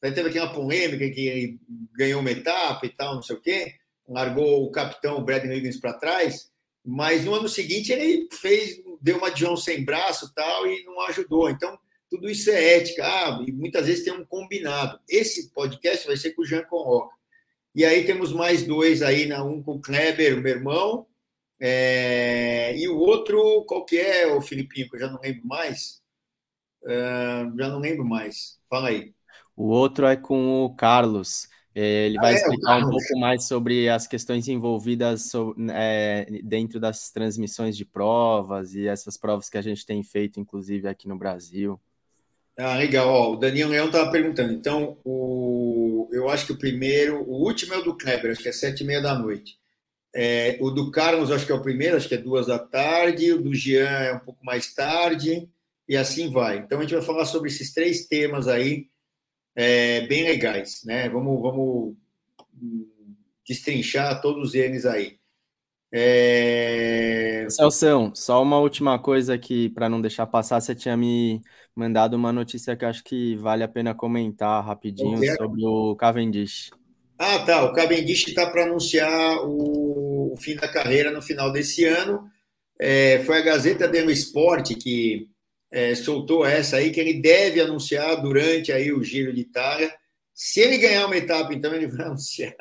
Aí 0.04 0.12
teve 0.12 0.30
aqui 0.30 0.40
uma 0.40 0.54
polêmica 0.54 1.10
que 1.10 1.28
ele 1.28 1.60
ganhou 1.94 2.22
uma 2.22 2.32
etapa 2.32 2.86
e 2.86 2.90
tal, 2.90 3.16
não 3.16 3.22
sei 3.22 3.36
o 3.36 3.42
quê, 3.42 3.76
largou 4.08 4.64
o 4.64 4.72
capitão 4.72 5.24
Brad 5.24 5.46
Wiggins 5.46 5.80
para 5.80 5.94
trás, 5.94 6.52
mas 6.84 7.24
no 7.24 7.36
ano 7.36 7.48
seguinte 7.48 7.92
ele 7.92 8.28
fez, 8.32 8.82
deu 9.00 9.18
uma 9.18 9.30
John 9.30 9.56
sem 9.56 9.86
braço 9.86 10.34
tal 10.34 10.66
e 10.66 10.84
não 10.84 11.02
ajudou. 11.02 11.50
Então, 11.50 11.78
tudo 12.10 12.30
isso 12.30 12.50
é 12.50 12.78
ética. 12.78 13.06
Ah, 13.06 13.44
e 13.48 13.52
muitas 13.52 13.86
vezes 13.86 14.04
tem 14.04 14.14
um 14.14 14.26
combinado. 14.26 15.00
Esse 15.08 15.50
podcast 15.52 16.06
vai 16.08 16.18
ser 16.18 16.32
com 16.32 16.42
o 16.42 16.46
Jean 16.46 16.64
Conroca. 16.64 17.16
E 17.74 17.86
aí 17.86 18.06
temos 18.06 18.34
mais 18.34 18.64
dois 18.66 19.02
aí, 19.02 19.28
né? 19.28 19.40
um 19.42 19.64
com 19.64 19.76
o 19.76 19.82
Kleber, 19.82 20.38
o 20.38 20.42
meu 20.42 20.52
irmão, 20.52 21.08
é... 21.58 22.76
e 22.78 22.88
o 22.90 22.98
outro, 22.98 23.64
qual 23.66 23.86
que 23.86 23.98
é, 23.98 24.28
o 24.28 24.42
Filipinho, 24.42 24.90
que 24.90 24.98
eu 24.98 25.00
já 25.00 25.08
não 25.08 25.22
lembro 25.22 25.48
mais. 25.48 26.02
Uh, 26.84 27.58
já 27.58 27.70
não 27.70 27.80
lembro 27.80 28.04
mais. 28.04 28.60
Fala 28.70 28.90
aí. 28.90 29.14
O 29.62 29.68
outro 29.68 30.08
é 30.08 30.16
com 30.16 30.66
o 30.66 30.76
Carlos. 30.76 31.48
Ele 31.76 32.16
vai 32.16 32.32
ah, 32.32 32.34
é, 32.34 32.36
explicar 32.36 32.78
um 32.80 32.90
pouco 32.90 33.20
mais 33.20 33.48
sobre 33.48 33.88
as 33.88 34.08
questões 34.08 34.48
envolvidas 34.48 35.32
é, 35.72 36.26
dentro 36.44 36.80
das 36.80 37.12
transmissões 37.12 37.78
de 37.78 37.86
provas 37.86 38.74
e 38.74 38.88
essas 38.88 39.18
provas 39.18 39.50
que 39.50 39.60
a 39.60 39.62
gente 39.62 39.86
tem 39.86 40.02
feito, 40.02 40.40
inclusive 40.40 40.88
aqui 40.88 41.08
no 41.08 41.16
Brasil. 41.16 41.80
Ah, 42.58 42.76
legal. 42.76 43.08
Ó, 43.08 43.34
o 43.34 43.36
Daniel 43.36 43.70
Leão 43.70 43.86
estava 43.86 44.10
perguntando. 44.10 44.52
Então, 44.52 44.98
o, 45.06 46.10
eu 46.12 46.28
acho 46.28 46.48
que 46.48 46.54
o 46.54 46.58
primeiro, 46.58 47.22
o 47.22 47.46
último 47.46 47.76
é 47.76 47.78
o 47.78 47.84
do 47.84 47.96
Kleber, 47.96 48.32
acho 48.32 48.42
que 48.42 48.50
é 48.50 48.52
sete 48.52 48.82
e 48.82 48.88
meia 48.88 49.00
da 49.00 49.14
noite. 49.14 49.60
É, 50.14 50.58
o 50.60 50.72
do 50.72 50.90
Carlos, 50.90 51.32
acho 51.32 51.46
que 51.46 51.52
é 51.52 51.56
o 51.56 51.62
primeiro, 51.62 51.96
acho 51.96 52.10
que 52.10 52.16
é 52.16 52.18
duas 52.18 52.48
da 52.48 52.58
tarde. 52.58 53.32
O 53.32 53.40
do 53.40 53.54
Jean 53.54 53.88
é 53.88 54.14
um 54.16 54.20
pouco 54.20 54.44
mais 54.44 54.74
tarde. 54.74 55.48
E 55.88 55.96
assim 55.96 56.32
vai. 56.32 56.58
Então, 56.58 56.80
a 56.80 56.82
gente 56.82 56.96
vai 56.96 57.04
falar 57.04 57.26
sobre 57.26 57.50
esses 57.50 57.72
três 57.72 58.08
temas 58.08 58.48
aí 58.48 58.90
é, 59.56 60.02
bem 60.08 60.24
legais, 60.24 60.82
né? 60.86 61.10
Vamos, 61.10 61.42
vamos 61.42 61.96
destrinchar 63.48 64.22
todos 64.22 64.54
eles 64.54 64.86
aí. 64.86 65.20
É... 65.94 67.46
Celção, 67.50 68.16
só 68.16 68.42
uma 68.42 68.58
última 68.60 68.98
coisa 68.98 69.34
aqui 69.34 69.70
para 69.70 69.90
não 69.90 70.00
deixar 70.00 70.26
passar, 70.26 70.62
você 70.62 70.74
tinha 70.74 70.96
me 70.96 71.42
mandado 71.76 72.16
uma 72.16 72.32
notícia 72.32 72.78
que 72.78 72.86
acho 72.86 73.04
que 73.04 73.36
vale 73.36 73.62
a 73.64 73.68
pena 73.68 73.94
comentar 73.94 74.66
rapidinho 74.66 75.18
sobre 75.36 75.66
o 75.66 75.96
Cavendish. 75.96 76.72
Ah, 77.18 77.40
tá. 77.40 77.64
O 77.66 77.74
Cavendish 77.74 78.28
está 78.30 78.50
para 78.50 78.64
anunciar 78.64 79.46
o, 79.46 80.34
o, 80.34 80.38
fim 80.38 80.56
da 80.56 80.68
carreira 80.68 81.12
no 81.12 81.22
final 81.22 81.52
desse 81.52 81.86
ano. 81.86 82.28
É, 82.80 83.20
foi 83.26 83.38
a 83.38 83.42
Gazeta 83.42 83.88
dello 83.88 84.10
Sport 84.10 84.74
que 84.76 85.30
é, 85.72 85.96
soltou 85.96 86.46
essa 86.46 86.78
aí, 86.78 86.92
que 86.92 87.00
ele 87.00 87.22
deve 87.22 87.62
anunciar 87.62 88.22
durante 88.22 88.72
aí 88.72 88.92
o 88.92 89.04
Giro 89.04 89.34
de 89.34 89.42
Itália. 89.42 89.94
Se 90.34 90.60
ele 90.60 90.78
ganhar 90.78 91.06
uma 91.06 91.18
etapa, 91.18 91.54
então 91.54 91.74
ele 91.74 91.88
vai 91.88 92.06
anunciar. 92.08 92.54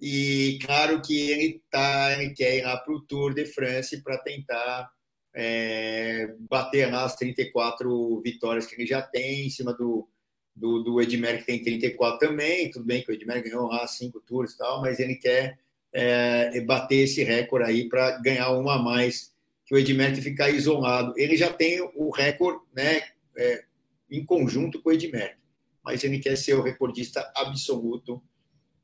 E 0.00 0.58
claro 0.62 1.00
que 1.00 1.30
ele, 1.30 1.62
tá, 1.70 2.12
ele 2.18 2.32
quer 2.34 2.58
ir 2.58 2.62
lá 2.62 2.76
para 2.76 2.94
o 2.94 3.00
Tour 3.00 3.34
de 3.34 3.46
France 3.46 4.02
para 4.02 4.18
tentar 4.18 4.90
é, 5.34 6.34
bater 6.48 6.90
lá 6.90 7.04
as 7.04 7.16
34 7.16 8.20
vitórias 8.20 8.66
que 8.66 8.74
ele 8.74 8.86
já 8.86 9.02
tem 9.02 9.46
em 9.46 9.50
cima 9.50 9.72
do, 9.74 10.08
do, 10.54 10.82
do 10.82 11.00
Edmer, 11.00 11.38
que 11.38 11.46
tem 11.46 11.62
34 11.62 12.18
também. 12.18 12.70
Tudo 12.70 12.84
bem 12.84 13.02
que 13.02 13.10
o 13.10 13.14
Edmer 13.14 13.42
ganhou 13.42 13.66
lá 13.66 13.86
cinco 13.86 14.20
tours 14.20 14.52
e 14.52 14.58
tal, 14.58 14.80
mas 14.80 15.00
ele 15.00 15.16
quer 15.16 15.58
é, 15.92 16.60
bater 16.60 17.04
esse 17.04 17.22
recorde 17.24 17.68
aí 17.68 17.88
para 17.88 18.18
ganhar 18.18 18.50
uma 18.50 18.76
a 18.76 18.82
mais 18.82 19.32
que 19.68 19.74
o 19.74 19.78
Edmer 19.78 20.16
ficar 20.16 20.48
isolado. 20.48 21.12
Ele 21.14 21.36
já 21.36 21.52
tem 21.52 21.78
o 21.94 22.10
recorde 22.10 22.64
né, 22.74 23.02
é, 23.36 23.64
em 24.10 24.24
conjunto 24.24 24.80
com 24.80 24.88
o 24.88 24.92
Edmer, 24.92 25.36
mas 25.84 26.02
ele 26.02 26.18
quer 26.18 26.36
ser 26.38 26.54
o 26.54 26.62
recordista 26.62 27.30
absoluto. 27.36 28.22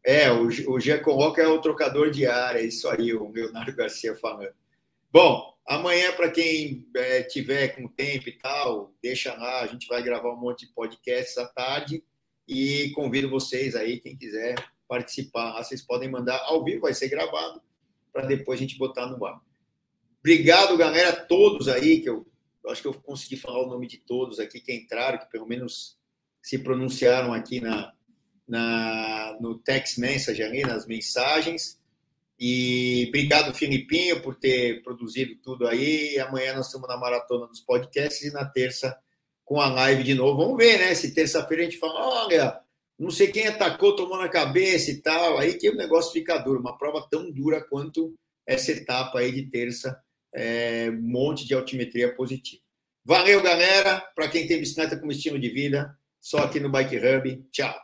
É, 0.05 0.31
o, 0.31 0.49
o 0.69 0.79
Giacomo 0.79 1.35
é 1.39 1.49
o 1.49 1.61
trocador 1.63 2.11
de 2.11 2.27
área, 2.27 2.59
é 2.59 2.67
isso 2.67 2.87
aí, 2.87 3.15
o 3.15 3.31
Leonardo 3.31 3.75
Garcia 3.75 4.15
falando. 4.15 4.53
Bom, 5.11 5.55
amanhã, 5.67 6.13
para 6.13 6.31
quem 6.31 6.87
é, 6.95 7.23
tiver 7.23 7.69
com 7.69 7.89
tempo 7.89 8.29
e 8.29 8.33
tal, 8.33 8.93
deixa 9.03 9.33
lá, 9.33 9.63
a 9.63 9.67
gente 9.67 9.89
vai 9.89 10.03
gravar 10.03 10.35
um 10.35 10.41
monte 10.41 10.67
de 10.67 10.73
podcasts 10.75 11.39
à 11.39 11.47
tarde 11.47 12.05
e 12.47 12.91
convido 12.91 13.31
vocês 13.31 13.75
aí, 13.75 14.01
quem 14.01 14.19
quiser 14.19 14.55
participar. 14.87 15.57
Vocês 15.63 15.81
podem 15.81 16.11
mandar 16.11 16.43
ao 16.45 16.63
vivo, 16.63 16.83
vai 16.83 16.93
ser 16.93 17.09
gravado, 17.09 17.63
para 18.13 18.27
depois 18.27 18.59
a 18.59 18.63
gente 18.63 18.77
botar 18.77 19.07
no 19.07 19.25
ar. 19.25 19.41
Obrigado, 20.25 20.79
galera, 20.79 21.13
todos 21.13 21.69
aí, 21.69 22.01
que 22.01 22.09
eu, 22.09 22.27
eu 22.65 22.71
acho 22.71 22.81
que 22.81 22.89
eu 22.89 22.95
consegui 22.95 23.37
falar 23.37 23.61
o 23.61 23.69
nome 23.69 23.87
de 23.87 23.99
todos 23.99 24.41
aqui 24.41 24.59
que 24.59 24.73
entraram, 24.75 25.19
que 25.19 25.31
pelo 25.31 25.47
menos 25.47 25.99
se 26.41 26.59
pronunciaram 26.59 27.35
aqui 27.35 27.61
na, 27.61 27.93
na, 28.49 29.37
no 29.39 29.59
text 29.59 29.99
message 29.99 30.43
ali, 30.43 30.63
nas 30.63 30.87
mensagens. 30.87 31.79
E 32.41 33.05
obrigado, 33.09 33.53
Filipinho, 33.53 34.23
por 34.23 34.35
ter 34.37 34.83
produzido 34.83 35.37
tudo 35.43 35.69
aí. 35.69 36.19
Amanhã 36.19 36.55
nós 36.55 36.69
estamos 36.69 36.89
na 36.89 36.97
maratona 36.97 37.47
dos 37.47 37.61
podcasts 37.61 38.23
e 38.23 38.33
na 38.33 38.47
terça 38.47 38.99
com 39.45 39.61
a 39.61 39.69
live 39.69 40.03
de 40.05 40.15
novo. 40.15 40.39
Vamos 40.39 40.57
ver, 40.57 40.79
né? 40.79 40.95
Se 40.95 41.13
terça-feira 41.13 41.65
a 41.65 41.67
gente 41.67 41.79
fala, 41.79 42.25
olha, 42.25 42.61
não 42.99 43.11
sei 43.11 43.29
quem 43.29 43.47
atacou, 43.47 43.95
tomou 43.95 44.17
na 44.17 44.31
cabeça 44.31 44.91
e 44.91 45.03
tal. 45.03 45.37
Aí 45.37 45.53
que 45.59 45.69
o 45.69 45.77
negócio 45.77 46.13
fica 46.13 46.39
duro. 46.39 46.61
Uma 46.61 46.79
prova 46.79 47.07
tão 47.11 47.31
dura 47.31 47.63
quanto 47.63 48.15
essa 48.47 48.73
etapa 48.73 49.19
aí 49.19 49.31
de 49.31 49.51
terça. 49.51 50.03
É, 50.35 50.89
um 50.91 51.03
monte 51.03 51.47
de 51.47 51.55
altimetria 51.55 52.15
positiva. 52.15 52.63
Valeu, 53.05 53.43
galera. 53.43 54.01
Para 54.15 54.29
quem 54.29 54.47
tem 54.47 54.59
bicicleta 54.59 54.99
como 54.99 55.13
estilo 55.13 55.39
de 55.39 55.51
vida, 55.51 55.97
só 56.21 56.39
aqui 56.39 56.59
no 56.59 56.71
Bike 56.71 56.97
Hub. 56.97 57.47
Tchau. 57.53 57.84